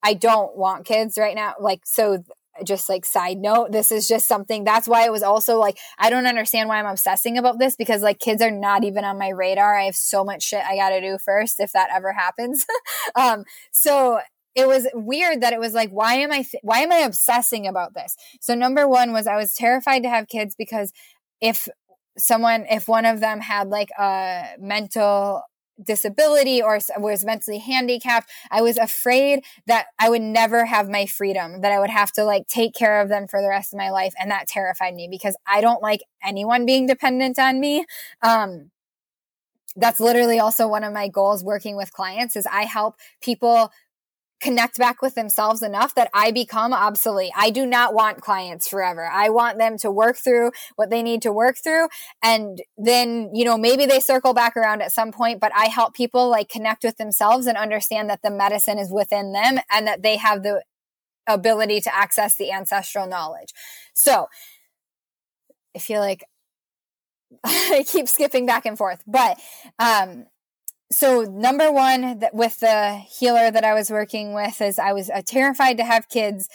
I 0.03 0.13
don't 0.13 0.55
want 0.57 0.85
kids 0.85 1.17
right 1.17 1.35
now. 1.35 1.55
Like, 1.59 1.81
so 1.85 2.23
just 2.63 2.89
like 2.89 3.05
side 3.05 3.37
note, 3.37 3.71
this 3.71 3.91
is 3.91 4.07
just 4.07 4.27
something 4.27 4.63
that's 4.63 4.87
why 4.87 5.05
it 5.05 5.11
was 5.11 5.23
also 5.23 5.57
like, 5.57 5.77
I 5.97 6.09
don't 6.09 6.25
understand 6.25 6.69
why 6.69 6.79
I'm 6.79 6.85
obsessing 6.85 7.37
about 7.37 7.59
this 7.59 7.75
because 7.75 8.01
like 8.01 8.19
kids 8.19 8.41
are 8.41 8.51
not 8.51 8.83
even 8.83 9.05
on 9.05 9.17
my 9.17 9.29
radar. 9.29 9.77
I 9.77 9.85
have 9.85 9.95
so 9.95 10.23
much 10.23 10.43
shit 10.43 10.63
I 10.63 10.75
got 10.75 10.89
to 10.89 11.01
do 11.01 11.17
first 11.23 11.59
if 11.59 11.71
that 11.71 11.89
ever 11.93 12.13
happens. 12.13 12.65
um, 13.15 13.43
so 13.71 14.19
it 14.55 14.67
was 14.67 14.87
weird 14.93 15.41
that 15.41 15.53
it 15.53 15.59
was 15.59 15.73
like, 15.73 15.89
why 15.91 16.15
am 16.15 16.31
I, 16.31 16.43
th- 16.43 16.61
why 16.63 16.79
am 16.79 16.91
I 16.91 16.99
obsessing 16.99 17.67
about 17.67 17.93
this? 17.93 18.15
So 18.41 18.55
number 18.55 18.87
one 18.87 19.13
was 19.13 19.27
I 19.27 19.37
was 19.37 19.53
terrified 19.53 20.03
to 20.03 20.09
have 20.09 20.27
kids 20.27 20.55
because 20.57 20.91
if 21.39 21.67
someone, 22.17 22.65
if 22.69 22.87
one 22.87 23.05
of 23.05 23.19
them 23.19 23.39
had 23.39 23.69
like 23.69 23.89
a 23.97 24.55
mental 24.59 25.43
disability 25.83 26.61
or 26.61 26.79
was 26.97 27.25
mentally 27.25 27.59
handicapped, 27.59 28.29
I 28.51 28.61
was 28.61 28.77
afraid 28.77 29.43
that 29.67 29.87
I 29.97 30.09
would 30.09 30.21
never 30.21 30.65
have 30.65 30.89
my 30.89 31.05
freedom, 31.05 31.61
that 31.61 31.71
I 31.71 31.79
would 31.79 31.89
have 31.89 32.11
to 32.13 32.23
like 32.23 32.47
take 32.47 32.73
care 32.73 33.01
of 33.01 33.09
them 33.09 33.27
for 33.27 33.41
the 33.41 33.49
rest 33.49 33.73
of 33.73 33.77
my 33.77 33.89
life. 33.89 34.13
And 34.19 34.31
that 34.31 34.47
terrified 34.47 34.93
me 34.95 35.07
because 35.09 35.35
I 35.45 35.61
don't 35.61 35.81
like 35.81 36.01
anyone 36.23 36.65
being 36.65 36.87
dependent 36.87 37.39
on 37.39 37.59
me. 37.59 37.85
Um, 38.21 38.71
that's 39.75 39.99
literally 39.99 40.39
also 40.39 40.67
one 40.67 40.83
of 40.83 40.93
my 40.93 41.07
goals 41.07 41.43
working 41.43 41.75
with 41.75 41.93
clients 41.93 42.35
is 42.35 42.45
I 42.47 42.63
help 42.63 42.95
people 43.21 43.71
connect 44.39 44.77
back 44.77 45.01
with 45.01 45.15
themselves 45.15 45.61
enough 45.61 45.95
that 45.95 46.09
I 46.13 46.31
become 46.31 46.73
obsolete. 46.73 47.31
I 47.35 47.49
do 47.49 47.65
not 47.65 47.93
want 47.93 48.21
clients 48.21 48.67
forever. 48.67 49.05
I 49.05 49.29
want 49.29 49.57
them 49.57 49.77
to 49.79 49.91
work 49.91 50.17
through 50.17 50.51
what 50.75 50.89
they 50.89 51.03
need 51.03 51.21
to 51.23 51.33
work 51.33 51.57
through. 51.61 51.87
And 52.23 52.61
then, 52.77 53.31
you 53.33 53.43
know, 53.43 53.57
maybe 53.57 53.85
they 53.85 53.99
circle 53.99 54.33
back 54.33 54.55
around 54.55 54.81
at 54.81 54.91
some 54.91 55.11
point, 55.11 55.39
but 55.39 55.51
I 55.55 55.65
help 55.65 55.93
people 55.93 56.29
like 56.29 56.49
connect 56.49 56.83
with 56.83 56.97
themselves 56.97 57.47
and 57.47 57.57
understand 57.57 58.09
that 58.09 58.21
the 58.23 58.31
medicine 58.31 58.79
is 58.79 58.91
within 58.91 59.33
them 59.33 59.59
and 59.71 59.85
that 59.87 60.03
they 60.03 60.17
have 60.17 60.43
the 60.43 60.63
ability 61.27 61.81
to 61.81 61.95
access 61.95 62.35
the 62.35 62.51
ancestral 62.51 63.07
knowledge. 63.07 63.53
So 63.93 64.27
I 65.75 65.79
feel 65.79 65.99
like 65.99 66.23
I 67.43 67.83
keep 67.87 68.07
skipping 68.07 68.45
back 68.45 68.65
and 68.65 68.77
forth, 68.77 69.03
but, 69.05 69.37
um, 69.77 70.25
so 70.91 71.21
number 71.21 71.71
one 71.71 72.19
that 72.19 72.33
with 72.33 72.59
the 72.59 72.93
healer 72.97 73.51
that 73.51 73.63
I 73.63 73.73
was 73.73 73.91
working 73.91 74.33
with 74.33 74.61
is 74.61 74.79
I 74.79 74.93
was 74.93 75.09
uh, 75.09 75.21
terrified 75.25 75.77
to 75.77 75.83
have 75.83 76.09
kids. 76.09 76.49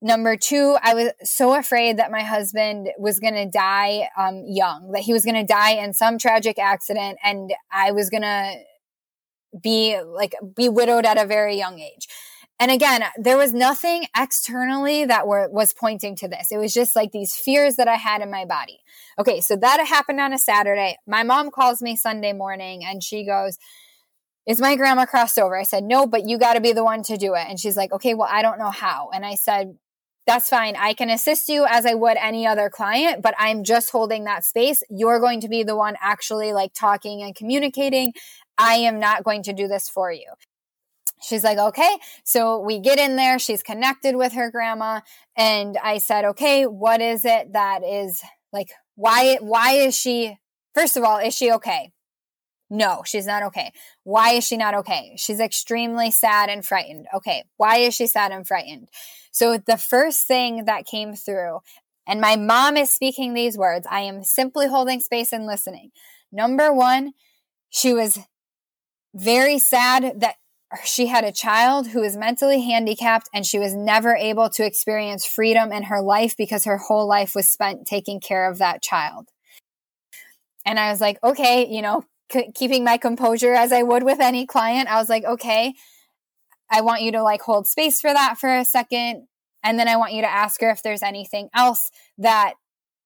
Number 0.00 0.36
two, 0.36 0.76
I 0.82 0.94
was 0.94 1.12
so 1.22 1.54
afraid 1.54 1.98
that 1.98 2.10
my 2.10 2.22
husband 2.22 2.88
was 2.98 3.20
going 3.20 3.34
to 3.34 3.46
die 3.46 4.08
um, 4.18 4.44
young, 4.46 4.90
that 4.92 5.02
he 5.02 5.12
was 5.12 5.24
going 5.24 5.34
to 5.34 5.44
die 5.44 5.72
in 5.72 5.94
some 5.94 6.18
tragic 6.18 6.58
accident, 6.58 7.18
and 7.24 7.52
I 7.72 7.92
was 7.92 8.10
going 8.10 8.22
to 8.22 8.54
be 9.62 10.00
like 10.00 10.34
be 10.54 10.68
widowed 10.68 11.06
at 11.06 11.16
a 11.16 11.26
very 11.26 11.56
young 11.56 11.78
age. 11.78 12.08
And 12.60 12.70
again, 12.70 13.02
there 13.16 13.36
was 13.36 13.52
nothing 13.52 14.06
externally 14.16 15.04
that 15.04 15.26
were, 15.26 15.48
was 15.50 15.74
pointing 15.74 16.14
to 16.16 16.28
this. 16.28 16.52
It 16.52 16.58
was 16.58 16.72
just 16.72 16.94
like 16.94 17.10
these 17.10 17.34
fears 17.34 17.76
that 17.76 17.88
I 17.88 17.96
had 17.96 18.22
in 18.22 18.30
my 18.30 18.44
body. 18.44 18.78
Okay. 19.18 19.40
So 19.40 19.56
that 19.56 19.84
happened 19.86 20.20
on 20.20 20.32
a 20.32 20.38
Saturday. 20.38 20.96
My 21.06 21.24
mom 21.24 21.50
calls 21.50 21.82
me 21.82 21.96
Sunday 21.96 22.32
morning 22.32 22.84
and 22.84 23.02
she 23.02 23.26
goes, 23.26 23.58
is 24.46 24.60
my 24.60 24.76
grandma 24.76 25.06
crossed 25.06 25.38
over? 25.38 25.56
I 25.56 25.62
said, 25.64 25.84
no, 25.84 26.06
but 26.06 26.28
you 26.28 26.38
got 26.38 26.54
to 26.54 26.60
be 26.60 26.72
the 26.72 26.84
one 26.84 27.02
to 27.04 27.16
do 27.16 27.34
it. 27.34 27.46
And 27.48 27.58
she's 27.58 27.76
like, 27.76 27.92
okay, 27.92 28.14
well, 28.14 28.28
I 28.30 28.42
don't 28.42 28.58
know 28.58 28.70
how. 28.70 29.10
And 29.12 29.24
I 29.24 29.34
said, 29.34 29.76
that's 30.26 30.48
fine. 30.48 30.74
I 30.76 30.94
can 30.94 31.10
assist 31.10 31.48
you 31.48 31.66
as 31.68 31.84
I 31.84 31.94
would 31.94 32.16
any 32.18 32.46
other 32.46 32.70
client, 32.70 33.20
but 33.22 33.34
I'm 33.38 33.64
just 33.64 33.90
holding 33.90 34.24
that 34.24 34.44
space. 34.44 34.82
You're 34.90 35.20
going 35.20 35.40
to 35.40 35.48
be 35.48 35.64
the 35.64 35.76
one 35.76 35.96
actually 36.00 36.52
like 36.52 36.72
talking 36.72 37.22
and 37.22 37.34
communicating. 37.34 38.12
I 38.56 38.76
am 38.76 39.00
not 39.00 39.24
going 39.24 39.42
to 39.44 39.52
do 39.52 39.66
this 39.66 39.88
for 39.88 40.10
you. 40.12 40.30
She's 41.24 41.44
like, 41.44 41.58
okay. 41.58 41.98
So 42.24 42.58
we 42.60 42.78
get 42.78 42.98
in 42.98 43.16
there. 43.16 43.38
She's 43.38 43.62
connected 43.62 44.16
with 44.16 44.32
her 44.34 44.50
grandma. 44.50 45.00
And 45.36 45.76
I 45.82 45.98
said, 45.98 46.24
okay, 46.24 46.64
what 46.64 47.00
is 47.00 47.24
it 47.24 47.52
that 47.52 47.82
is 47.82 48.22
like, 48.52 48.70
why, 48.94 49.38
why 49.40 49.72
is 49.72 49.96
she, 49.96 50.38
first 50.74 50.96
of 50.96 51.04
all, 51.04 51.18
is 51.18 51.34
she 51.34 51.50
okay? 51.52 51.92
No, 52.70 53.02
she's 53.04 53.26
not 53.26 53.42
okay. 53.44 53.72
Why 54.04 54.32
is 54.32 54.44
she 54.44 54.56
not 54.56 54.74
okay? 54.74 55.14
She's 55.16 55.40
extremely 55.40 56.10
sad 56.10 56.48
and 56.48 56.64
frightened. 56.64 57.06
Okay. 57.14 57.44
Why 57.56 57.76
is 57.78 57.94
she 57.94 58.06
sad 58.06 58.32
and 58.32 58.46
frightened? 58.46 58.88
So 59.32 59.58
the 59.58 59.76
first 59.76 60.26
thing 60.26 60.64
that 60.64 60.86
came 60.86 61.14
through, 61.14 61.60
and 62.06 62.20
my 62.20 62.36
mom 62.36 62.76
is 62.76 62.94
speaking 62.94 63.34
these 63.34 63.56
words, 63.58 63.86
I 63.90 64.00
am 64.00 64.24
simply 64.24 64.68
holding 64.68 65.00
space 65.00 65.32
and 65.32 65.46
listening. 65.46 65.90
Number 66.32 66.72
one, 66.72 67.12
she 67.70 67.92
was 67.92 68.18
very 69.14 69.58
sad 69.58 70.20
that 70.20 70.36
she 70.84 71.06
had 71.06 71.24
a 71.24 71.32
child 71.32 71.88
who 71.88 72.00
was 72.00 72.16
mentally 72.16 72.62
handicapped 72.62 73.28
and 73.32 73.44
she 73.44 73.58
was 73.58 73.74
never 73.74 74.14
able 74.16 74.48
to 74.50 74.64
experience 74.64 75.26
freedom 75.26 75.72
in 75.72 75.84
her 75.84 76.00
life 76.00 76.36
because 76.36 76.64
her 76.64 76.78
whole 76.78 77.06
life 77.06 77.34
was 77.34 77.48
spent 77.48 77.86
taking 77.86 78.20
care 78.20 78.50
of 78.50 78.58
that 78.58 78.82
child. 78.82 79.28
And 80.64 80.78
I 80.78 80.90
was 80.90 81.00
like, 81.00 81.18
okay, 81.22 81.66
you 81.66 81.82
know, 81.82 82.04
c- 82.32 82.50
keeping 82.54 82.84
my 82.84 82.96
composure 82.96 83.52
as 83.52 83.72
I 83.72 83.82
would 83.82 84.02
with 84.02 84.20
any 84.20 84.46
client, 84.46 84.88
I 84.88 84.98
was 84.98 85.08
like, 85.08 85.24
okay, 85.24 85.74
I 86.70 86.80
want 86.80 87.02
you 87.02 87.12
to 87.12 87.22
like 87.22 87.42
hold 87.42 87.66
space 87.66 88.00
for 88.00 88.12
that 88.12 88.38
for 88.38 88.54
a 88.54 88.64
second. 88.64 89.26
And 89.62 89.78
then 89.78 89.88
I 89.88 89.96
want 89.96 90.12
you 90.12 90.22
to 90.22 90.30
ask 90.30 90.60
her 90.60 90.70
if 90.70 90.82
there's 90.82 91.02
anything 91.02 91.48
else 91.54 91.90
that 92.18 92.54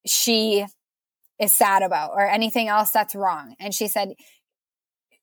she 0.06 0.64
is 1.40 1.54
sad 1.54 1.82
about 1.82 2.12
or 2.12 2.26
anything 2.26 2.68
else 2.68 2.90
that's 2.90 3.14
wrong. 3.14 3.54
And 3.60 3.74
she 3.74 3.88
said, 3.88 4.14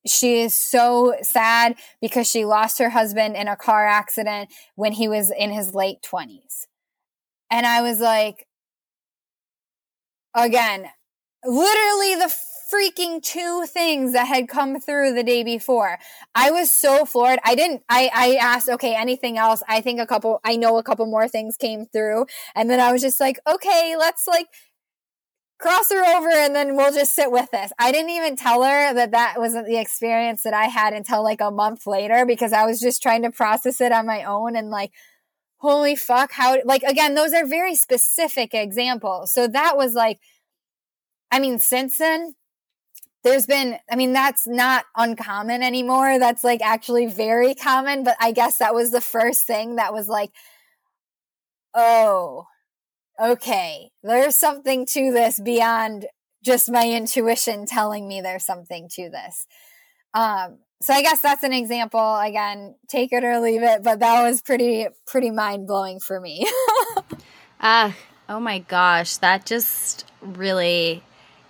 she 0.08 0.40
is 0.40 0.56
so 0.56 1.14
sad 1.22 1.76
because 2.00 2.28
she 2.28 2.44
lost 2.44 2.78
her 2.78 2.90
husband 2.90 3.36
in 3.36 3.48
a 3.48 3.56
car 3.56 3.86
accident 3.86 4.50
when 4.74 4.92
he 4.92 5.08
was 5.08 5.30
in 5.30 5.50
his 5.50 5.74
late 5.74 5.98
20s. 6.02 6.66
And 7.50 7.66
I 7.66 7.82
was 7.82 8.00
like, 8.00 8.46
again, 10.34 10.86
literally 11.44 12.14
the 12.16 12.34
freaking 12.72 13.22
two 13.22 13.64
things 13.66 14.12
that 14.12 14.26
had 14.26 14.48
come 14.48 14.80
through 14.80 15.14
the 15.14 15.22
day 15.22 15.44
before. 15.44 15.98
I 16.34 16.50
was 16.50 16.70
so 16.70 17.04
floored. 17.04 17.38
I 17.44 17.54
didn't, 17.54 17.82
I, 17.88 18.10
I 18.12 18.34
asked, 18.36 18.68
okay, 18.68 18.94
anything 18.94 19.38
else? 19.38 19.62
I 19.68 19.80
think 19.80 20.00
a 20.00 20.06
couple, 20.06 20.40
I 20.44 20.56
know 20.56 20.76
a 20.78 20.82
couple 20.82 21.06
more 21.06 21.28
things 21.28 21.56
came 21.56 21.86
through. 21.86 22.26
And 22.54 22.68
then 22.68 22.80
I 22.80 22.92
was 22.92 23.02
just 23.02 23.20
like, 23.20 23.38
okay, 23.46 23.94
let's 23.96 24.26
like 24.26 24.48
cross 25.58 25.90
her 25.90 26.04
over 26.16 26.28
and 26.28 26.54
then 26.54 26.76
we'll 26.76 26.92
just 26.92 27.14
sit 27.14 27.30
with 27.30 27.50
this. 27.50 27.72
I 27.78 27.90
didn't 27.92 28.10
even 28.10 28.36
tell 28.36 28.62
her 28.62 28.92
that 28.94 29.12
that 29.12 29.34
wasn't 29.38 29.66
the 29.66 29.78
experience 29.78 30.42
that 30.42 30.54
I 30.54 30.64
had 30.64 30.92
until 30.92 31.22
like 31.22 31.40
a 31.40 31.50
month 31.50 31.86
later 31.86 32.26
because 32.26 32.52
I 32.52 32.66
was 32.66 32.78
just 32.80 33.02
trying 33.02 33.22
to 33.22 33.30
process 33.30 33.80
it 33.80 33.92
on 33.92 34.06
my 34.06 34.24
own 34.24 34.54
and 34.54 34.70
like, 34.70 34.92
holy 35.58 35.96
fuck, 35.96 36.32
how, 36.32 36.58
like, 36.64 36.82
again, 36.82 37.14
those 37.14 37.32
are 37.32 37.46
very 37.46 37.74
specific 37.74 38.52
examples. 38.52 39.32
So 39.32 39.48
that 39.48 39.76
was 39.76 39.94
like, 39.94 40.20
I 41.30 41.40
mean, 41.40 41.58
since 41.58 41.98
then, 41.98 42.34
there's 43.24 43.46
been, 43.46 43.78
I 43.90 43.96
mean, 43.96 44.12
that's 44.12 44.46
not 44.46 44.84
uncommon 44.94 45.62
anymore. 45.62 46.18
That's 46.18 46.44
like 46.44 46.60
actually 46.62 47.06
very 47.06 47.54
common, 47.54 48.04
but 48.04 48.16
I 48.20 48.30
guess 48.30 48.58
that 48.58 48.74
was 48.74 48.90
the 48.90 49.00
first 49.00 49.46
thing 49.46 49.76
that 49.76 49.92
was 49.92 50.06
like, 50.06 50.30
oh, 51.74 52.46
okay, 53.20 53.90
there's 54.02 54.36
something 54.36 54.86
to 54.86 55.12
this 55.12 55.40
beyond 55.40 56.06
just 56.44 56.70
my 56.70 56.90
intuition 56.90 57.66
telling 57.66 58.06
me 58.06 58.20
there's 58.20 58.44
something 58.44 58.88
to 58.94 59.10
this. 59.10 59.46
Um, 60.14 60.58
so 60.82 60.92
I 60.92 61.02
guess 61.02 61.20
that's 61.20 61.42
an 61.42 61.52
example. 61.52 62.16
Again, 62.18 62.76
take 62.88 63.12
it 63.12 63.24
or 63.24 63.40
leave 63.40 63.62
it, 63.62 63.82
but 63.82 64.00
that 64.00 64.22
was 64.22 64.42
pretty 64.42 64.86
pretty 65.06 65.30
mind 65.30 65.66
blowing 65.66 66.00
for 66.00 66.20
me. 66.20 66.46
Ah, 67.58 67.88
uh, 67.88 67.92
oh 68.28 68.38
my 68.38 68.58
gosh, 68.58 69.16
that 69.16 69.46
just 69.46 70.04
really 70.20 71.02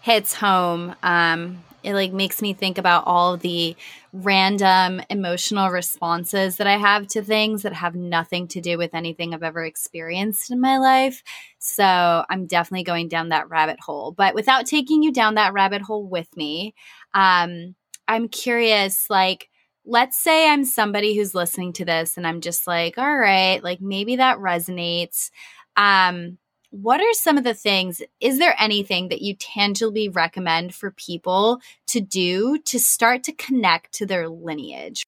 hits 0.03 0.35
home. 0.35 0.95
Um, 1.03 1.65
it 1.87 1.95
like 1.95 2.13
makes 2.13 2.43
me 2.43 2.53
think 2.53 2.79
about 2.79 3.05
all 3.07 3.37
the 3.37 3.77
random 4.13 5.01
emotional 5.09 5.71
responses 5.71 6.57
that 6.57 6.67
I 6.67 6.77
have 6.79 7.07
to 7.09 7.23
things 7.23 7.63
that 7.63 7.73
have 7.73 7.95
nothing 7.95 8.49
to 8.49 8.61
do 8.61 8.77
with 8.77 8.93
anything 8.93 9.33
I've 9.33 9.45
ever 9.45 9.65
experienced 9.65 10.51
in 10.51 10.61
my 10.61 10.79
life. 10.79 11.23
So 11.61 12.25
I'm 12.29 12.47
definitely 12.47 12.83
going 12.83 13.07
down 13.07 13.29
that 13.29 13.49
rabbit 13.49 13.79
hole. 13.79 14.11
But 14.11 14.35
without 14.35 14.67
taking 14.67 15.05
you 15.05 15.13
down 15.13 15.37
that 15.37 15.53
rabbit 15.53 15.81
hole 15.81 16.05
with 16.05 16.37
me, 16.37 16.75
um, 17.15 17.77
I'm 18.09 18.29
curious, 18.29 19.09
like, 19.09 19.49
let's 19.85 20.19
say 20.19 20.51
I'm 20.51 20.65
somebody 20.65 21.17
who's 21.17 21.37
listening 21.37 21.73
to 21.75 21.85
this 21.85 22.17
and 22.17 22.27
I'm 22.27 22.41
just 22.41 22.67
like, 22.67 22.99
all 22.99 23.17
right, 23.17 23.63
like 23.63 23.81
maybe 23.81 24.17
that 24.17 24.39
resonates. 24.39 25.31
Um, 25.77 26.39
what 26.83 27.01
are 27.01 27.13
some 27.13 27.39
of 27.39 27.45
the 27.45 27.55
things? 27.55 28.03
Is 28.21 28.39
there 28.39 28.55
anything 28.59 29.09
that 29.09 29.23
you 29.23 29.35
tangibly 29.35 30.09
recommend 30.09 30.75
for 30.75 30.91
people 30.91 31.61
to 31.89 32.01
do 32.01 32.59
to 32.67 32.79
start 32.79 33.23
to 33.25 33.33
connect 33.33 33.93
to 33.95 34.07
their 34.07 34.29
lineage? 34.29 35.07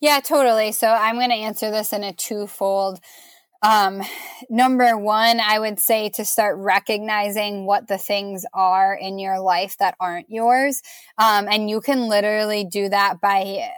Yeah, 0.00 0.20
totally. 0.20 0.72
So 0.72 0.88
I'm 0.88 1.16
going 1.16 1.30
to 1.30 1.36
answer 1.36 1.70
this 1.70 1.92
in 1.92 2.04
a 2.04 2.12
twofold. 2.12 3.00
Um, 3.62 4.02
number 4.48 4.96
one, 4.96 5.40
I 5.40 5.58
would 5.58 5.80
say 5.80 6.08
to 6.10 6.24
start 6.24 6.56
recognizing 6.58 7.66
what 7.66 7.88
the 7.88 7.98
things 7.98 8.46
are 8.54 8.94
in 8.94 9.18
your 9.18 9.40
life 9.40 9.76
that 9.78 9.96
aren't 9.98 10.30
yours. 10.30 10.80
Um, 11.16 11.48
and 11.50 11.68
you 11.68 11.80
can 11.80 12.08
literally 12.08 12.64
do 12.64 12.88
that 12.88 13.20
by 13.20 13.70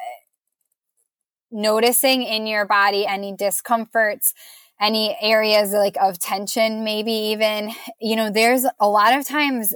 noticing 1.50 2.22
in 2.22 2.46
your 2.46 2.66
body 2.66 3.06
any 3.06 3.34
discomforts 3.34 4.34
any 4.80 5.16
areas 5.20 5.72
like 5.72 5.96
of 6.00 6.18
tension, 6.18 6.84
maybe 6.84 7.12
even, 7.12 7.72
you 8.00 8.16
know, 8.16 8.30
there's 8.30 8.64
a 8.80 8.88
lot 8.88 9.16
of 9.16 9.26
times 9.26 9.74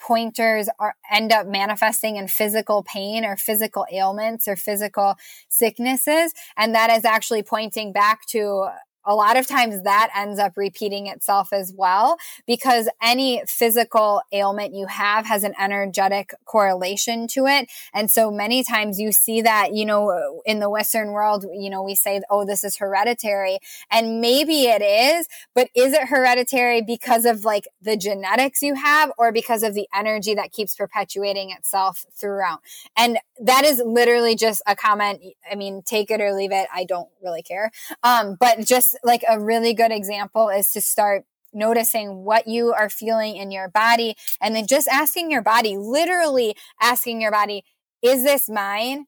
pointers 0.00 0.68
are 0.78 0.94
end 1.10 1.32
up 1.32 1.46
manifesting 1.46 2.16
in 2.16 2.28
physical 2.28 2.82
pain 2.82 3.24
or 3.24 3.36
physical 3.36 3.86
ailments 3.92 4.46
or 4.46 4.54
physical 4.54 5.14
sicknesses 5.48 6.34
and 6.58 6.74
that 6.74 6.90
is 6.90 7.04
actually 7.06 7.42
pointing 7.42 7.90
back 7.92 8.26
to 8.26 8.68
a 9.06 9.14
lot 9.14 9.36
of 9.36 9.46
times 9.46 9.82
that 9.82 10.10
ends 10.16 10.38
up 10.38 10.56
repeating 10.56 11.06
itself 11.06 11.52
as 11.52 11.72
well 11.76 12.16
because 12.46 12.88
any 13.02 13.42
physical 13.46 14.22
ailment 14.32 14.74
you 14.74 14.86
have 14.86 15.26
has 15.26 15.44
an 15.44 15.54
energetic 15.58 16.34
correlation 16.44 17.26
to 17.28 17.46
it. 17.46 17.70
And 17.92 18.10
so 18.10 18.30
many 18.30 18.64
times 18.64 18.98
you 18.98 19.12
see 19.12 19.42
that, 19.42 19.74
you 19.74 19.84
know, 19.84 20.42
in 20.44 20.60
the 20.60 20.70
Western 20.70 21.12
world, 21.12 21.44
you 21.54 21.70
know, 21.70 21.82
we 21.82 21.94
say, 21.94 22.20
oh, 22.30 22.44
this 22.44 22.64
is 22.64 22.76
hereditary. 22.76 23.58
And 23.90 24.20
maybe 24.20 24.62
it 24.62 24.82
is, 24.82 25.28
but 25.54 25.68
is 25.74 25.92
it 25.92 26.08
hereditary 26.08 26.82
because 26.82 27.24
of 27.24 27.44
like 27.44 27.68
the 27.82 27.96
genetics 27.96 28.62
you 28.62 28.74
have 28.74 29.12
or 29.18 29.32
because 29.32 29.62
of 29.62 29.74
the 29.74 29.88
energy 29.94 30.34
that 30.34 30.52
keeps 30.52 30.74
perpetuating 30.74 31.50
itself 31.50 32.06
throughout? 32.12 32.60
And 32.96 33.18
that 33.40 33.64
is 33.64 33.82
literally 33.84 34.36
just 34.36 34.62
a 34.66 34.76
comment. 34.76 35.20
I 35.50 35.54
mean, 35.54 35.82
take 35.82 36.10
it 36.10 36.20
or 36.20 36.32
leave 36.32 36.52
it. 36.52 36.68
I 36.72 36.84
don't 36.84 37.08
really 37.22 37.42
care. 37.42 37.70
Um, 38.02 38.36
but 38.38 38.60
just 38.64 38.93
like 39.02 39.22
a 39.28 39.40
really 39.40 39.74
good 39.74 39.92
example 39.92 40.48
is 40.48 40.70
to 40.72 40.80
start 40.80 41.24
noticing 41.54 42.24
what 42.24 42.48
you 42.48 42.72
are 42.72 42.90
feeling 42.90 43.36
in 43.36 43.50
your 43.50 43.68
body 43.68 44.16
and 44.40 44.54
then 44.54 44.66
just 44.66 44.88
asking 44.88 45.30
your 45.30 45.42
body, 45.42 45.76
literally 45.76 46.56
asking 46.80 47.20
your 47.20 47.30
body, 47.30 47.64
is 48.02 48.22
this 48.24 48.48
mine? 48.48 49.06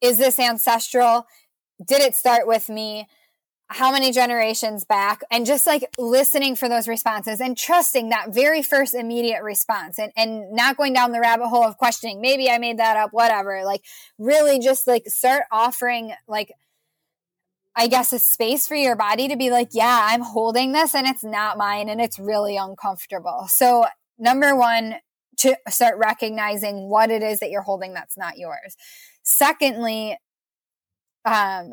Is 0.00 0.18
this 0.18 0.38
ancestral? 0.38 1.26
Did 1.84 2.02
it 2.02 2.14
start 2.14 2.46
with 2.46 2.68
me? 2.68 3.08
How 3.68 3.90
many 3.90 4.12
generations 4.12 4.84
back? 4.84 5.22
And 5.30 5.46
just 5.46 5.66
like 5.66 5.88
listening 5.96 6.56
for 6.56 6.68
those 6.68 6.86
responses 6.86 7.40
and 7.40 7.56
trusting 7.56 8.10
that 8.10 8.34
very 8.34 8.62
first 8.62 8.94
immediate 8.94 9.42
response 9.42 9.98
and, 9.98 10.12
and 10.14 10.52
not 10.52 10.76
going 10.76 10.92
down 10.92 11.12
the 11.12 11.20
rabbit 11.20 11.48
hole 11.48 11.64
of 11.64 11.78
questioning. 11.78 12.20
Maybe 12.20 12.50
I 12.50 12.58
made 12.58 12.78
that 12.78 12.98
up, 12.98 13.12
whatever. 13.12 13.64
Like 13.64 13.82
really 14.18 14.58
just 14.58 14.86
like 14.86 15.06
start 15.06 15.44
offering 15.50 16.12
like 16.28 16.52
I 17.74 17.86
guess, 17.86 18.12
a 18.12 18.18
space 18.18 18.66
for 18.66 18.74
your 18.74 18.96
body 18.96 19.28
to 19.28 19.36
be 19.36 19.50
like, 19.50 19.70
yeah, 19.72 20.08
I'm 20.10 20.20
holding 20.20 20.72
this 20.72 20.94
and 20.94 21.06
it's 21.06 21.24
not 21.24 21.56
mine 21.56 21.88
and 21.88 22.00
it's 22.00 22.18
really 22.18 22.56
uncomfortable. 22.56 23.46
So, 23.48 23.86
number 24.18 24.54
one, 24.54 24.96
to 25.38 25.56
start 25.68 25.96
recognizing 25.98 26.88
what 26.90 27.10
it 27.10 27.22
is 27.22 27.40
that 27.40 27.50
you're 27.50 27.62
holding 27.62 27.94
that's 27.94 28.18
not 28.18 28.36
yours. 28.36 28.76
Secondly, 29.22 30.18
um, 31.24 31.70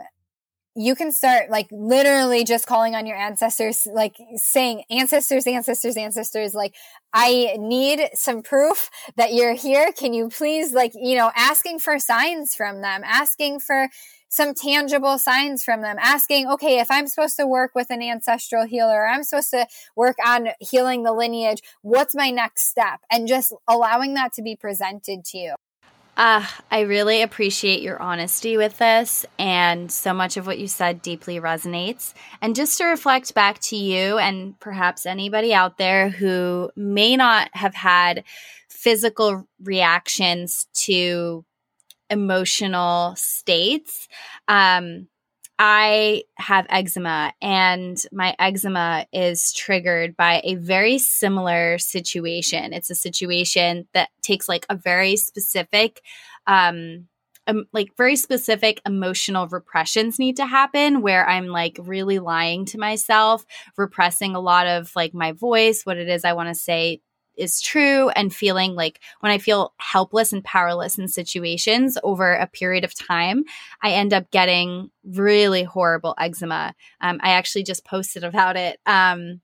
you 0.75 0.95
can 0.95 1.11
start 1.11 1.49
like 1.49 1.67
literally 1.71 2.45
just 2.45 2.65
calling 2.65 2.95
on 2.95 3.05
your 3.05 3.17
ancestors, 3.17 3.85
like 3.91 4.15
saying, 4.35 4.83
ancestors, 4.89 5.45
ancestors, 5.45 5.97
ancestors, 5.97 6.53
like, 6.53 6.73
I 7.13 7.57
need 7.59 8.07
some 8.13 8.41
proof 8.41 8.89
that 9.17 9.33
you're 9.33 9.55
here. 9.55 9.91
Can 9.91 10.13
you 10.13 10.29
please, 10.29 10.71
like, 10.71 10.93
you 10.95 11.17
know, 11.17 11.31
asking 11.35 11.79
for 11.79 11.99
signs 11.99 12.55
from 12.55 12.81
them, 12.81 13.01
asking 13.03 13.59
for, 13.59 13.89
some 14.29 14.53
tangible 14.53 15.17
signs 15.17 15.63
from 15.63 15.81
them, 15.81 15.97
asking, 15.99 16.47
okay, 16.47 16.79
if 16.79 16.89
I'm 16.89 17.07
supposed 17.07 17.35
to 17.37 17.47
work 17.47 17.71
with 17.75 17.89
an 17.89 18.01
ancestral 18.01 18.65
healer, 18.65 19.07
I'm 19.07 19.23
supposed 19.23 19.49
to 19.51 19.67
work 19.95 20.17
on 20.25 20.49
healing 20.59 21.03
the 21.03 21.13
lineage, 21.13 21.61
what's 21.81 22.15
my 22.15 22.29
next 22.29 22.69
step? 22.69 23.01
And 23.11 23.27
just 23.27 23.53
allowing 23.67 24.13
that 24.13 24.31
to 24.33 24.41
be 24.41 24.55
presented 24.55 25.25
to 25.25 25.37
you. 25.37 25.55
Uh, 26.15 26.45
I 26.69 26.81
really 26.81 27.21
appreciate 27.21 27.81
your 27.81 28.01
honesty 28.01 28.57
with 28.57 28.77
this, 28.77 29.25
and 29.37 29.89
so 29.89 30.13
much 30.13 30.35
of 30.35 30.45
what 30.45 30.59
you 30.59 30.67
said 30.67 31.01
deeply 31.01 31.39
resonates. 31.39 32.13
And 32.41 32.57
just 32.57 32.77
to 32.79 32.85
reflect 32.85 33.33
back 33.33 33.59
to 33.59 33.77
you, 33.77 34.17
and 34.17 34.59
perhaps 34.59 35.05
anybody 35.05 35.53
out 35.53 35.77
there 35.77 36.09
who 36.09 36.71
may 36.75 37.15
not 37.15 37.49
have 37.53 37.73
had 37.73 38.25
physical 38.69 39.47
reactions 39.63 40.67
to 40.73 41.45
emotional 42.09 43.15
states. 43.15 44.07
Um, 44.47 45.07
I 45.61 46.23
have 46.37 46.65
eczema, 46.69 47.33
and 47.41 48.01
my 48.13 48.33
eczema 48.39 49.05
is 49.11 49.51
triggered 49.51 50.15
by 50.15 50.39
a 50.45 50.55
very 50.55 50.97
similar 50.99 51.77
situation. 51.77 52.71
It's 52.71 52.89
a 52.89 52.95
situation 52.95 53.85
that 53.93 54.07
takes 54.21 54.47
like 54.47 54.65
a 54.69 54.77
very 54.77 55.17
specific, 55.17 56.01
um, 56.47 57.09
um, 57.45 57.65
like 57.73 57.89
very 57.97 58.15
specific 58.15 58.79
emotional 58.85 59.49
repressions 59.49 60.17
need 60.17 60.37
to 60.37 60.45
happen 60.45 61.01
where 61.01 61.27
I'm 61.27 61.47
like 61.47 61.77
really 61.81 62.19
lying 62.19 62.63
to 62.67 62.77
myself, 62.77 63.43
repressing 63.77 64.35
a 64.35 64.39
lot 64.39 64.65
of 64.65 64.93
like 64.95 65.13
my 65.13 65.33
voice, 65.33 65.85
what 65.85 65.97
it 65.97 66.07
is 66.07 66.23
I 66.23 66.33
want 66.33 66.47
to 66.47 66.55
say 66.55 67.01
is 67.39 67.61
true 67.61 68.09
and 68.09 68.33
feeling 68.33 68.75
like 68.75 68.99
when 69.21 69.31
I 69.31 69.37
feel 69.37 69.73
helpless 69.77 70.33
and 70.33 70.43
powerless 70.43 70.97
in 70.97 71.07
situations 71.07 71.97
over 72.03 72.33
a 72.33 72.47
period 72.47 72.83
of 72.83 72.93
time, 72.93 73.43
I 73.81 73.91
end 73.91 74.13
up 74.13 74.29
getting 74.31 74.91
really 75.03 75.63
horrible 75.63 76.15
eczema. 76.19 76.75
Um, 77.01 77.19
I 77.23 77.31
actually 77.31 77.63
just 77.63 77.85
posted 77.85 78.23
about 78.23 78.57
it. 78.57 78.79
Um, 78.85 79.41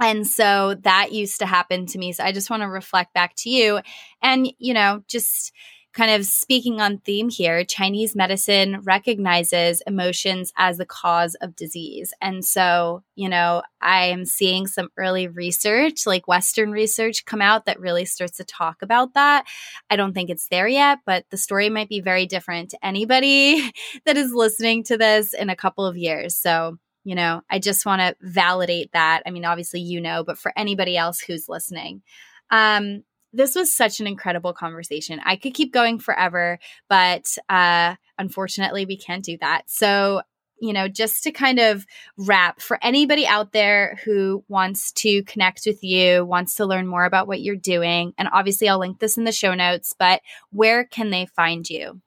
and 0.00 0.26
so 0.26 0.74
that 0.82 1.12
used 1.12 1.38
to 1.38 1.46
happen 1.46 1.86
to 1.86 1.98
me. 1.98 2.12
So 2.12 2.24
I 2.24 2.32
just 2.32 2.50
want 2.50 2.62
to 2.62 2.68
reflect 2.68 3.14
back 3.14 3.34
to 3.38 3.50
you 3.50 3.80
and, 4.20 4.52
you 4.58 4.74
know, 4.74 5.04
just 5.06 5.52
kind 5.92 6.10
of 6.10 6.24
speaking 6.24 6.80
on 6.80 6.98
theme 6.98 7.28
here, 7.28 7.64
Chinese 7.64 8.16
medicine 8.16 8.80
recognizes 8.82 9.82
emotions 9.86 10.52
as 10.56 10.78
the 10.78 10.86
cause 10.86 11.34
of 11.36 11.54
disease. 11.54 12.14
And 12.20 12.44
so, 12.44 13.02
you 13.14 13.28
know, 13.28 13.62
I 13.80 14.06
am 14.06 14.24
seeing 14.24 14.66
some 14.66 14.88
early 14.96 15.28
research, 15.28 16.06
like 16.06 16.26
Western 16.26 16.70
research, 16.70 17.24
come 17.26 17.42
out 17.42 17.66
that 17.66 17.80
really 17.80 18.06
starts 18.06 18.38
to 18.38 18.44
talk 18.44 18.80
about 18.80 19.14
that. 19.14 19.44
I 19.90 19.96
don't 19.96 20.14
think 20.14 20.30
it's 20.30 20.48
there 20.48 20.68
yet, 20.68 21.00
but 21.04 21.26
the 21.30 21.36
story 21.36 21.68
might 21.68 21.90
be 21.90 22.00
very 22.00 22.26
different 22.26 22.70
to 22.70 22.84
anybody 22.84 23.70
that 24.06 24.16
is 24.16 24.32
listening 24.32 24.84
to 24.84 24.96
this 24.96 25.34
in 25.34 25.50
a 25.50 25.56
couple 25.56 25.84
of 25.84 25.96
years. 25.96 26.36
So, 26.36 26.78
you 27.04 27.14
know, 27.14 27.42
I 27.50 27.58
just 27.58 27.84
want 27.84 28.00
to 28.00 28.16
validate 28.20 28.92
that. 28.92 29.22
I 29.26 29.30
mean, 29.30 29.44
obviously, 29.44 29.80
you 29.80 30.00
know, 30.00 30.24
but 30.24 30.38
for 30.38 30.52
anybody 30.56 30.96
else 30.96 31.20
who's 31.20 31.48
listening. 31.48 32.02
Um, 32.50 33.02
this 33.32 33.54
was 33.54 33.74
such 33.74 34.00
an 34.00 34.06
incredible 34.06 34.52
conversation. 34.52 35.20
I 35.24 35.36
could 35.36 35.54
keep 35.54 35.72
going 35.72 35.98
forever, 35.98 36.58
but 36.88 37.36
uh, 37.48 37.96
unfortunately, 38.18 38.86
we 38.86 38.96
can't 38.96 39.24
do 39.24 39.38
that. 39.40 39.62
So, 39.66 40.22
you 40.60 40.72
know, 40.72 40.86
just 40.86 41.24
to 41.24 41.32
kind 41.32 41.58
of 41.58 41.84
wrap 42.16 42.60
for 42.60 42.78
anybody 42.82 43.26
out 43.26 43.52
there 43.52 43.98
who 44.04 44.44
wants 44.48 44.92
to 44.92 45.22
connect 45.24 45.62
with 45.66 45.82
you, 45.82 46.24
wants 46.24 46.56
to 46.56 46.66
learn 46.66 46.86
more 46.86 47.04
about 47.04 47.26
what 47.26 47.40
you're 47.40 47.56
doing, 47.56 48.12
and 48.18 48.28
obviously 48.32 48.68
I'll 48.68 48.78
link 48.78 48.98
this 48.98 49.16
in 49.16 49.24
the 49.24 49.32
show 49.32 49.54
notes, 49.54 49.92
but 49.98 50.20
where 50.50 50.84
can 50.84 51.10
they 51.10 51.26
find 51.26 51.68
you? 51.68 52.00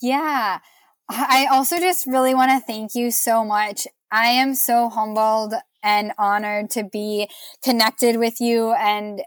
Yeah. 0.00 0.58
I 1.10 1.48
also 1.50 1.78
just 1.78 2.06
really 2.06 2.34
want 2.34 2.50
to 2.50 2.66
thank 2.66 2.94
you 2.94 3.10
so 3.10 3.44
much. 3.44 3.86
I 4.10 4.26
am 4.26 4.54
so 4.54 4.88
humbled 4.88 5.54
and 5.82 6.12
honored 6.18 6.70
to 6.70 6.84
be 6.84 7.28
connected 7.62 8.18
with 8.18 8.40
you 8.40 8.72
and 8.72 9.22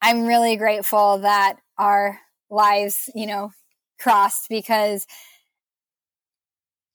I'm 0.00 0.26
really 0.26 0.56
grateful 0.56 1.18
that 1.18 1.56
our 1.76 2.18
lives, 2.50 3.10
you 3.14 3.26
know, 3.26 3.52
crossed 4.00 4.48
because 4.48 5.06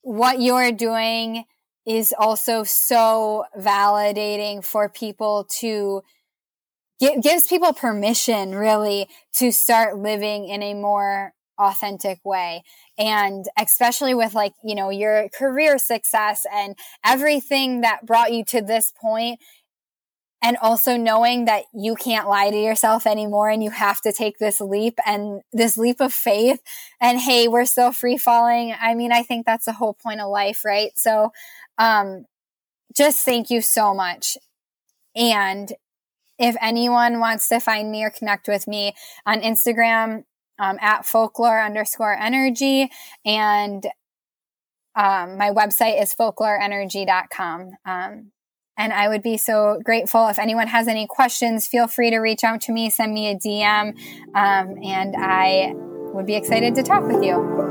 what 0.01 0.39
you're 0.39 0.71
doing 0.71 1.45
is 1.85 2.13
also 2.17 2.63
so 2.63 3.45
validating 3.57 4.63
for 4.63 4.87
people 4.89 5.45
to 5.59 6.01
give, 6.99 7.21
gives 7.21 7.47
people 7.47 7.73
permission 7.73 8.55
really 8.55 9.07
to 9.33 9.51
start 9.51 9.97
living 9.97 10.47
in 10.47 10.63
a 10.63 10.73
more 10.73 11.33
authentic 11.59 12.19
way. 12.23 12.63
And 12.97 13.45
especially 13.57 14.13
with 14.13 14.33
like 14.33 14.53
you 14.63 14.75
know 14.75 14.89
your 14.89 15.29
career 15.29 15.77
success 15.77 16.45
and 16.51 16.75
everything 17.05 17.81
that 17.81 18.05
brought 18.05 18.31
you 18.33 18.45
to 18.45 18.61
this 18.61 18.91
point 18.99 19.39
and 20.43 20.57
also 20.61 20.97
knowing 20.97 21.45
that 21.45 21.63
you 21.73 21.95
can't 21.95 22.27
lie 22.27 22.51
to 22.51 22.57
yourself 22.57 23.07
anymore 23.07 23.49
and 23.49 23.63
you 23.63 23.71
have 23.71 24.01
to 24.01 24.11
take 24.11 24.37
this 24.37 24.59
leap 24.59 24.99
and 25.05 25.41
this 25.53 25.77
leap 25.77 26.01
of 26.01 26.13
faith. 26.13 26.61
And 26.99 27.17
hey 27.17 27.47
we're 27.47 27.65
still 27.65 27.93
free 27.93 28.17
falling. 28.17 28.75
I 28.79 28.93
mean 28.93 29.13
i 29.13 29.23
think 29.23 29.45
that's 29.45 29.65
the 29.65 29.73
whole 29.73 29.93
point 29.93 30.19
of 30.19 30.29
life 30.29 30.63
right? 30.65 30.91
So 30.95 31.31
um 31.77 32.25
just 32.95 33.25
thank 33.25 33.49
you 33.49 33.61
so 33.61 33.93
much. 33.93 34.37
And 35.15 35.71
if 36.37 36.55
anyone 36.61 37.19
wants 37.19 37.47
to 37.47 37.59
find 37.59 37.89
me 37.89 38.03
or 38.03 38.09
connect 38.09 38.47
with 38.47 38.67
me 38.67 38.93
on 39.25 39.39
instagram 39.39 40.25
um, 40.59 40.77
at 40.81 41.05
folklore 41.05 41.61
underscore 41.61 42.13
energy 42.13 42.89
and 43.25 43.87
um, 44.95 45.37
my 45.37 45.49
website 45.49 46.01
is 46.01 46.13
folkloreenergy.com 46.13 47.71
um, 47.85 48.32
and 48.77 48.93
I 48.93 49.07
would 49.07 49.21
be 49.21 49.37
so 49.37 49.79
grateful 49.83 50.27
if 50.27 50.39
anyone 50.39 50.67
has 50.67 50.87
any 50.87 51.07
questions. 51.07 51.67
Feel 51.67 51.87
free 51.87 52.09
to 52.09 52.17
reach 52.19 52.43
out 52.43 52.61
to 52.61 52.71
me, 52.71 52.89
send 52.89 53.13
me 53.13 53.29
a 53.29 53.35
DM, 53.35 53.97
um, 54.35 54.77
and 54.83 55.15
I 55.17 55.73
would 56.13 56.25
be 56.25 56.35
excited 56.35 56.75
to 56.75 56.83
talk 56.83 57.03
with 57.03 57.23
you. 57.23 57.63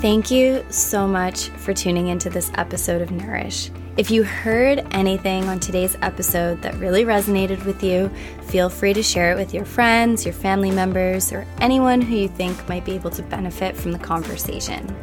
Thank 0.00 0.30
you 0.30 0.64
so 0.70 1.08
much 1.08 1.48
for 1.48 1.74
tuning 1.74 2.08
into 2.08 2.30
this 2.30 2.52
episode 2.54 3.02
of 3.02 3.10
Nourish. 3.10 3.72
If 3.96 4.10
you 4.10 4.24
heard 4.24 4.86
anything 4.90 5.48
on 5.48 5.58
today's 5.58 5.96
episode 6.02 6.60
that 6.60 6.74
really 6.74 7.06
resonated 7.06 7.64
with 7.64 7.82
you, 7.82 8.10
feel 8.42 8.68
free 8.68 8.92
to 8.92 9.02
share 9.02 9.32
it 9.32 9.36
with 9.36 9.54
your 9.54 9.64
friends, 9.64 10.26
your 10.26 10.34
family 10.34 10.70
members, 10.70 11.32
or 11.32 11.46
anyone 11.62 12.02
who 12.02 12.14
you 12.14 12.28
think 12.28 12.68
might 12.68 12.84
be 12.84 12.92
able 12.92 13.08
to 13.12 13.22
benefit 13.22 13.74
from 13.74 13.92
the 13.92 13.98
conversation. 13.98 14.94